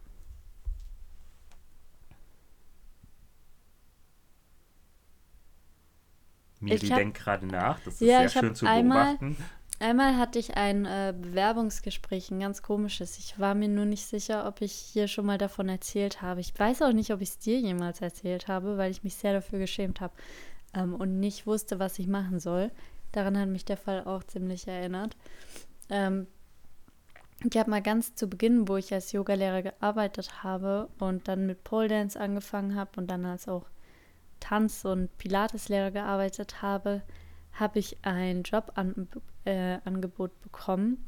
Miri 6.60 6.90
denkt 6.90 7.18
gerade 7.18 7.48
nach. 7.48 7.80
Das 7.80 7.96
ist 7.96 8.02
ja, 8.02 8.20
sehr 8.20 8.42
schön 8.42 8.56
zu 8.56 8.68
einmal, 8.68 9.18
beobachten. 9.18 9.38
Einmal 9.80 10.18
hatte 10.18 10.38
ich 10.38 10.58
ein 10.58 10.86
äh, 10.86 11.14
Bewerbungsgespräch, 11.20 12.30
ein 12.30 12.40
ganz 12.40 12.62
komisches. 12.62 13.18
Ich 13.18 13.40
war 13.40 13.56
mir 13.56 13.68
nur 13.68 13.86
nicht 13.86 14.06
sicher, 14.06 14.46
ob 14.46 14.62
ich 14.62 14.74
hier 14.74 15.08
schon 15.08 15.26
mal 15.26 15.40
davon 15.40 15.70
erzählt 15.70 16.22
habe. 16.22 16.40
Ich 16.40 16.58
weiß 16.58 16.84
auch 16.84 16.94
nicht, 16.94 17.12
ob 17.12 17.22
ich 17.22 17.30
es 17.30 17.40
dir 17.40 17.60
jemals 17.60 18.02
erzählt 18.02 18.48
habe, 18.48 18.78
weil 18.78 18.92
ich 18.92 19.04
mich 19.04 19.16
sehr 19.16 19.34
dafür 19.34 19.58
geschämt 19.58 20.02
habe 20.02 20.14
ähm, 20.76 20.94
und 20.94 21.20
nicht 21.20 21.48
wusste, 21.48 21.80
was 21.80 21.98
ich 21.98 22.08
machen 22.08 22.40
soll. 22.40 22.70
Daran 23.12 23.38
hat 23.40 23.50
mich 23.50 23.66
der 23.66 23.78
Fall 23.78 24.04
auch 24.04 24.24
ziemlich 24.24 24.68
erinnert. 24.68 25.18
Ähm, 25.90 26.28
ich 27.44 27.58
habe 27.58 27.72
mal 27.72 27.82
ganz 27.82 28.14
zu 28.16 28.28
Beginn, 28.28 28.68
wo 28.68 28.78
ich 28.78 28.94
als 28.94 29.12
Yogalehrer 29.12 29.64
gearbeitet 29.64 30.44
habe 30.44 30.90
und 31.00 31.28
dann 31.28 31.48
mit 31.48 31.64
Pole 31.64 31.88
Dance 31.88 32.20
angefangen 32.20 32.76
habe 32.76 32.92
und 32.98 33.10
dann 33.10 33.26
als 33.26 33.48
auch 33.48 33.66
Tanz- 34.40 34.86
und 34.86 35.16
Pilateslehrer 35.18 35.92
gearbeitet 35.92 36.62
habe, 36.62 37.02
habe 37.54 37.80
ich 37.80 37.98
ein 38.04 38.44
Jobangebot 38.44 40.32
äh, 40.32 40.44
bekommen 40.44 41.04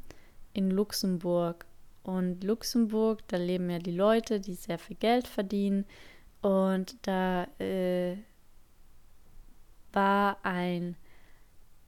in 0.53 0.71
Luxemburg. 0.71 1.65
Und 2.03 2.43
Luxemburg, 2.43 3.25
da 3.27 3.37
leben 3.37 3.69
ja 3.69 3.79
die 3.79 3.95
Leute, 3.95 4.39
die 4.39 4.55
sehr 4.55 4.77
viel 4.77 4.97
Geld 4.97 5.27
verdienen. 5.27 5.85
Und 6.41 6.97
da 7.07 7.45
äh, 7.59 8.17
war 9.93 10.37
ein 10.43 10.97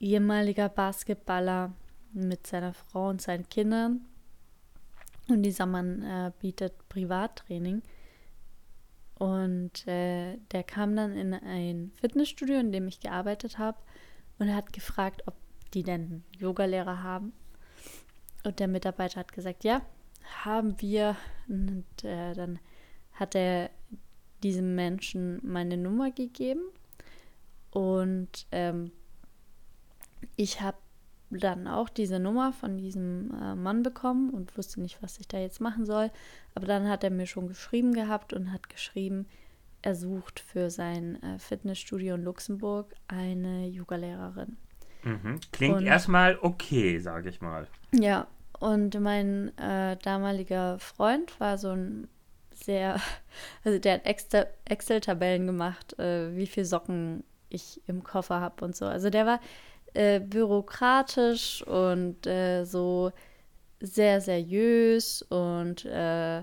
ehemaliger 0.00 0.68
Basketballer 0.68 1.72
mit 2.12 2.46
seiner 2.46 2.72
Frau 2.72 3.10
und 3.10 3.20
seinen 3.20 3.48
Kindern 3.48 4.06
und 5.28 5.42
dieser 5.42 5.66
Mann 5.66 6.02
äh, 6.02 6.32
bietet 6.40 6.88
Privattraining. 6.88 7.82
Und 9.18 9.86
äh, 9.86 10.36
der 10.52 10.62
kam 10.62 10.94
dann 10.94 11.16
in 11.16 11.32
ein 11.34 11.92
Fitnessstudio, 12.00 12.58
in 12.58 12.70
dem 12.70 12.86
ich 12.86 13.00
gearbeitet 13.00 13.58
habe, 13.58 13.78
und 14.38 14.54
hat 14.54 14.72
gefragt, 14.72 15.22
ob 15.26 15.34
die 15.72 15.82
denn 15.82 16.22
Yogalehrer 16.38 17.02
haben. 17.02 17.32
Und 18.44 18.60
der 18.60 18.68
Mitarbeiter 18.68 19.20
hat 19.20 19.32
gesagt, 19.32 19.64
ja, 19.64 19.82
haben 20.44 20.80
wir. 20.80 21.16
Und 21.48 21.86
äh, 22.04 22.34
dann 22.34 22.58
hat 23.12 23.34
er 23.34 23.70
diesem 24.42 24.74
Menschen 24.74 25.40
meine 25.42 25.76
Nummer 25.76 26.10
gegeben. 26.10 26.62
Und 27.70 28.46
ähm, 28.52 28.92
ich 30.36 30.60
habe 30.60 30.76
dann 31.30 31.66
auch 31.66 31.88
diese 31.88 32.18
Nummer 32.18 32.52
von 32.52 32.78
diesem 32.78 33.30
äh, 33.40 33.54
Mann 33.54 33.82
bekommen 33.82 34.30
und 34.30 34.56
wusste 34.56 34.80
nicht, 34.80 35.02
was 35.02 35.18
ich 35.18 35.28
da 35.28 35.38
jetzt 35.38 35.60
machen 35.60 35.84
soll. 35.84 36.10
Aber 36.54 36.66
dann 36.66 36.88
hat 36.88 37.04
er 37.04 37.10
mir 37.10 37.26
schon 37.26 37.48
geschrieben 37.48 37.92
gehabt 37.92 38.32
und 38.32 38.52
hat 38.52 38.68
geschrieben, 38.68 39.26
er 39.82 39.94
sucht 39.94 40.40
für 40.40 40.70
sein 40.70 41.22
äh, 41.22 41.38
Fitnessstudio 41.38 42.14
in 42.14 42.24
Luxemburg 42.24 42.94
eine 43.08 43.66
Yogalehrerin. 43.68 44.56
Mhm. 45.04 45.40
Klingt 45.52 45.76
und, 45.76 45.86
erstmal 45.86 46.38
okay, 46.40 46.98
sage 46.98 47.28
ich 47.28 47.40
mal. 47.40 47.68
Ja, 47.92 48.26
und 48.58 48.98
mein 49.00 49.56
äh, 49.58 49.96
damaliger 50.02 50.78
Freund 50.78 51.38
war 51.40 51.58
so 51.58 51.70
ein 51.70 52.08
sehr, 52.52 53.00
also 53.64 53.78
der 53.78 53.94
hat 53.94 54.06
Excel-Tabellen 54.64 55.46
gemacht, 55.46 55.98
äh, 55.98 56.34
wie 56.36 56.46
viele 56.46 56.66
Socken 56.66 57.22
ich 57.48 57.80
im 57.86 58.02
Koffer 58.02 58.40
habe 58.40 58.64
und 58.64 58.74
so. 58.74 58.86
Also 58.86 59.10
der 59.10 59.26
war 59.26 59.40
äh, 59.96 60.20
bürokratisch 60.20 61.62
und 61.66 62.26
äh, 62.26 62.64
so 62.64 63.12
sehr 63.80 64.20
seriös 64.20 65.22
und 65.22 65.84
äh, 65.86 66.42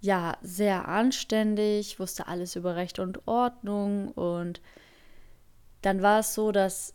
ja, 0.00 0.36
sehr 0.42 0.88
anständig, 0.88 1.98
wusste 1.98 2.28
alles 2.28 2.56
über 2.56 2.76
Recht 2.76 2.98
und 2.98 3.26
Ordnung 3.26 4.08
und 4.12 4.60
dann 5.82 6.02
war 6.02 6.20
es 6.20 6.34
so, 6.34 6.52
dass 6.52 6.94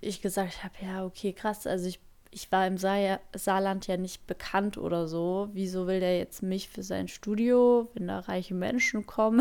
ich 0.00 0.20
gesagt 0.22 0.64
habe, 0.64 0.74
ja, 0.82 1.04
okay, 1.04 1.32
krass, 1.32 1.66
also 1.66 1.88
ich, 1.88 2.00
ich 2.30 2.52
war 2.52 2.66
im 2.66 2.78
Sa 2.78 3.18
Saarland 3.34 3.86
ja 3.86 3.96
nicht 3.96 4.26
bekannt 4.26 4.78
oder 4.78 5.08
so. 5.08 5.48
Wieso 5.52 5.86
will 5.86 6.00
der 6.00 6.18
jetzt 6.18 6.42
mich 6.42 6.68
für 6.68 6.82
sein 6.82 7.08
Studio, 7.08 7.90
wenn 7.94 8.06
da 8.06 8.20
reiche 8.20 8.54
Menschen 8.54 9.06
kommen? 9.06 9.40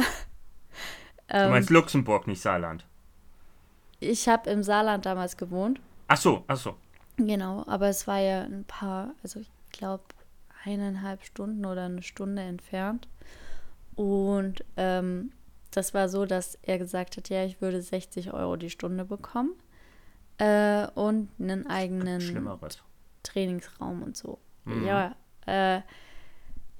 du 1.28 1.50
meinst 1.50 1.70
ähm, 1.70 1.76
Luxemburg, 1.76 2.28
nicht 2.28 2.42
Saarland? 2.42 2.86
Ich 4.00 4.28
habe 4.28 4.50
im 4.50 4.64
Saarland 4.64 5.06
damals 5.06 5.38
gewohnt. 5.38 5.82
Ach 6.08 6.18
so, 6.18 6.44
ach 6.48 6.58
so. 6.58 6.76
Genau, 7.18 7.64
aber 7.68 7.90
es 7.90 8.08
war 8.08 8.20
ja 8.20 8.44
ein 8.44 8.64
paar, 8.66 9.12
also 9.24 9.40
ich 9.40 9.52
glaube 9.72 10.04
eineinhalb 10.64 11.24
Stunden 11.24 11.66
oder 11.66 11.84
eine 11.84 12.02
Stunde 12.02 12.42
entfernt. 12.42 13.08
Und 13.96 14.64
ähm, 14.78 15.32
das 15.72 15.94
war 15.94 16.10
so, 16.10 16.26
dass 16.26 16.58
er 16.62 16.78
gesagt 16.78 17.18
hat, 17.18 17.30
ja, 17.30 17.44
ich 17.44 17.62
würde 17.62 17.82
60 17.82 18.34
Euro 18.34 18.56
die 18.56 18.70
Stunde 18.70 19.06
bekommen 19.06 19.52
äh, 20.38 20.88
und 20.96 21.30
einen 21.40 21.68
eigenen 21.68 22.22
Trainingsraum 23.24 24.02
und 24.02 24.16
so. 24.16 24.40
Mhm. 24.66 24.86
Ja, 24.86 25.16
äh, 25.46 25.82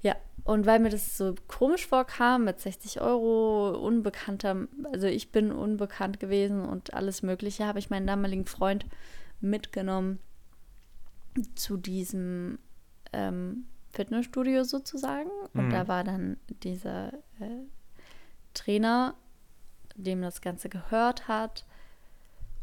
ja, 0.02 0.16
und 0.44 0.66
weil 0.66 0.80
mir 0.80 0.88
das 0.88 1.16
so 1.18 1.34
komisch 1.48 1.86
vorkam 1.86 2.44
mit 2.44 2.60
60 2.60 3.00
Euro, 3.00 3.70
unbekannter, 3.78 4.66
also 4.92 5.06
ich 5.06 5.30
bin 5.32 5.52
unbekannt 5.52 6.18
gewesen 6.20 6.64
und 6.64 6.94
alles 6.94 7.22
Mögliche, 7.22 7.66
habe 7.66 7.78
ich 7.78 7.90
meinen 7.90 8.06
damaligen 8.06 8.46
Freund 8.46 8.86
mitgenommen 9.40 10.18
zu 11.54 11.76
diesem 11.76 12.58
ähm, 13.12 13.66
Fitnessstudio 13.90 14.64
sozusagen. 14.64 15.30
Und 15.54 15.66
Mhm. 15.66 15.70
da 15.70 15.88
war 15.88 16.04
dann 16.04 16.36
dieser 16.62 17.12
äh, 17.38 17.66
Trainer, 18.54 19.14
dem 19.96 20.22
das 20.22 20.40
Ganze 20.40 20.68
gehört 20.68 21.28
hat. 21.28 21.66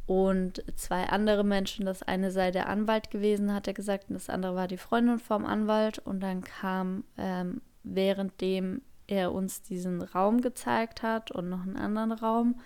Und 0.08 0.64
zwei 0.78 1.03
andere 1.10 1.43
Menschen, 1.43 1.86
das 1.86 2.01
eine 2.01 2.32
sei 2.32 2.51
der 2.51 2.70
Anwalt 2.70 3.12
gewesen, 3.12 3.53
hat 3.53 3.68
er 3.68 3.74
gesagt, 3.74 4.05
und 4.08 4.16
das 4.16 4.30
andere 4.30 4.55
war 4.55 4.68
die 4.68 4.78
Freundin 4.78 5.20
vom 5.20 5.45
Anwalt. 5.45 5.99
Und 5.99 6.22
dann 6.22 6.41
kam, 6.41 7.03
ähm, 7.18 7.62
währenddem 7.84 8.82
er 9.08 9.34
uns 9.34 9.62
diesen 9.62 10.01
Raum 10.01 10.41
gezeigt 10.41 11.03
hat 11.03 11.32
und 11.32 11.49
noch 11.49 11.62
einen 11.62 11.76
anderen 11.76 12.14
Raum, 12.14 12.60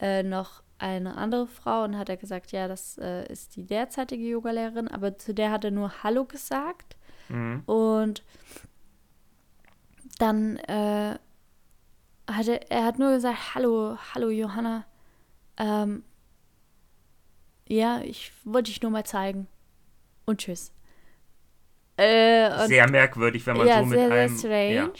äh, 0.00 0.24
noch 0.24 0.62
eine 0.78 1.16
andere 1.16 1.46
Frau 1.46 1.84
und 1.84 1.96
hat 1.96 2.08
er 2.08 2.16
gesagt, 2.16 2.52
ja, 2.52 2.66
das 2.66 2.98
äh, 2.98 3.30
ist 3.30 3.54
die 3.54 3.66
derzeitige 3.66 4.24
Yogalehrerin, 4.24 4.88
aber 4.88 5.16
zu 5.18 5.34
der 5.34 5.52
hat 5.52 5.64
er 5.64 5.70
nur 5.70 6.02
Hallo 6.02 6.24
gesagt. 6.24 6.96
Mhm. 7.28 7.62
Und 7.66 8.24
dann 10.18 10.56
äh, 10.56 11.18
hat 12.28 12.48
er, 12.48 12.70
er 12.70 12.84
hat 12.84 12.98
nur 12.98 13.12
gesagt, 13.12 13.54
hallo, 13.54 13.96
hallo 14.14 14.30
Johanna. 14.30 14.84
Ähm, 15.56 16.02
ja, 17.70 18.00
ich 18.02 18.32
wollte 18.44 18.70
dich 18.70 18.82
nur 18.82 18.90
mal 18.90 19.04
zeigen. 19.04 19.46
Und 20.26 20.40
tschüss. 20.40 20.72
Äh, 21.96 22.50
und 22.62 22.68
Sehr 22.68 22.90
merkwürdig, 22.90 23.46
wenn 23.46 23.56
man 23.56 23.66
ja, 23.66 23.80
so 23.80 23.86
mit 23.86 23.98
sehr, 23.98 24.08
sehr 24.08 24.20
einem. 24.22 24.36
strange. 24.36 24.92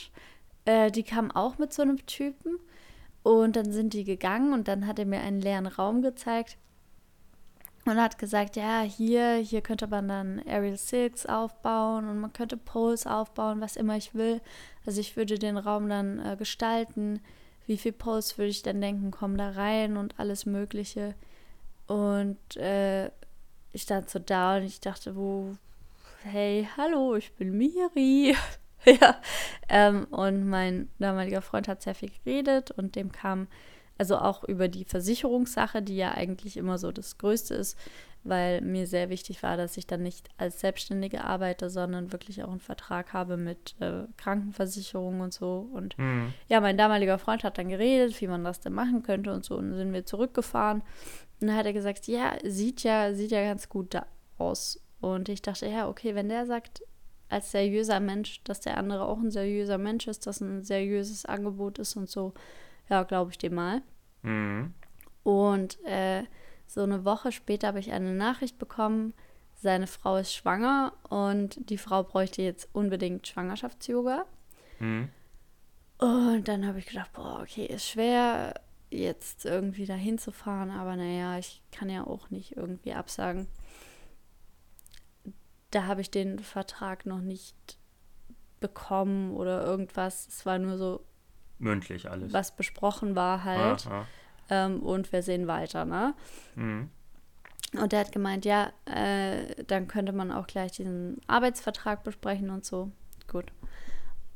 Ja. 0.66 0.86
Äh, 0.86 0.90
die 0.90 1.02
kam 1.02 1.30
auch 1.30 1.58
mit 1.58 1.72
so 1.72 1.82
einem 1.82 2.04
Typen. 2.06 2.58
Und 3.22 3.56
dann 3.56 3.72
sind 3.72 3.92
die 3.92 4.04
gegangen 4.04 4.54
und 4.54 4.68
dann 4.68 4.86
hat 4.86 4.98
er 4.98 5.04
mir 5.04 5.20
einen 5.20 5.40
leeren 5.40 5.66
Raum 5.66 6.00
gezeigt. 6.00 6.56
Und 7.86 8.00
hat 8.00 8.18
gesagt, 8.18 8.56
ja, 8.56 8.82
hier, 8.82 9.36
hier 9.36 9.62
könnte 9.62 9.86
man 9.88 10.06
dann 10.06 10.42
Aerial 10.46 10.76
Six 10.76 11.26
aufbauen 11.26 12.08
und 12.08 12.20
man 12.20 12.32
könnte 12.32 12.56
Poles 12.56 13.06
aufbauen, 13.06 13.60
was 13.60 13.76
immer 13.76 13.96
ich 13.96 14.14
will. 14.14 14.40
Also 14.86 15.00
ich 15.00 15.16
würde 15.16 15.38
den 15.38 15.56
Raum 15.56 15.88
dann 15.88 16.24
äh, 16.24 16.36
gestalten. 16.36 17.20
Wie 17.66 17.78
viel 17.78 17.92
Poles 17.92 18.38
würde 18.38 18.50
ich 18.50 18.62
dann 18.62 18.80
denken, 18.80 19.10
kommen 19.10 19.38
da 19.38 19.50
rein 19.50 19.96
und 19.96 20.20
alles 20.20 20.46
Mögliche. 20.46 21.14
Und 21.90 22.56
äh, 22.56 23.06
ich 23.72 23.82
stand 23.82 24.08
so 24.08 24.20
da 24.20 24.58
und 24.58 24.62
ich 24.62 24.80
dachte, 24.80 25.16
wo, 25.16 25.56
hey, 26.22 26.68
hallo, 26.76 27.16
ich 27.16 27.32
bin 27.34 27.58
Miri. 27.58 28.36
ja. 28.84 29.20
Ähm, 29.68 30.04
und 30.12 30.48
mein 30.48 30.88
damaliger 31.00 31.42
Freund 31.42 31.66
hat 31.66 31.82
sehr 31.82 31.96
viel 31.96 32.12
geredet 32.24 32.70
und 32.70 32.94
dem 32.94 33.10
kam 33.10 33.48
also 33.98 34.18
auch 34.18 34.44
über 34.44 34.68
die 34.68 34.84
Versicherungssache, 34.84 35.82
die 35.82 35.96
ja 35.96 36.12
eigentlich 36.12 36.56
immer 36.56 36.78
so 36.78 36.92
das 36.92 37.18
Größte 37.18 37.54
ist, 37.54 37.76
weil 38.22 38.60
mir 38.60 38.86
sehr 38.86 39.10
wichtig 39.10 39.42
war, 39.42 39.56
dass 39.56 39.76
ich 39.76 39.88
dann 39.88 40.04
nicht 40.04 40.28
als 40.38 40.60
Selbstständige 40.60 41.24
arbeite, 41.24 41.70
sondern 41.70 42.12
wirklich 42.12 42.44
auch 42.44 42.50
einen 42.50 42.60
Vertrag 42.60 43.12
habe 43.12 43.36
mit 43.36 43.74
äh, 43.80 44.04
Krankenversicherung 44.16 45.20
und 45.22 45.34
so. 45.34 45.68
Und 45.72 45.98
Mhm. 45.98 46.32
ja, 46.46 46.60
mein 46.60 46.78
damaliger 46.78 47.18
Freund 47.18 47.42
hat 47.42 47.58
dann 47.58 47.68
geredet, 47.68 48.20
wie 48.20 48.28
man 48.28 48.44
das 48.44 48.60
denn 48.60 48.74
machen 48.74 49.02
könnte 49.02 49.32
und 49.32 49.44
so. 49.44 49.56
Und 49.56 49.70
dann 49.70 49.78
sind 49.78 49.92
wir 49.92 50.06
zurückgefahren. 50.06 50.82
Und 51.40 51.48
dann 51.48 51.56
hat 51.56 51.66
er 51.66 51.72
gesagt, 51.72 52.06
ja, 52.06 52.36
sieht 52.44 52.82
ja, 52.82 53.14
sieht 53.14 53.30
ja 53.30 53.42
ganz 53.42 53.68
gut 53.68 53.94
da 53.94 54.06
aus. 54.38 54.80
Und 55.00 55.28
ich 55.28 55.42
dachte, 55.42 55.66
ja, 55.66 55.88
okay, 55.88 56.14
wenn 56.14 56.28
der 56.28 56.46
sagt, 56.46 56.82
als 57.30 57.52
seriöser 57.52 58.00
Mensch, 58.00 58.42
dass 58.44 58.60
der 58.60 58.76
andere 58.76 59.06
auch 59.06 59.18
ein 59.18 59.30
seriöser 59.30 59.78
Mensch 59.78 60.06
ist, 60.08 60.26
dass 60.26 60.40
ein 60.40 60.64
seriöses 60.64 61.24
Angebot 61.24 61.78
ist 61.78 61.96
und 61.96 62.08
so, 62.08 62.34
ja, 62.88 63.04
glaube 63.04 63.30
ich 63.30 63.38
dem 63.38 63.54
mal. 63.54 63.82
Mhm. 64.22 64.74
Und 65.22 65.78
äh, 65.86 66.24
so 66.66 66.82
eine 66.82 67.04
Woche 67.04 67.32
später 67.32 67.68
habe 67.68 67.78
ich 67.78 67.92
eine 67.92 68.12
Nachricht 68.12 68.58
bekommen, 68.58 69.14
seine 69.54 69.86
Frau 69.86 70.16
ist 70.16 70.34
schwanger 70.34 70.92
und 71.08 71.70
die 71.70 71.78
Frau 71.78 72.02
bräuchte 72.02 72.42
jetzt 72.42 72.68
unbedingt 72.72 73.26
Schwangerschafts-Yoga. 73.26 74.24
Mhm. 74.78 75.08
Und 75.98 76.48
dann 76.48 76.66
habe 76.66 76.78
ich 76.78 76.86
gedacht, 76.86 77.12
boah, 77.12 77.40
okay, 77.42 77.66
ist 77.66 77.86
schwer, 77.86 78.54
jetzt 78.90 79.44
irgendwie 79.44 79.86
dahin 79.86 80.18
zu 80.18 80.32
fahren, 80.32 80.70
aber 80.70 80.96
naja, 80.96 81.38
ich 81.38 81.62
kann 81.70 81.88
ja 81.88 82.06
auch 82.06 82.30
nicht 82.30 82.56
irgendwie 82.56 82.92
absagen. 82.92 83.46
Da 85.70 85.86
habe 85.86 86.00
ich 86.00 86.10
den 86.10 86.40
Vertrag 86.40 87.06
noch 87.06 87.20
nicht 87.20 87.78
bekommen 88.58 89.32
oder 89.32 89.64
irgendwas. 89.64 90.26
Es 90.28 90.44
war 90.44 90.58
nur 90.58 90.76
so, 90.76 91.04
Mündlich 91.58 92.10
alles. 92.10 92.32
was 92.32 92.56
besprochen 92.56 93.14
war 93.14 93.44
halt. 93.44 93.88
Ähm, 94.48 94.82
und 94.82 95.12
wir 95.12 95.22
sehen 95.22 95.46
weiter, 95.46 95.84
ne? 95.84 96.14
Mhm. 96.56 96.90
Und 97.78 97.92
der 97.92 98.00
hat 98.00 98.10
gemeint, 98.12 98.44
ja, 98.44 98.72
äh, 98.84 99.62
dann 99.64 99.86
könnte 99.86 100.12
man 100.12 100.32
auch 100.32 100.48
gleich 100.48 100.72
diesen 100.72 101.20
Arbeitsvertrag 101.28 102.02
besprechen 102.02 102.50
und 102.50 102.64
so. 102.64 102.90
Gut. 103.28 103.52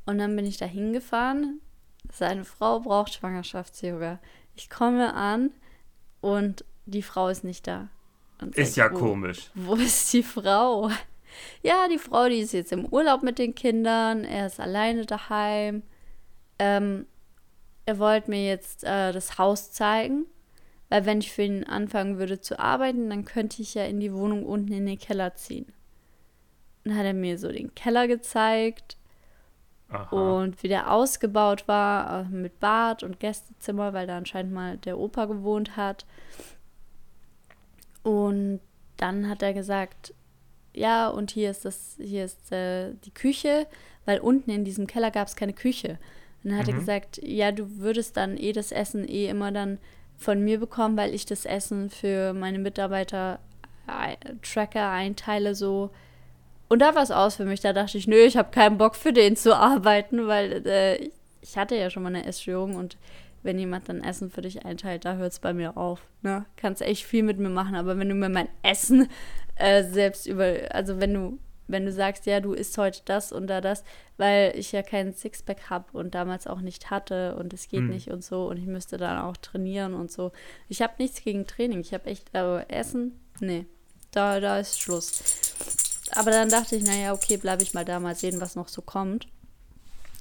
Und 0.06 0.18
dann 0.18 0.36
bin 0.36 0.44
ich 0.44 0.56
da 0.56 0.66
hingefahren. 0.66 1.60
Seine 2.12 2.44
Frau 2.44 2.80
braucht 2.80 3.14
Schwangerschafts-Yoga. 3.14 4.20
Ich 4.54 4.70
komme 4.70 5.14
an 5.14 5.50
und 6.20 6.64
die 6.86 7.02
Frau 7.02 7.28
ist 7.28 7.44
nicht 7.44 7.66
da. 7.66 7.88
Und 8.40 8.56
Ist 8.56 8.74
sag, 8.74 8.92
ja 8.92 8.98
wo, 8.98 9.04
komisch. 9.04 9.50
Wo 9.54 9.74
ist 9.74 10.12
die 10.12 10.22
Frau? 10.22 10.90
Ja, 11.64 11.88
die 11.88 11.98
Frau, 11.98 12.28
die 12.28 12.38
ist 12.38 12.52
jetzt 12.52 12.70
im 12.70 12.86
Urlaub 12.86 13.24
mit 13.24 13.40
den 13.40 13.56
Kindern. 13.56 14.22
Er 14.22 14.46
ist 14.46 14.60
alleine 14.60 15.04
daheim. 15.04 15.82
Ähm, 16.60 17.06
er 17.86 17.98
wollte 17.98 18.30
mir 18.30 18.46
jetzt 18.46 18.84
äh, 18.84 19.10
das 19.10 19.36
Haus 19.36 19.72
zeigen. 19.72 20.26
Weil 20.90 21.06
wenn 21.06 21.18
ich 21.18 21.32
für 21.32 21.42
ihn 21.42 21.64
anfangen 21.64 22.18
würde 22.18 22.40
zu 22.40 22.60
arbeiten, 22.60 23.10
dann 23.10 23.24
könnte 23.24 23.62
ich 23.62 23.74
ja 23.74 23.84
in 23.84 23.98
die 23.98 24.12
Wohnung 24.12 24.46
unten 24.46 24.72
in 24.72 24.86
den 24.86 24.96
Keller 24.96 25.34
ziehen. 25.34 25.72
Dann 26.84 26.96
hat 26.96 27.04
er 27.04 27.14
mir 27.14 27.36
so 27.36 27.50
den 27.50 27.74
Keller 27.74 28.06
gezeigt 28.06 28.96
Aha. 29.90 30.08
und 30.16 30.62
wie 30.62 30.68
der 30.68 30.90
ausgebaut 30.90 31.68
war 31.68 32.20
äh, 32.22 32.24
mit 32.24 32.58
Bad 32.60 33.02
und 33.02 33.20
Gästezimmer, 33.20 33.92
weil 33.92 34.06
da 34.06 34.16
anscheinend 34.16 34.52
mal 34.52 34.76
der 34.78 34.98
Opa 34.98 35.26
gewohnt 35.26 35.76
hat. 35.76 36.04
Und 38.02 38.60
dann 38.96 39.28
hat 39.28 39.42
er 39.42 39.54
gesagt, 39.54 40.14
ja, 40.74 41.08
und 41.08 41.30
hier 41.30 41.50
ist 41.50 41.64
das, 41.64 41.96
hier 42.00 42.24
ist 42.24 42.50
äh, 42.52 42.92
die 43.04 43.12
Küche, 43.12 43.66
weil 44.04 44.18
unten 44.18 44.50
in 44.50 44.64
diesem 44.64 44.86
Keller 44.86 45.10
gab 45.10 45.28
es 45.28 45.36
keine 45.36 45.52
Küche. 45.52 45.98
Und 46.42 46.50
dann 46.50 46.58
hat 46.58 46.68
er 46.68 46.74
Mhm. 46.74 46.78
gesagt, 46.80 47.20
ja, 47.22 47.52
du 47.52 47.78
würdest 47.78 48.16
dann 48.16 48.36
eh 48.36 48.52
das 48.52 48.72
Essen 48.72 49.08
eh 49.08 49.28
immer 49.28 49.52
dann 49.52 49.78
von 50.18 50.40
mir 50.42 50.58
bekommen, 50.60 50.96
weil 50.96 51.14
ich 51.14 51.26
das 51.26 51.44
Essen 51.44 51.90
für 51.90 52.32
meine 52.34 52.58
Mitarbeiter 52.58 53.38
äh, 53.86 54.16
Tracker 54.42 54.90
einteile 54.90 55.54
so. 55.54 55.90
Und 56.74 56.80
da 56.80 56.96
war 56.96 57.04
es 57.04 57.12
aus 57.12 57.36
für 57.36 57.44
mich. 57.44 57.60
Da 57.60 57.72
dachte 57.72 57.96
ich, 57.98 58.08
nö, 58.08 58.16
ich 58.16 58.36
habe 58.36 58.50
keinen 58.50 58.78
Bock 58.78 58.96
für 58.96 59.12
den 59.12 59.36
zu 59.36 59.54
arbeiten, 59.56 60.26
weil 60.26 60.66
äh, 60.66 60.96
ich- 61.40 61.56
hatte 61.56 61.76
ja 61.76 61.88
schon 61.88 62.02
mal 62.02 62.08
eine 62.08 62.26
Essstörung 62.26 62.74
und 62.74 62.96
wenn 63.44 63.60
jemand 63.60 63.88
dann 63.88 64.02
Essen 64.02 64.28
für 64.28 64.42
dich 64.42 64.64
einteilt, 64.66 65.04
da 65.04 65.14
hört 65.14 65.30
es 65.30 65.38
bei 65.38 65.52
mir 65.54 65.76
auf. 65.76 66.00
Ne? 66.22 66.46
Kannst 66.56 66.82
echt 66.82 67.04
viel 67.04 67.22
mit 67.22 67.38
mir 67.38 67.48
machen, 67.48 67.76
aber 67.76 67.96
wenn 67.96 68.08
du 68.08 68.16
mir 68.16 68.28
mein 68.28 68.48
Essen 68.64 69.08
äh, 69.54 69.84
selbst 69.84 70.26
über, 70.26 70.52
also 70.72 70.98
wenn 70.98 71.14
du, 71.14 71.38
wenn 71.68 71.86
du 71.86 71.92
sagst, 71.92 72.26
ja, 72.26 72.40
du 72.40 72.54
isst 72.54 72.76
heute 72.76 73.02
das 73.04 73.30
und 73.30 73.46
da 73.46 73.60
das, 73.60 73.84
weil 74.16 74.52
ich 74.58 74.72
ja 74.72 74.82
keinen 74.82 75.12
Sixpack 75.14 75.70
habe 75.70 75.96
und 75.96 76.16
damals 76.16 76.48
auch 76.48 76.60
nicht 76.60 76.90
hatte 76.90 77.36
und 77.36 77.52
es 77.54 77.68
geht 77.68 77.82
Hm. 77.82 77.90
nicht 77.90 78.08
und 78.10 78.24
so 78.24 78.48
und 78.48 78.56
ich 78.56 78.66
müsste 78.66 78.96
dann 78.96 79.18
auch 79.18 79.36
trainieren 79.36 79.94
und 79.94 80.10
so. 80.10 80.32
Ich 80.68 80.82
habe 80.82 80.94
nichts 80.98 81.22
gegen 81.22 81.46
Training, 81.46 81.78
ich 81.78 81.94
habe 81.94 82.06
echt, 82.06 82.34
aber 82.34 82.68
Essen, 82.68 83.20
nee, 83.38 83.64
da, 84.10 84.40
da 84.40 84.58
ist 84.58 84.80
Schluss. 84.80 85.22
Aber 86.14 86.30
dann 86.30 86.48
dachte 86.48 86.76
ich, 86.76 86.84
naja, 86.84 87.12
okay, 87.12 87.36
bleibe 87.36 87.62
ich 87.62 87.74
mal 87.74 87.84
da, 87.84 88.00
mal 88.00 88.14
sehen, 88.14 88.40
was 88.40 88.56
noch 88.56 88.68
so 88.68 88.82
kommt. 88.82 89.26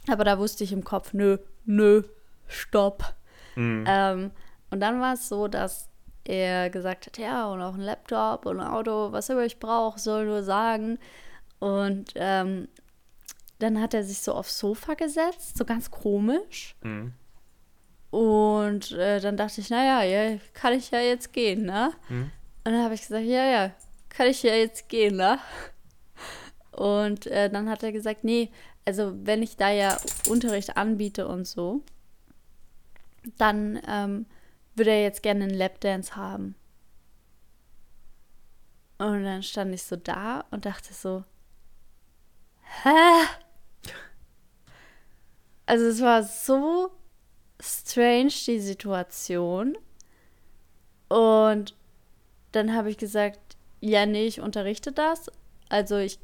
Aber 0.07 0.23
da 0.23 0.37
wusste 0.39 0.63
ich 0.63 0.71
im 0.71 0.83
Kopf, 0.83 1.13
nö, 1.13 1.37
nö, 1.65 2.03
stopp. 2.47 3.13
Mhm. 3.55 3.85
Ähm, 3.87 4.31
und 4.71 4.79
dann 4.79 4.99
war 4.99 5.13
es 5.13 5.29
so, 5.29 5.47
dass 5.47 5.87
er 6.25 6.69
gesagt 6.69 7.05
hat, 7.05 7.17
ja, 7.17 7.47
und 7.47 7.61
auch 7.61 7.75
ein 7.75 7.81
Laptop 7.81 8.45
und 8.45 8.59
ein 8.59 8.67
Auto, 8.67 9.11
was 9.11 9.29
immer 9.29 9.43
ich 9.43 9.59
brauche, 9.59 9.99
soll 9.99 10.25
nur 10.25 10.43
sagen. 10.43 10.99
Und 11.59 12.13
ähm, 12.15 12.67
dann 13.59 13.79
hat 13.79 13.93
er 13.93 14.03
sich 14.03 14.19
so 14.19 14.33
aufs 14.33 14.57
Sofa 14.57 14.95
gesetzt, 14.95 15.57
so 15.57 15.65
ganz 15.65 15.91
komisch. 15.91 16.75
Mhm. 16.81 17.13
Und 18.09 18.91
äh, 18.91 19.19
dann 19.19 19.37
dachte 19.37 19.61
ich, 19.61 19.69
naja, 19.69 20.03
ja, 20.03 20.37
kann 20.53 20.73
ich 20.73 20.91
ja 20.91 20.99
jetzt 20.99 21.33
gehen, 21.33 21.65
ne? 21.65 21.91
Mhm. 22.09 22.31
Und 22.65 22.71
dann 22.71 22.83
habe 22.83 22.93
ich 22.93 23.01
gesagt, 23.01 23.25
ja, 23.25 23.45
ja, 23.45 23.71
kann 24.09 24.27
ich 24.27 24.43
ja 24.43 24.53
jetzt 24.53 24.89
gehen, 24.89 25.15
ne? 25.15 25.39
Und 26.75 27.27
äh, 27.27 27.49
dann 27.49 27.69
hat 27.69 27.83
er 27.83 27.91
gesagt, 27.91 28.23
nee, 28.23 28.51
also 28.85 29.13
wenn 29.23 29.41
ich 29.41 29.57
da 29.57 29.71
ja 29.71 29.97
Unterricht 30.27 30.77
anbiete 30.77 31.27
und 31.27 31.47
so, 31.47 31.83
dann 33.37 33.79
ähm, 33.87 34.25
würde 34.75 34.91
er 34.91 35.03
jetzt 35.03 35.23
gerne 35.23 35.45
einen 35.45 35.53
Lapdance 35.53 36.15
haben. 36.15 36.55
Und 38.97 39.23
dann 39.23 39.43
stand 39.43 39.73
ich 39.73 39.83
so 39.83 39.95
da 39.95 40.45
und 40.51 40.65
dachte 40.65 40.93
so, 40.93 41.23
hä? 42.83 42.89
Also 45.65 45.85
es 45.85 46.01
war 46.01 46.23
so 46.23 46.91
strange, 47.59 48.33
die 48.47 48.59
Situation. 48.59 49.77
Und 51.09 51.75
dann 52.51 52.73
habe 52.73 52.89
ich 52.89 52.97
gesagt, 52.97 53.39
ja, 53.79 54.05
nee, 54.05 54.25
ich 54.25 54.41
unterrichte 54.41 54.91
das. 54.91 55.29
Also 55.69 55.97
ich 55.97 56.19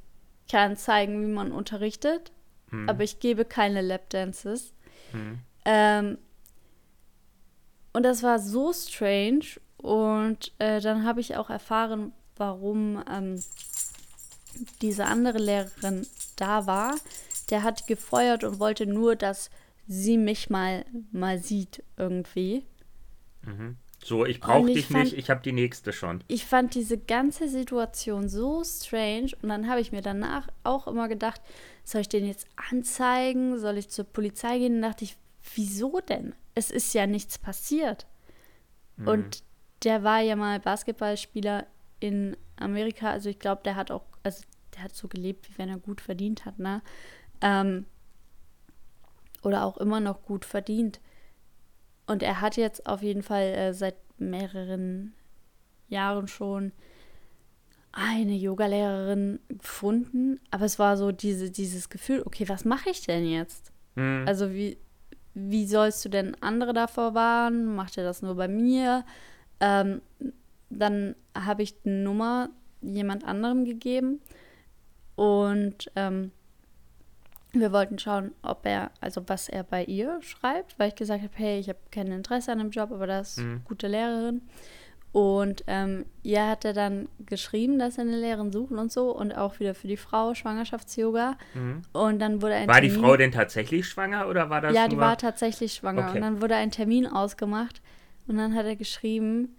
kann 0.50 0.76
zeigen, 0.78 1.22
wie 1.22 1.32
man 1.32 1.52
unterrichtet, 1.52 2.32
Hm. 2.70 2.89
aber 2.89 3.04
ich 3.04 3.20
gebe 3.20 3.45
keine 3.45 3.82
Lapdances. 3.82 4.74
Hm. 5.12 5.39
Ähm, 5.66 6.18
und 7.93 8.04
das 8.04 8.22
war 8.24 8.39
so 8.39 8.74
strange. 8.74 9.45
Und 9.78 10.52
äh, 10.60 10.82
dann 10.82 11.06
habe 11.06 11.22
ich 11.22 11.38
auch 11.38 11.50
erfahren, 11.50 12.12
warum 12.36 13.04
ähm, 13.10 13.41
diese 14.82 15.06
andere 15.06 15.38
Lehrerin 15.38 16.06
da 16.36 16.68
war. 16.68 16.95
Der 17.50 17.64
hat 17.64 17.88
gefeuert 17.88 18.43
und 18.43 18.60
wollte 18.60 18.86
nur, 18.86 19.16
dass 19.16 19.50
sie 19.88 20.18
mich 20.18 20.50
mal, 20.50 20.86
mal 21.12 21.39
sieht 21.39 21.84
irgendwie. 21.97 22.66
Mhm. 23.41 23.78
So, 24.10 24.26
ich 24.26 24.39
brauche 24.39 24.72
dich 24.72 24.88
fand- 24.88 25.03
nicht, 25.03 25.18
ich 25.20 25.30
habe 25.30 25.41
die 25.43 25.51
nächste 25.51 25.93
schon. 25.93 26.24
Ich 26.28 26.43
fand 26.43 26.74
diese 26.74 26.97
ganze 26.97 27.47
Situation 27.47 28.28
so 28.28 28.64
strange 28.64 29.34
und 29.43 29.49
dann 29.49 29.70
habe 29.70 29.82
ich 29.82 29.91
mir 29.91 30.01
danach 30.01 30.47
auch 30.64 30.88
immer 30.88 31.07
gedacht, 31.07 31.39
soll 31.84 32.01
ich 32.01 32.10
den 32.10 32.26
jetzt 32.26 32.47
anzeigen? 32.72 33.60
Soll 33.60 33.78
ich 33.78 33.89
zur 33.89 34.05
Polizei 34.05 34.57
gehen? 34.57 34.78
Und 34.78 34.82
dachte 34.82 35.03
ich, 35.03 35.16
wieso 35.53 35.99
denn? 35.99 36.34
Es 36.55 36.72
ist 36.72 36.91
ja 36.95 37.05
nichts 37.05 37.38
passiert. 37.38 38.07
Und 39.05 39.43
der 39.84 40.03
war 40.03 40.22
ja 40.22 40.36
mal 40.36 40.60
Basketballspieler 40.60 41.68
in 41.99 42.36
Amerika. 42.57 43.12
Also 43.12 43.30
ich 43.30 43.38
glaube, 43.38 43.62
der 43.64 43.76
hat 43.76 43.91
auch, 43.91 44.05
also 44.24 44.43
der 44.76 44.86
hat 44.86 44.95
so 44.95 45.07
gelebt, 45.07 45.47
wie 45.51 45.57
wenn 45.60 45.70
er 45.70 45.78
gut 45.78 46.01
verdient 46.01 46.45
hat, 46.45 46.57
ne? 46.57 46.82
Ähm, 47.41 47.86
oder 49.43 49.66
auch 49.66 49.78
immer 49.78 49.99
noch 49.99 50.24
gut 50.24 50.45
verdient. 50.45 50.99
Und 52.10 52.24
er 52.24 52.41
hat 52.41 52.57
jetzt 52.57 52.88
auf 52.88 53.03
jeden 53.03 53.22
Fall 53.22 53.43
äh, 53.43 53.72
seit 53.72 53.95
mehreren 54.18 55.14
Jahren 55.89 56.28
schon 56.28 56.72
eine 57.91 58.34
Yogalehrerin 58.34 59.39
gefunden. 59.47 60.39
Aber 60.49 60.66
es 60.66 60.80
war 60.80 60.97
so 60.97 61.12
diese, 61.12 61.51
dieses 61.51 61.88
Gefühl, 61.89 62.24
okay, 62.26 62.49
was 62.49 62.66
mache 62.66 62.89
ich 62.89 63.05
denn 63.05 63.30
jetzt? 63.30 63.72
Hm. 63.95 64.24
Also 64.28 64.51
wie, 64.51 64.80
wie 65.36 65.68
sollst 65.68 66.03
du 66.03 66.10
denn 66.10 66.36
andere 66.41 66.74
davor 66.74 67.14
warnen? 67.14 67.76
Macht 67.76 67.95
er 67.95 68.05
das 68.05 68.24
nur 68.24 68.34
bei 68.34 68.47
mir? 68.47 69.05
Ähm, 69.60 70.01
dann 70.72 71.16
habe 71.38 71.62
ich 71.62 71.80
die 71.84 71.89
Nummer 71.89 72.49
jemand 72.82 73.24
anderem 73.24 73.66
gegeben 73.66 74.20
und 75.16 75.91
ähm, 75.95 76.32
wir 77.52 77.72
wollten 77.72 77.97
schauen, 77.97 78.32
ob 78.43 78.66
er, 78.66 78.91
also 79.02 79.22
was 79.28 79.50
er 79.50 79.64
bei 79.64 79.84
ihr 79.84 80.20
schreibt, 80.22 80.78
weil 80.78 80.89
ich 80.89 80.95
gesagt 80.95 81.24
habe, 81.24 81.34
hey, 81.36 81.60
ich 81.60 81.70
habe 81.70 81.80
kein 81.91 82.08
Interesse 82.12 82.52
an 82.52 82.60
dem 82.60 82.70
Job, 82.70 82.91
aber 82.91 83.08
das 83.08 83.38
ist 83.38 83.43
Mhm. 83.43 83.62
gute 83.66 83.88
Lehrerin. 83.88 84.41
Und 85.12 85.64
ähm, 85.66 86.06
ihr 86.22 86.45
hat 86.47 86.66
er 86.66 86.74
dann 86.74 87.10
geschrieben, 87.26 87.80
dass 87.80 87.97
er 87.97 88.04
eine 88.04 88.20
Lehrerin 88.20 88.52
suchen 88.52 88.78
und 88.78 88.91
so 88.91 89.10
und 89.16 89.32
auch 89.32 89.60
wieder 89.60 89.74
für 89.74 89.88
die 89.88 89.97
Frau 89.97 90.36
Schwangerschafts-Yoga. 90.36 91.36
Mhm. 91.56 91.82
Und 91.93 92.20
dann 92.20 92.43
wurde 92.43 92.54
ein 92.54 92.68
War 92.68 92.80
die 92.82 92.89
Termin- 92.89 93.04
Frau 93.04 93.18
denn 93.18 93.32
tatsächlich 93.32 93.88
schwanger 93.88 94.28
oder 94.28 94.52
war 94.52 94.62
das 94.62 94.76
ja, 94.76 94.88
die 94.88 94.97
war 94.97 95.18
tatsächlich 95.18 95.74
schwanger. 95.74 96.10
Okay. 96.10 96.18
Und 96.18 96.22
dann 96.22 96.41
wurde 96.43 96.56
ein 96.56 96.70
Termin 96.70 97.08
ausgemacht. 97.08 97.82
Und 98.28 98.38
dann 98.38 98.54
hat 98.54 98.68
er 98.68 98.76
geschrieben, 98.76 99.56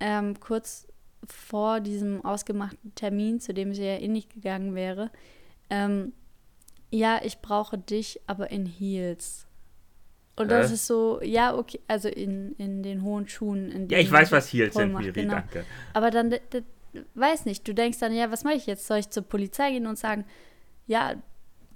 ähm, 0.00 0.40
kurz 0.40 0.88
vor 1.24 1.78
diesem 1.78 2.24
ausgemachten 2.24 2.92
Termin, 2.96 3.38
zu 3.38 3.54
dem 3.54 3.74
sie 3.74 3.84
ja 3.84 3.98
eh 3.98 4.08
nicht 4.08 4.34
gegangen 4.34 4.74
wäre, 4.74 5.10
ähm, 5.70 6.12
ja, 6.90 7.20
ich 7.22 7.40
brauche 7.40 7.78
dich, 7.78 8.20
aber 8.26 8.50
in 8.50 8.66
Heels. 8.66 9.46
Und 10.36 10.52
das 10.52 10.70
ist 10.70 10.86
so, 10.86 11.20
ja, 11.20 11.56
okay, 11.56 11.80
also 11.88 12.08
in, 12.08 12.52
in 12.58 12.82
den 12.84 13.02
hohen 13.02 13.28
Schuhen. 13.28 13.72
In 13.72 13.88
ja, 13.88 13.98
ich 13.98 14.10
weiß, 14.10 14.30
was 14.30 14.52
Heels 14.52 14.74
sind, 14.74 14.92
macht, 14.92 15.04
Miri, 15.04 15.22
genau. 15.22 15.34
danke. 15.34 15.64
Aber 15.94 16.12
dann, 16.12 16.32
weiß 17.14 17.44
nicht, 17.44 17.66
du 17.66 17.74
denkst 17.74 17.98
dann, 17.98 18.14
ja, 18.14 18.30
was 18.30 18.44
mache 18.44 18.54
ich 18.54 18.66
jetzt? 18.66 18.86
Soll 18.86 18.98
ich 18.98 19.10
zur 19.10 19.24
Polizei 19.24 19.72
gehen 19.72 19.86
und 19.86 19.98
sagen, 19.98 20.24
ja, 20.86 21.16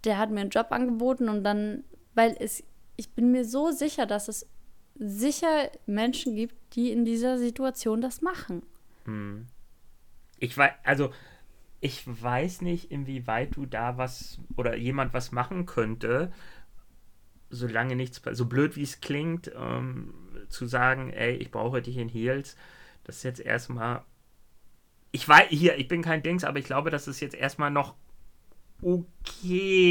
der 0.04 0.18
hat 0.18 0.30
mir 0.30 0.40
einen 0.40 0.50
Job 0.50 0.68
angeboten 0.70 1.28
und 1.28 1.42
dann, 1.42 1.82
weil 2.14 2.36
es, 2.38 2.62
ich 2.96 3.10
bin 3.10 3.32
mir 3.32 3.44
so 3.44 3.72
sicher, 3.72 4.06
dass 4.06 4.28
es 4.28 4.46
sicher 4.94 5.70
Menschen 5.86 6.36
gibt, 6.36 6.54
die 6.74 6.92
in 6.92 7.04
dieser 7.04 7.38
Situation 7.38 8.00
das 8.00 8.22
machen. 8.22 8.62
Hm. 9.06 9.46
Ich 10.38 10.56
weiß, 10.56 10.72
also 10.84 11.10
ich 11.82 12.04
weiß 12.06 12.62
nicht, 12.62 12.92
inwieweit 12.92 13.56
du 13.56 13.66
da 13.66 13.98
was 13.98 14.38
oder 14.56 14.76
jemand 14.76 15.14
was 15.14 15.32
machen 15.32 15.66
könnte, 15.66 16.32
solange 17.50 17.96
nichts, 17.96 18.22
so 18.32 18.46
blöd 18.46 18.76
wie 18.76 18.82
es 18.82 19.00
klingt, 19.00 19.50
ähm, 19.54 20.14
zu 20.48 20.66
sagen, 20.66 21.12
ey, 21.12 21.34
ich 21.36 21.50
brauche 21.50 21.82
dich 21.82 21.98
in 21.98 22.08
Heels, 22.08 22.56
das 23.04 23.16
ist 23.18 23.22
jetzt 23.24 23.40
erstmal, 23.40 24.02
ich 25.10 25.28
weiß, 25.28 25.48
hier, 25.50 25.76
ich 25.78 25.88
bin 25.88 26.02
kein 26.02 26.22
Dings, 26.22 26.44
aber 26.44 26.58
ich 26.58 26.64
glaube, 26.64 26.90
das 26.90 27.08
ist 27.08 27.20
jetzt 27.20 27.34
erstmal 27.34 27.70
noch 27.70 27.94
okay. 28.82 29.82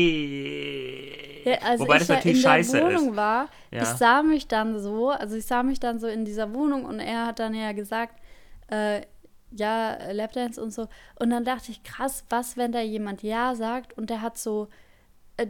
Ja, 1.45 1.57
also 1.61 1.83
Wobei 1.83 1.95
ich 1.95 1.99
das 1.99 2.07
ja 2.07 2.15
natürlich 2.15 2.37
in 2.37 2.43
der 2.43 2.49
scheiße 2.51 2.81
Wohnung 2.83 3.09
ist. 3.09 3.15
war, 3.17 3.49
Ja. 3.71 3.83
ich 3.83 3.89
sah 3.89 4.23
mich 4.23 4.47
dann 4.47 4.79
so, 4.79 5.09
also 5.09 5.35
ich 5.35 5.45
sah 5.45 5.63
mich 5.63 5.79
dann 5.79 5.99
so 5.99 6.07
in 6.07 6.25
dieser 6.25 6.53
Wohnung 6.53 6.85
und 6.85 6.99
er 6.99 7.25
hat 7.27 7.39
dann 7.39 7.55
ja 7.55 7.71
gesagt, 7.71 8.19
äh, 8.67 9.01
ja, 9.51 10.11
Lapdance 10.11 10.61
und 10.61 10.71
so. 10.71 10.87
Und 11.19 11.29
dann 11.29 11.43
dachte 11.45 11.71
ich, 11.71 11.83
krass, 11.83 12.25
was, 12.29 12.57
wenn 12.57 12.71
da 12.71 12.81
jemand 12.81 13.23
Ja 13.23 13.55
sagt 13.55 13.97
und 13.97 14.09
der 14.09 14.21
hat 14.21 14.37
so, 14.37 14.67
äh, 15.37 15.47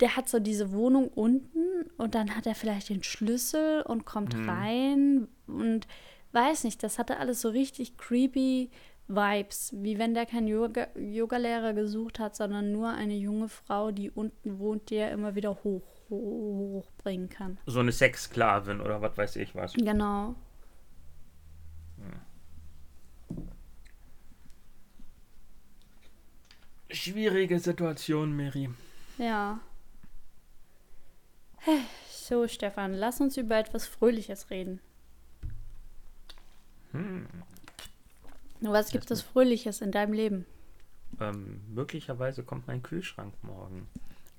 der 0.00 0.16
hat 0.16 0.28
so 0.28 0.38
diese 0.40 0.72
Wohnung 0.72 1.08
unten 1.08 1.90
und 1.98 2.14
dann 2.14 2.34
hat 2.36 2.46
er 2.46 2.54
vielleicht 2.54 2.88
den 2.88 3.02
Schlüssel 3.02 3.82
und 3.82 4.04
kommt 4.04 4.34
Mhm. 4.36 4.48
rein 4.48 5.28
und 5.46 5.86
weiß 6.32 6.64
nicht, 6.64 6.82
das 6.82 6.98
hatte 6.98 7.18
alles 7.18 7.40
so 7.40 7.48
richtig 7.50 7.96
creepy 7.96 8.70
Vibes, 9.06 9.70
wie 9.76 9.98
wenn 9.98 10.14
der 10.14 10.24
keinen 10.24 10.48
Yoga- 10.48 10.88
Yoga-Lehrer 10.98 11.74
gesucht 11.74 12.18
hat, 12.18 12.34
sondern 12.34 12.72
nur 12.72 12.88
eine 12.88 13.14
junge 13.14 13.48
Frau, 13.50 13.90
die 13.90 14.10
unten 14.10 14.58
wohnt, 14.58 14.88
die 14.88 14.96
er 14.96 15.12
immer 15.12 15.34
wieder 15.34 15.50
hoch, 15.62 15.82
hoch 16.08 16.82
hochbringen 16.84 17.28
kann. 17.28 17.58
So 17.66 17.80
eine 17.80 17.92
Sexsklavin 17.92 18.80
oder 18.80 19.02
was 19.02 19.16
weiß 19.16 19.36
ich 19.36 19.54
was. 19.54 19.74
Genau. 19.74 20.34
Schwierige 26.94 27.58
Situation, 27.58 28.36
Miri. 28.36 28.70
Ja. 29.18 29.60
So, 32.10 32.48
Stefan, 32.48 32.94
lass 32.94 33.20
uns 33.20 33.36
über 33.36 33.58
etwas 33.58 33.86
Fröhliches 33.86 34.50
reden. 34.50 34.80
Hm. 36.92 37.26
Was 38.60 38.90
gibt 38.90 39.10
es 39.10 39.20
Fröhliches 39.20 39.80
in 39.80 39.90
deinem 39.90 40.12
Leben? 40.12 40.46
Ähm, 41.20 41.60
möglicherweise 41.68 42.42
kommt 42.42 42.66
mein 42.66 42.82
Kühlschrank 42.82 43.34
morgen. 43.42 43.88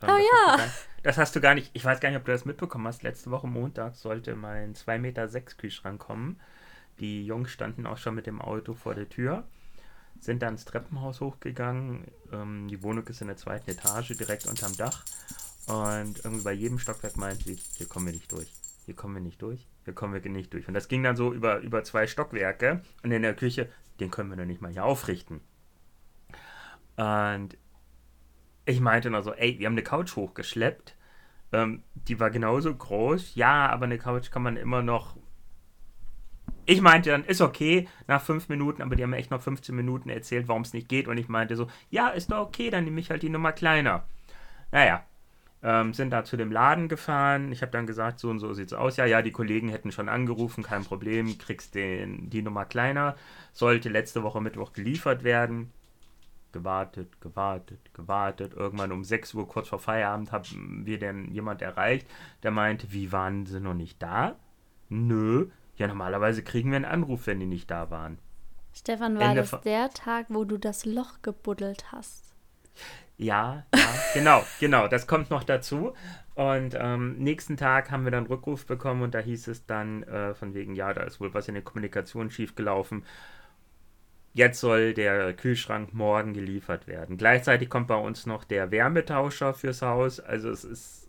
Oh 0.02 0.08
Ähm, 0.08 0.08
das 0.08 0.20
ja. 0.20 0.52
Hast 0.52 0.58
gar, 0.58 0.70
das 1.04 1.18
hast 1.18 1.36
du 1.36 1.42
gar 1.42 1.56
nicht. 1.56 1.70
Ich 1.74 1.86
weiß 1.86 2.00
gar 2.00 2.10
nicht, 2.10 2.18
ob 2.18 2.26
du 2.26 2.32
das 2.32 2.46
mitbekommen 2.46 2.88
hast. 2.88 3.04
Letzte 3.04 3.32
Woche 3.32 3.48
Montag 3.48 3.96
sollte 3.96 4.36
mein 4.36 4.74
2,6 4.74 4.98
Meter 5.00 5.28
Kühlschrank 5.58 6.00
kommen. 6.00 6.40
Die 7.00 7.26
Jungs 7.26 7.52
standen 7.52 7.86
auch 7.86 7.98
schon 7.98 8.16
mit 8.16 8.26
dem 8.26 8.42
Auto 8.42 8.74
vor 8.74 8.96
der 8.96 9.10
Tür, 9.10 9.44
sind 10.20 10.42
dann 10.42 10.54
ins 10.54 10.66
Treppenhaus 10.66 11.22
hochgegangen. 11.22 12.06
Ähm, 12.32 12.68
die 12.68 12.82
Wohnung 12.84 13.06
ist 13.08 13.22
in 13.22 13.28
der 13.28 13.38
zweiten 13.38 13.70
Etage, 13.70 14.18
direkt 14.18 14.48
unterm 14.48 14.76
Dach. 14.78 15.04
Und 15.68 16.24
irgendwie 16.24 16.44
bei 16.44 16.54
jedem 16.54 16.80
Stockwerk 16.80 17.18
meint 17.18 17.44
sie, 17.44 17.56
hier 17.78 17.88
kommen 17.88 18.06
wir 18.06 18.14
nicht 18.14 18.32
durch. 18.32 18.52
Hier 18.86 18.96
kommen 18.96 19.16
wir 19.16 19.22
nicht 19.22 19.42
durch. 19.42 19.68
Hier 19.84 19.94
kommen 19.94 20.14
wir 20.14 20.30
nicht 20.30 20.54
durch. 20.54 20.68
Und 20.68 20.74
das 20.74 20.88
ging 20.88 21.04
dann 21.04 21.16
so 21.16 21.34
über, 21.34 21.60
über 21.60 21.84
zwei 21.84 22.08
Stockwerke. 22.08 22.82
Und 23.04 23.12
in 23.12 23.24
der 23.24 23.36
Küche, 23.36 23.70
den 24.00 24.12
können 24.12 24.30
wir 24.30 24.38
doch 24.38 24.46
nicht 24.46 24.62
mal 24.62 24.72
hier 24.72 24.86
aufrichten. 24.86 25.42
Und 26.98 27.58
ich 28.66 28.80
meinte 28.80 29.10
nur 29.10 29.24
so, 29.24 29.34
ey, 29.34 29.60
wir 29.60 29.66
haben 29.66 29.74
eine 29.74 29.84
Couch 29.84 30.16
hochgeschleppt. 30.16 30.96
Ähm, 31.52 31.84
die 31.94 32.20
war 32.20 32.30
genauso 32.30 32.74
groß. 32.74 33.36
Ja, 33.36 33.70
aber 33.70 33.86
eine 33.86 33.98
Couch 33.98 34.32
kann 34.32 34.44
man 34.44 34.58
immer 34.58 34.82
noch. 34.82 35.16
Ich 36.66 36.82
meinte 36.82 37.12
dann, 37.12 37.24
ist 37.24 37.42
okay, 37.42 37.88
nach 38.08 38.22
fünf 38.22 38.50
Minuten, 38.50 38.82
aber 38.82 38.96
die 38.96 39.04
haben 39.04 39.12
mir 39.12 39.18
echt 39.18 39.32
noch 39.32 39.42
15 39.42 39.76
Minuten 39.76 40.10
erzählt, 40.10 40.48
warum 40.48 40.64
es 40.64 40.74
nicht 40.74 40.90
geht. 40.90 41.08
Und 41.08 41.18
ich 41.18 41.28
meinte 41.28 41.56
so, 41.56 41.68
ja, 41.90 42.10
ist 42.10 42.32
doch 42.32 42.48
okay, 42.48 42.70
dann 42.70 42.86
nehme 42.86 43.00
ich 43.00 43.12
halt 43.12 43.24
die 43.24 43.30
Nummer 43.30 43.52
kleiner. 43.52 44.04
Naja, 44.72 45.04
ähm, 45.62 45.94
sind 45.94 46.12
da 46.12 46.24
zu 46.24 46.38
dem 46.38 46.52
Laden 46.52 46.88
gefahren. 46.88 47.52
Ich 47.52 47.62
habe 47.62 47.72
dann 47.72 47.88
gesagt, 47.88 48.20
so 48.20 48.30
und 48.30 48.40
so 48.40 48.54
sieht's 48.54 48.74
aus. 48.74 48.98
Ja, 48.98 49.06
ja, 49.06 49.22
die 49.22 49.32
Kollegen 49.32 49.70
hätten 49.70 49.92
schon 49.92 50.10
angerufen, 50.10 50.64
kein 50.64 50.84
Problem, 50.84 51.38
kriegst 51.38 51.76
den, 51.76 52.30
die 52.30 52.42
Nummer 52.42 52.66
kleiner. 52.66 53.16
Sollte 53.54 53.90
letzte 53.90 54.24
Woche 54.24 54.42
Mittwoch 54.42 54.74
geliefert 54.74 55.24
werden 55.24 55.72
gewartet, 56.56 57.20
gewartet, 57.20 57.94
gewartet. 57.94 58.54
Irgendwann 58.54 58.94
um 58.94 59.04
6 59.04 59.34
Uhr, 59.34 59.46
kurz 59.46 59.68
vor 59.68 59.80
Feierabend, 59.80 60.32
haben 60.32 60.86
wir 60.86 60.98
denn 60.98 61.30
jemand 61.32 61.62
erreicht, 61.62 62.08
der 62.44 62.52
meinte, 62.52 62.94
wie 62.94 63.12
waren 63.12 63.46
sie 63.46 63.60
noch 63.60 63.74
nicht 63.74 64.02
da? 64.02 64.36
Nö. 64.88 65.48
Ja, 65.78 65.88
normalerweise 65.88 66.44
kriegen 66.44 66.72
wir 66.72 66.78
einen 66.78 66.86
Anruf, 66.86 67.28
wenn 67.28 67.40
die 67.40 67.46
nicht 67.46 67.70
da 67.70 67.90
waren. 67.90 68.18
Stefan, 68.74 69.18
war 69.18 69.30
Ende 69.30 69.42
das 69.42 69.62
der 69.62 69.90
Tag, 69.90 70.28
wo 70.30 70.44
du 70.44 70.58
das 70.58 70.86
Loch 70.86 71.22
gebuddelt 71.22 71.92
hast? 71.92 72.36
Ja, 73.18 73.66
ja, 73.74 73.88
genau, 74.14 74.44
genau, 74.60 74.88
das 74.88 75.08
kommt 75.08 75.30
noch 75.30 75.44
dazu. 75.44 75.94
Und 76.36 76.76
ähm, 76.78 77.18
nächsten 77.18 77.56
Tag 77.56 77.90
haben 77.90 78.04
wir 78.04 78.12
dann 78.12 78.26
Rückruf 78.26 78.66
bekommen 78.66 79.04
und 79.04 79.16
da 79.16 79.20
hieß 79.20 79.48
es 79.48 79.66
dann 79.66 80.04
äh, 80.04 80.34
von 80.34 80.54
wegen, 80.54 80.76
ja, 80.76 80.94
da 80.94 81.04
ist 81.04 81.22
wohl 81.22 81.34
was 81.34 81.48
in 81.48 81.54
der 81.54 81.64
Kommunikation 81.64 82.30
schiefgelaufen. 82.30 83.06
Jetzt 84.34 84.60
soll 84.60 84.94
der 84.94 85.34
Kühlschrank 85.34 85.94
morgen 85.94 86.34
geliefert 86.34 86.88
werden. 86.88 87.16
Gleichzeitig 87.16 87.70
kommt 87.70 87.88
bei 87.88 87.96
uns 87.96 88.26
noch 88.26 88.44
der 88.44 88.70
Wärmetauscher 88.70 89.54
fürs 89.54 89.82
Haus. 89.82 90.20
Also 90.20 90.50
es 90.50 90.66
ist 90.66 91.08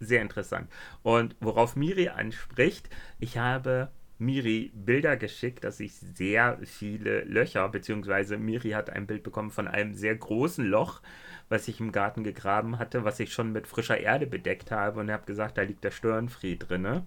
sehr 0.00 0.20
interessant. 0.20 0.68
Und 1.04 1.36
worauf 1.38 1.76
Miri 1.76 2.08
anspricht, 2.08 2.90
ich 3.20 3.38
habe 3.38 3.92
Miri 4.18 4.72
Bilder 4.74 5.16
geschickt, 5.16 5.64
dass 5.64 5.80
ich 5.80 5.94
sehr 5.94 6.58
viele 6.64 7.24
Löcher, 7.24 7.68
beziehungsweise 7.68 8.38
Miri 8.38 8.70
hat 8.70 8.90
ein 8.90 9.06
Bild 9.06 9.22
bekommen 9.22 9.50
von 9.50 9.68
einem 9.68 9.94
sehr 9.94 10.16
großen 10.16 10.64
Loch, 10.64 11.02
was 11.48 11.68
ich 11.68 11.80
im 11.80 11.92
Garten 11.92 12.24
gegraben 12.24 12.78
hatte, 12.78 13.04
was 13.04 13.20
ich 13.20 13.32
schon 13.32 13.52
mit 13.52 13.66
frischer 13.66 13.98
Erde 13.98 14.26
bedeckt 14.26 14.70
habe 14.70 15.00
und 15.00 15.10
habe 15.10 15.26
gesagt, 15.26 15.58
da 15.58 15.62
liegt 15.62 15.84
der 15.84 15.90
Störenfried 15.90 16.68
drin. 16.68 17.02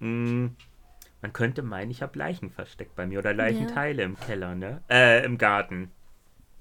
Mm, 0.00 0.46
man 1.22 1.32
könnte 1.32 1.62
meinen, 1.62 1.90
ich 1.90 2.02
habe 2.02 2.18
Leichen 2.18 2.50
versteckt 2.50 2.96
bei 2.96 3.06
mir 3.06 3.20
oder 3.20 3.32
Leichenteile 3.32 4.02
ja. 4.02 4.08
im 4.08 4.18
Keller, 4.18 4.54
ne? 4.54 4.82
Äh, 4.90 5.24
im 5.24 5.38
Garten. 5.38 5.90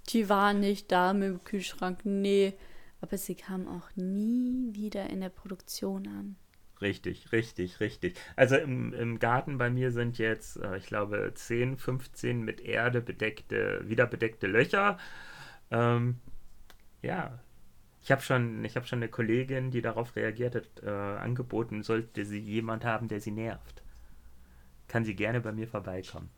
Die 0.10 0.30
waren 0.30 0.60
nicht 0.60 0.92
da 0.92 1.14
mit 1.14 1.30
dem 1.30 1.44
Kühlschrank, 1.44 2.00
nee. 2.06 2.54
Aber 3.02 3.18
sie 3.18 3.36
kamen 3.36 3.68
auch 3.68 3.90
nie 3.96 4.74
wieder 4.74 5.10
in 5.10 5.22
der 5.22 5.30
Produktion 5.30 6.08
an. 6.08 6.36
Richtig, 6.82 7.32
richtig, 7.32 7.80
richtig. 7.80 8.20
Also 8.36 8.56
im, 8.56 8.94
im 8.94 9.20
Garten 9.20 9.58
bei 9.58 9.70
mir 9.70 9.92
sind 9.92 10.18
jetzt, 10.20 10.58
äh, 10.58 10.78
ich 10.78 10.86
glaube, 10.86 11.32
10, 11.34 11.78
15 11.78 12.42
mit 12.44 12.62
Erde 12.62 13.02
bedeckte, 13.02 13.82
wieder 13.88 14.10
Löcher. 14.42 14.98
Ähm, 15.72 16.20
ja, 17.02 17.40
ich 18.02 18.12
habe 18.12 18.22
schon, 18.22 18.64
hab 18.66 18.88
schon 18.88 19.00
eine 19.00 19.10
Kollegin, 19.10 19.72
die 19.72 19.82
darauf 19.82 20.16
reagiert 20.16 20.56
hat, 20.56 20.84
äh, 20.84 20.90
angeboten, 20.90 21.84
sollte 21.84 22.26
sie 22.26 22.40
jemand 22.40 22.86
haben, 22.86 23.08
der 23.08 23.22
sie 23.22 23.32
nervt. 23.32 23.84
Kann 24.88 25.04
sie 25.06 25.16
gerne 25.16 25.42
bei 25.42 25.52
mir 25.52 25.68
vorbeikommen. 25.68 26.30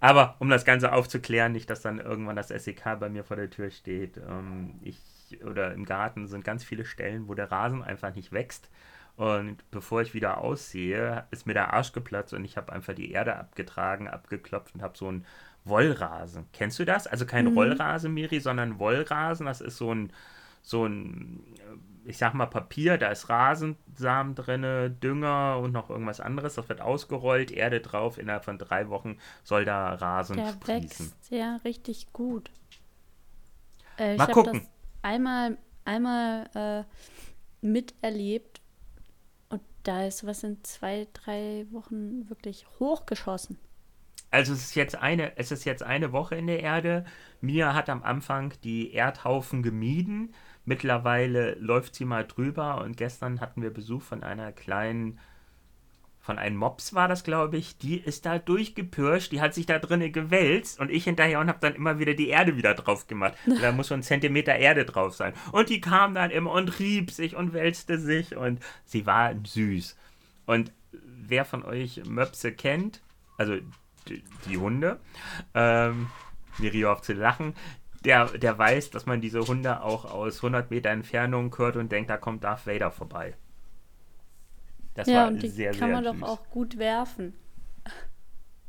Aber 0.00 0.36
um 0.40 0.48
das 0.50 0.64
Ganze 0.64 0.92
aufzuklären, 0.92 1.52
nicht, 1.52 1.70
dass 1.70 1.80
dann 1.82 1.98
irgendwann 1.98 2.36
das 2.36 2.48
SEK 2.48 2.98
bei 3.00 3.08
mir 3.08 3.24
vor 3.24 3.36
der 3.36 3.50
Tür 3.50 3.70
steht. 3.70 4.18
Ähm, 4.18 4.74
ich 4.82 4.98
oder 5.44 5.72
im 5.72 5.84
Garten 5.84 6.28
sind 6.28 6.44
ganz 6.44 6.62
viele 6.64 6.84
Stellen, 6.84 7.26
wo 7.28 7.34
der 7.34 7.50
Rasen 7.50 7.82
einfach 7.82 8.14
nicht 8.14 8.32
wächst. 8.32 8.70
Und 9.16 9.68
bevor 9.70 10.02
ich 10.02 10.12
wieder 10.12 10.38
aussehe, 10.38 11.24
ist 11.30 11.46
mir 11.46 11.54
der 11.54 11.72
Arsch 11.72 11.92
geplatzt 11.92 12.34
und 12.34 12.44
ich 12.44 12.58
habe 12.58 12.72
einfach 12.72 12.94
die 12.94 13.12
Erde 13.12 13.36
abgetragen, 13.36 14.08
abgeklopft 14.08 14.74
und 14.74 14.82
habe 14.82 14.96
so 14.96 15.08
einen 15.08 15.24
Wollrasen. 15.64 16.46
Kennst 16.52 16.78
du 16.78 16.84
das? 16.84 17.06
Also 17.06 17.24
kein 17.24 17.46
mhm. 17.46 17.56
Rollrasen, 17.56 18.12
Miri, 18.12 18.40
sondern 18.40 18.78
Wollrasen. 18.78 19.46
Das 19.46 19.62
ist 19.62 19.78
so 19.78 19.92
ein, 19.92 20.12
so 20.60 20.84
ein, 20.84 21.44
äh, 21.56 22.08
ich 22.10 22.18
sag 22.18 22.34
mal, 22.34 22.46
Papier, 22.46 22.98
da 22.98 23.08
ist 23.08 23.30
Rasensamen 23.30 24.34
drin, 24.34 24.96
Dünger 25.02 25.60
und 25.62 25.72
noch 25.72 25.88
irgendwas 25.88 26.20
anderes. 26.20 26.56
Das 26.56 26.68
wird 26.68 26.82
ausgerollt, 26.82 27.50
Erde 27.50 27.80
drauf. 27.80 28.18
Innerhalb 28.18 28.44
von 28.44 28.58
drei 28.58 28.90
Wochen 28.90 29.18
soll 29.44 29.64
da 29.64 29.94
Rasen 29.94 30.36
Der 30.36 30.52
sprießen. 30.52 31.06
wächst 31.06 31.30
ja 31.30 31.56
richtig 31.64 32.12
gut. 32.12 32.50
Äh, 33.96 34.16
Mal 34.16 34.26
gucken. 34.26 34.60
Das 34.60 34.70
einmal, 35.02 35.56
einmal 35.86 36.50
äh, 36.54 37.66
miterlebt 37.66 38.55
da 39.86 40.04
ist 40.04 40.26
was 40.26 40.42
in 40.42 40.62
zwei, 40.64 41.06
drei 41.12 41.66
Wochen 41.70 42.28
wirklich 42.28 42.66
hochgeschossen. 42.78 43.58
Also 44.30 44.52
es 44.52 44.64
ist 44.64 44.74
jetzt 44.74 44.96
eine, 44.96 45.36
es 45.38 45.52
ist 45.52 45.64
jetzt 45.64 45.82
eine 45.82 46.12
Woche 46.12 46.34
in 46.34 46.48
der 46.48 46.60
Erde. 46.60 47.04
Mia 47.40 47.74
hat 47.74 47.88
am 47.88 48.02
Anfang 48.02 48.52
die 48.64 48.92
Erdhaufen 48.92 49.62
gemieden. 49.62 50.34
Mittlerweile 50.64 51.54
läuft 51.54 51.94
sie 51.94 52.04
mal 52.04 52.26
drüber 52.26 52.82
und 52.82 52.96
gestern 52.96 53.40
hatten 53.40 53.62
wir 53.62 53.72
Besuch 53.72 54.02
von 54.02 54.24
einer 54.24 54.52
kleinen 54.52 55.20
von 56.26 56.38
einem 56.40 56.56
Mops 56.56 56.92
war 56.92 57.06
das, 57.06 57.22
glaube 57.22 57.56
ich, 57.56 57.78
die 57.78 57.98
ist 57.98 58.26
da 58.26 58.40
durchgepirscht, 58.40 59.30
die 59.30 59.40
hat 59.40 59.54
sich 59.54 59.64
da 59.64 59.78
drinnen 59.78 60.10
gewälzt 60.10 60.80
und 60.80 60.90
ich 60.90 61.04
hinterher 61.04 61.38
und 61.38 61.46
habe 61.46 61.60
dann 61.60 61.76
immer 61.76 62.00
wieder 62.00 62.14
die 62.14 62.30
Erde 62.30 62.56
wieder 62.56 62.74
drauf 62.74 63.06
gemacht. 63.06 63.34
Da 63.62 63.70
muss 63.70 63.88
so 63.88 63.94
ein 63.94 64.02
Zentimeter 64.02 64.56
Erde 64.56 64.84
drauf 64.84 65.14
sein. 65.14 65.34
Und 65.52 65.68
die 65.68 65.80
kam 65.80 66.14
dann 66.14 66.32
immer 66.32 66.50
und 66.50 66.80
rieb 66.80 67.12
sich 67.12 67.36
und 67.36 67.52
wälzte 67.52 68.00
sich 68.00 68.36
und 68.36 68.60
sie 68.84 69.06
war 69.06 69.34
süß. 69.44 69.96
Und 70.46 70.72
wer 70.90 71.44
von 71.44 71.64
euch 71.64 72.02
Möpse 72.04 72.50
kennt, 72.50 73.02
also 73.38 73.54
die, 74.08 74.24
die 74.46 74.58
Hunde, 74.58 74.98
ähm, 75.54 76.08
Miri 76.58 76.86
auf 76.86 77.02
zu 77.02 77.12
lachen, 77.12 77.54
der, 78.04 78.26
der 78.36 78.58
weiß, 78.58 78.90
dass 78.90 79.06
man 79.06 79.20
diese 79.20 79.46
Hunde 79.46 79.80
auch 79.80 80.04
aus 80.04 80.38
100 80.38 80.72
Meter 80.72 80.90
Entfernung 80.90 81.56
hört 81.56 81.76
und 81.76 81.92
denkt, 81.92 82.10
da 82.10 82.16
kommt 82.16 82.42
Darth 82.42 82.66
Vader 82.66 82.90
vorbei. 82.90 83.34
Das 84.96 85.08
ja, 85.08 85.22
war 85.22 85.28
und 85.28 85.42
die 85.42 85.48
sehr, 85.48 85.72
kann 85.72 85.92
man 85.92 86.04
süß. 86.04 86.20
doch 86.20 86.26
auch 86.26 86.50
gut 86.50 86.78
werfen. 86.78 87.34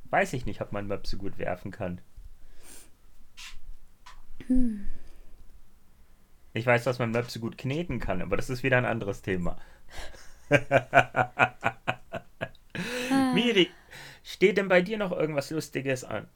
Weiß 0.09 0.33
ich 0.33 0.45
nicht, 0.45 0.61
ob 0.61 0.73
man 0.73 0.85
Möpse 0.85 1.17
gut 1.17 1.37
werfen 1.39 1.71
kann. 1.71 2.01
Hm. 4.47 4.85
Ich 6.53 6.65
weiß, 6.65 6.83
dass 6.83 6.99
man 6.99 7.11
Möpse 7.11 7.39
gut 7.39 7.57
kneten 7.57 7.99
kann, 7.99 8.21
aber 8.21 8.35
das 8.35 8.49
ist 8.49 8.61
wieder 8.61 8.77
ein 8.77 8.85
anderes 8.85 9.21
Thema. 9.21 9.57
ah. 10.49 11.53
Miri, 13.33 13.69
steht 14.23 14.57
denn 14.57 14.67
bei 14.67 14.81
dir 14.81 14.97
noch 14.97 15.13
irgendwas 15.13 15.49
Lustiges 15.49 16.03
an? 16.03 16.27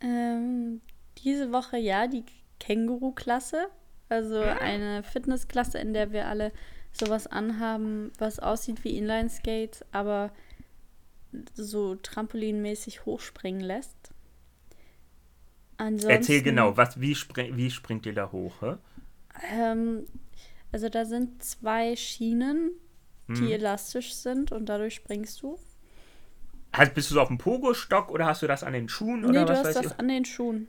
Ähm, 0.00 0.80
diese 1.18 1.52
Woche 1.52 1.76
ja, 1.76 2.06
die 2.06 2.24
Känguru-Klasse. 2.58 3.68
Also 4.08 4.40
ah. 4.40 4.56
eine 4.62 5.02
Fitnessklasse, 5.02 5.78
in 5.78 5.92
der 5.92 6.12
wir 6.12 6.26
alle 6.28 6.52
sowas 6.92 7.26
anhaben, 7.26 8.12
was 8.18 8.38
aussieht 8.38 8.84
wie 8.84 8.96
Inline-Skates, 8.96 9.84
aber 9.92 10.32
so 11.54 11.94
trampolinmäßig 11.96 13.04
hochspringen 13.04 13.60
lässt. 13.60 13.96
Ansonsten, 15.76 16.10
Erzähl 16.10 16.42
genau, 16.42 16.76
was, 16.76 17.00
wie, 17.00 17.14
spring, 17.14 17.56
wie 17.56 17.70
springt 17.70 18.04
ihr 18.06 18.14
da 18.14 18.32
hoch? 18.32 18.78
Ähm, 19.52 20.06
also 20.72 20.88
da 20.88 21.04
sind 21.04 21.42
zwei 21.42 21.94
Schienen, 21.94 22.72
die 23.28 23.34
hm. 23.34 23.52
elastisch 23.52 24.14
sind 24.14 24.50
und 24.52 24.66
dadurch 24.66 24.94
springst 24.96 25.42
du. 25.42 25.58
Hast, 26.72 26.94
bist 26.94 27.10
du 27.10 27.14
so 27.14 27.20
auf 27.20 27.28
dem 27.28 27.38
Pogo-Stock 27.38 28.10
oder 28.10 28.26
hast 28.26 28.42
du 28.42 28.46
das 28.46 28.64
an 28.64 28.72
den 28.72 28.88
Schuhen? 28.88 29.20
Nee, 29.20 29.44
du 29.44 29.50
hast 29.50 29.76
das 29.76 29.86
ich? 29.86 29.98
an 29.98 30.08
den 30.08 30.24
Schuhen. 30.24 30.68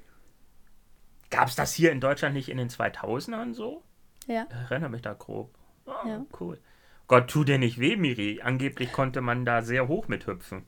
Gab 1.30 1.48
es 1.48 1.56
das 1.56 1.74
hier 1.74 1.92
in 1.92 2.02
Deutschland 2.02 2.36
nicht 2.36 2.50
in 2.50 2.58
den 2.58 2.70
2000ern 2.70 3.54
so? 3.54 3.84
Ja. 4.28 4.48
Ich 4.50 4.72
erinnere 4.72 4.90
mich 4.90 5.02
da 5.02 5.14
grob. 5.14 5.59
Oh, 5.90 6.08
ja. 6.08 6.26
cool. 6.40 6.60
Gott, 7.08 7.30
tu 7.30 7.44
dir 7.44 7.58
nicht 7.58 7.80
weh, 7.80 7.96
Miri. 7.96 8.42
Angeblich 8.42 8.92
konnte 8.92 9.22
man 9.22 9.46
da 9.46 9.62
sehr 9.64 9.88
hoch 9.88 10.08
mithüpfen. 10.08 10.66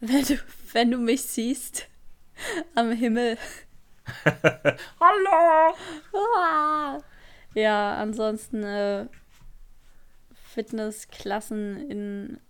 Wenn 0.00 0.24
du, 0.24 0.38
wenn 0.72 0.90
du 0.90 0.98
mich 0.98 1.22
siehst 1.22 1.88
am 2.74 2.92
Himmel. 2.92 3.36
Hallo! 5.00 5.74
Ah. 6.14 6.98
Ja, 7.54 7.96
ansonsten 7.96 8.62
äh, 8.62 9.06
Fitnessklassen 10.32 11.90
in 11.90 12.40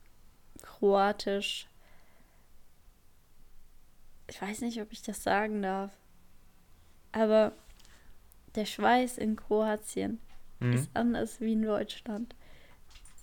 Kroatisch. 0.62 1.66
Ich 4.28 4.40
weiß 4.40 4.60
nicht, 4.60 4.80
ob 4.80 4.92
ich 4.92 5.02
das 5.02 5.22
sagen 5.22 5.62
darf. 5.62 5.92
Aber 7.12 7.52
der 8.54 8.66
Schweiß 8.66 9.18
in 9.18 9.36
Kroatien 9.36 10.20
mhm. 10.60 10.72
ist 10.72 10.90
anders 10.94 11.40
wie 11.40 11.52
in 11.52 11.62
Deutschland. 11.62 12.34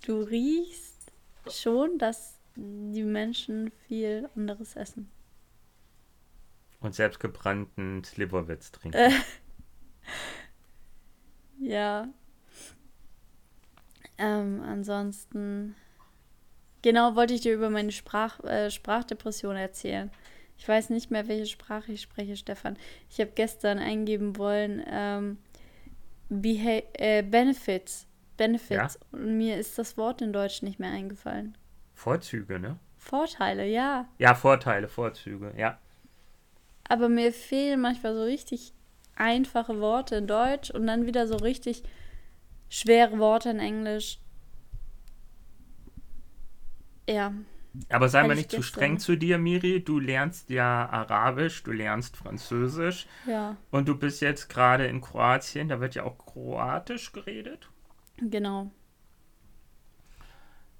Du 0.05 0.21
riechst 0.21 1.11
schon, 1.49 1.97
dass 1.97 2.39
die 2.55 3.03
Menschen 3.03 3.71
viel 3.87 4.29
anderes 4.35 4.75
essen. 4.75 5.09
Und 6.79 6.93
selbstgebrannten 6.93 8.03
Slivovitz 8.03 8.71
trinken. 8.71 8.97
Äh, 8.97 9.11
ja. 11.59 12.09
Ähm, 14.17 14.61
ansonsten. 14.61 15.75
Genau 16.81 17.15
wollte 17.15 17.33
ich 17.33 17.41
dir 17.41 17.53
über 17.53 17.69
meine 17.69 17.93
Sprach, 17.93 18.43
äh, 18.43 18.69
Sprachdepression 18.69 19.55
erzählen. 19.55 20.11
Ich 20.57 20.67
weiß 20.67 20.89
nicht 20.89 21.11
mehr, 21.11 21.27
welche 21.27 21.45
Sprache 21.45 21.93
ich 21.93 22.01
spreche, 22.01 22.35
Stefan. 22.35 22.77
Ich 23.09 23.19
habe 23.21 23.31
gestern 23.33 23.79
eingeben 23.79 24.37
wollen, 24.37 24.83
ähm, 24.85 25.37
Beha 26.29 26.81
äh, 26.93 27.23
Benefits. 27.23 28.07
Benefits. 28.37 28.99
Ja? 29.11 29.19
Und 29.19 29.37
mir 29.37 29.57
ist 29.57 29.77
das 29.77 29.97
Wort 29.97 30.21
in 30.21 30.33
Deutsch 30.33 30.61
nicht 30.61 30.79
mehr 30.79 30.91
eingefallen. 30.91 31.57
Vorzüge, 31.93 32.59
ne? 32.59 32.77
Vorteile, 32.97 33.67
ja. 33.67 34.07
Ja, 34.17 34.33
Vorteile, 34.33 34.87
Vorzüge, 34.87 35.53
ja. 35.57 35.77
Aber 36.87 37.09
mir 37.09 37.31
fehlen 37.31 37.81
manchmal 37.81 38.13
so 38.13 38.23
richtig 38.23 38.73
einfache 39.15 39.79
Worte 39.79 40.15
in 40.15 40.27
Deutsch 40.27 40.71
und 40.71 40.87
dann 40.87 41.05
wieder 41.05 41.27
so 41.27 41.35
richtig 41.35 41.83
schwere 42.69 43.19
Worte 43.19 43.49
in 43.49 43.59
Englisch. 43.59 44.19
Ja. 47.07 47.33
Aber 47.89 48.07
sei 48.09 48.21
mal 48.23 48.31
ich 48.33 48.37
nicht 48.37 48.51
zu 48.51 48.61
streng 48.61 48.99
zu 48.99 49.15
dir, 49.15 49.37
Miri. 49.39 49.83
Du 49.83 49.99
lernst 49.99 50.49
ja 50.51 50.87
Arabisch, 50.89 51.63
du 51.63 51.71
lernst 51.71 52.15
Französisch 52.17 53.07
Ja, 53.25 53.57
und 53.71 53.87
du 53.87 53.97
bist 53.97 54.21
jetzt 54.21 54.47
gerade 54.49 54.85
in 54.85 55.01
Kroatien. 55.01 55.69
Da 55.69 55.79
wird 55.79 55.95
ja 55.95 56.03
auch 56.03 56.17
Kroatisch 56.17 57.11
geredet. 57.13 57.69
genau. 58.17 58.71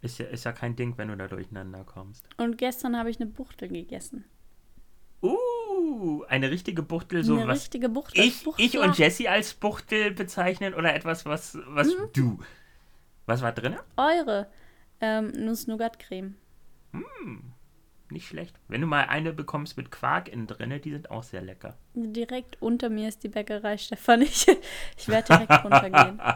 Ist 0.02 0.18
ja, 0.20 0.26
ist 0.26 0.44
ja 0.44 0.52
kein 0.52 0.76
Ding, 0.76 0.98
wenn 0.98 1.08
du 1.08 1.16
da 1.18 1.28
durcheinander 1.28 1.84
kommst. 1.86 2.28
Und 2.38 2.58
gestern 2.58 2.98
habe 2.98 3.10
ich 3.10 3.20
eine 3.22 3.30
Buchtel 3.30 3.70
gegessen. 3.70 4.26
Uh, 5.22 6.24
eine 6.28 6.52
richtige 6.52 6.84
Buchtel, 6.84 7.24
so 7.24 7.36
eine 7.38 7.48
was 7.48 7.62
richtige 7.62 7.88
Buchtel. 7.88 8.26
ich, 8.26 8.44
Buchtel. 8.44 8.66
ich 8.66 8.78
und 8.78 8.98
Jessie 8.98 9.30
als 9.30 9.54
Buchtel 9.54 10.12
bezeichnen 10.12 10.74
oder 10.74 10.94
etwas, 10.94 11.26
was, 11.26 11.58
was 11.68 11.88
Mhm. 11.88 12.10
du. 12.14 12.40
Was 13.26 13.42
war 13.42 13.54
drin? 13.54 13.78
Eure 13.96 14.52
ähm, 15.00 15.32
Nuss-Nougat-Creme. 15.32 16.36
Nicht 18.10 18.28
schlecht. 18.28 18.56
Wenn 18.68 18.82
du 18.82 18.88
mal 18.88 19.06
eine 19.06 19.34
bekommst 19.34 19.76
mit 19.78 19.90
Quark 19.90 20.28
innen 20.30 20.46
drin, 20.46 20.80
die 20.84 20.92
sind 20.92 21.10
auch 21.10 21.24
sehr 21.24 21.42
lecker. 21.42 21.78
Direkt 21.96 22.62
unter 22.62 22.90
mir 22.90 23.08
ist 23.10 23.24
die 23.24 23.30
Bäckerei 23.30 23.78
Stefan. 23.78 24.22
Ich, 24.22 24.46
ich 24.98 25.08
werde 25.08 25.28
direkt 25.38 25.64
runtergehen. 25.64 26.22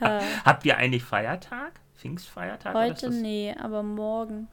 Ha. 0.00 0.20
Habt 0.44 0.64
ihr 0.66 0.76
eigentlich 0.76 1.02
Feiertag? 1.04 1.80
Pfingstfeiertag? 1.96 2.74
Heute 2.74 3.06
das- 3.06 3.14
nee, 3.14 3.54
aber 3.58 3.82
morgen. 3.82 4.48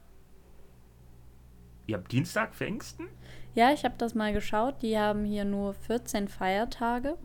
Ihr 1.87 1.97
habt 1.97 2.11
Dienstag, 2.11 2.53
Pfingsten? 2.55 3.07
Ja, 3.53 3.71
ich 3.71 3.83
habe 3.83 3.95
das 3.97 4.15
mal 4.15 4.33
geschaut. 4.33 4.81
Die 4.81 4.97
haben 4.97 5.25
hier 5.25 5.43
nur 5.45 5.73
14 5.73 6.27
Feiertage. 6.27 7.17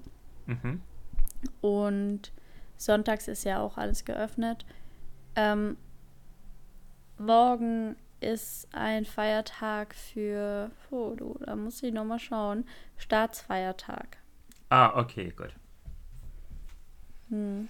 Mhm. 0.47 0.81
Und 1.61 2.33
sonntags 2.77 3.29
ist 3.29 3.45
ja 3.45 3.61
auch 3.61 3.77
alles 3.79 4.05
geöffnet. 4.05 4.67
Ähm, 5.37 5.77
morgen 7.19 7.97
ist 8.21 8.69
ein 8.73 9.05
Feiertag 9.05 9.95
für, 9.95 10.71
oh 10.91 11.15
du, 11.15 11.39
da 11.45 11.55
muss 11.57 11.83
ich 11.83 11.93
nochmal 11.93 12.19
schauen, 12.19 12.67
Staatsfeiertag. 12.97 14.19
Ah, 14.71 14.99
okay, 14.99 15.33
gut. 15.37 15.55
Hm. 17.29 17.69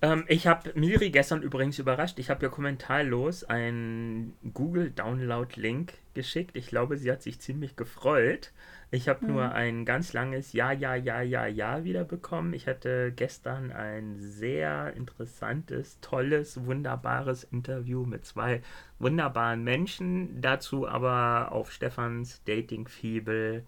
Ähm, 0.00 0.24
ich 0.28 0.46
habe 0.46 0.72
Miri 0.74 1.10
gestern 1.10 1.42
übrigens 1.42 1.78
überrascht. 1.78 2.18
Ich 2.18 2.30
habe 2.30 2.46
ihr 2.46 2.50
kommentarlos 2.50 3.42
einen 3.44 4.36
Google-Download-Link 4.52 5.92
geschickt. 6.14 6.56
Ich 6.56 6.68
glaube, 6.68 6.96
sie 6.96 7.10
hat 7.10 7.22
sich 7.22 7.40
ziemlich 7.40 7.74
gefreut. 7.74 8.52
Ich 8.90 9.08
habe 9.08 9.26
nur 9.26 9.52
ein 9.52 9.84
ganz 9.84 10.12
langes 10.12 10.52
Ja, 10.52 10.70
Ja, 10.72 10.94
Ja, 10.94 11.20
Ja, 11.20 11.46
Ja 11.46 11.84
wiederbekommen. 11.84 12.54
Ich 12.54 12.68
hatte 12.68 13.12
gestern 13.12 13.72
ein 13.72 14.16
sehr 14.20 14.94
interessantes, 14.94 16.00
tolles, 16.00 16.64
wunderbares 16.64 17.44
Interview 17.44 18.06
mit 18.06 18.24
zwei 18.24 18.62
wunderbaren 19.00 19.64
Menschen. 19.64 20.40
Dazu 20.40 20.88
aber 20.88 21.50
auf 21.50 21.72
Stefans 21.72 22.42
Dating-Fibel 22.44 23.66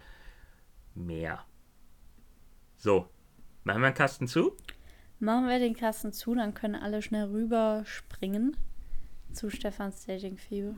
mehr. 0.95 1.45
So, 2.77 3.09
machen 3.65 3.81
wir 3.83 3.89
einen 3.89 3.95
Kasten 3.95 4.27
zu? 4.29 4.57
Machen 5.23 5.49
wir 5.49 5.59
den 5.59 5.77
Kasten 5.77 6.15
zu, 6.15 6.35
dann 6.35 6.55
können 6.55 6.77
alle 6.77 7.03
schnell 7.03 7.27
rüberspringen 7.27 8.57
zu 9.35 9.51
Stefans 9.51 10.07
Dating 10.07 10.39
Fieber. 10.39 10.75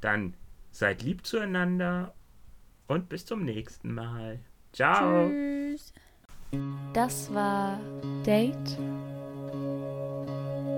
Dann 0.00 0.34
seid 0.72 1.04
lieb 1.04 1.24
zueinander 1.24 2.12
und 2.88 3.08
bis 3.08 3.26
zum 3.26 3.44
nächsten 3.44 3.94
Mal. 3.94 4.40
Ciao. 4.72 5.28
Tschüss. 5.28 5.92
Das 6.92 7.32
war 7.32 7.78
Date 8.26 8.76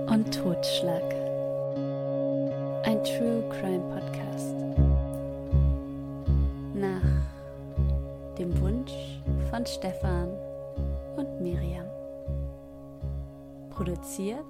und 0.07 0.31
Totschlag. 0.31 1.03
Ein 2.85 3.03
True 3.03 3.49
Crime 3.49 3.89
Podcast. 3.89 4.55
Nach 6.75 8.37
dem 8.37 8.55
Wunsch 8.61 8.93
von 9.49 9.65
Stefan 9.65 10.44
und 11.17 11.41
Miriam. 11.41 11.87
Produziert 13.69 14.45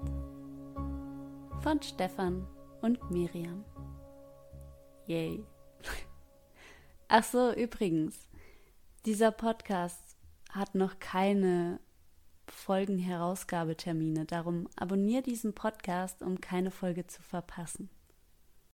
von 1.61 1.81
Stefan 1.81 2.47
und 2.81 3.11
Miriam. 3.11 3.63
Yay. 5.07 5.43
Ach 7.07 7.23
so, 7.23 7.53
übrigens, 7.53 8.29
dieser 9.05 9.31
Podcast 9.31 10.17
hat 10.51 10.73
noch 10.73 10.99
keine 10.99 11.79
Folgenherausgabetermine. 12.47 14.25
Darum 14.25 14.67
abonniere 14.75 15.23
diesen 15.23 15.53
Podcast, 15.53 16.21
um 16.21 16.41
keine 16.41 16.71
Folge 16.71 17.05
zu 17.05 17.21
verpassen. 17.21 17.89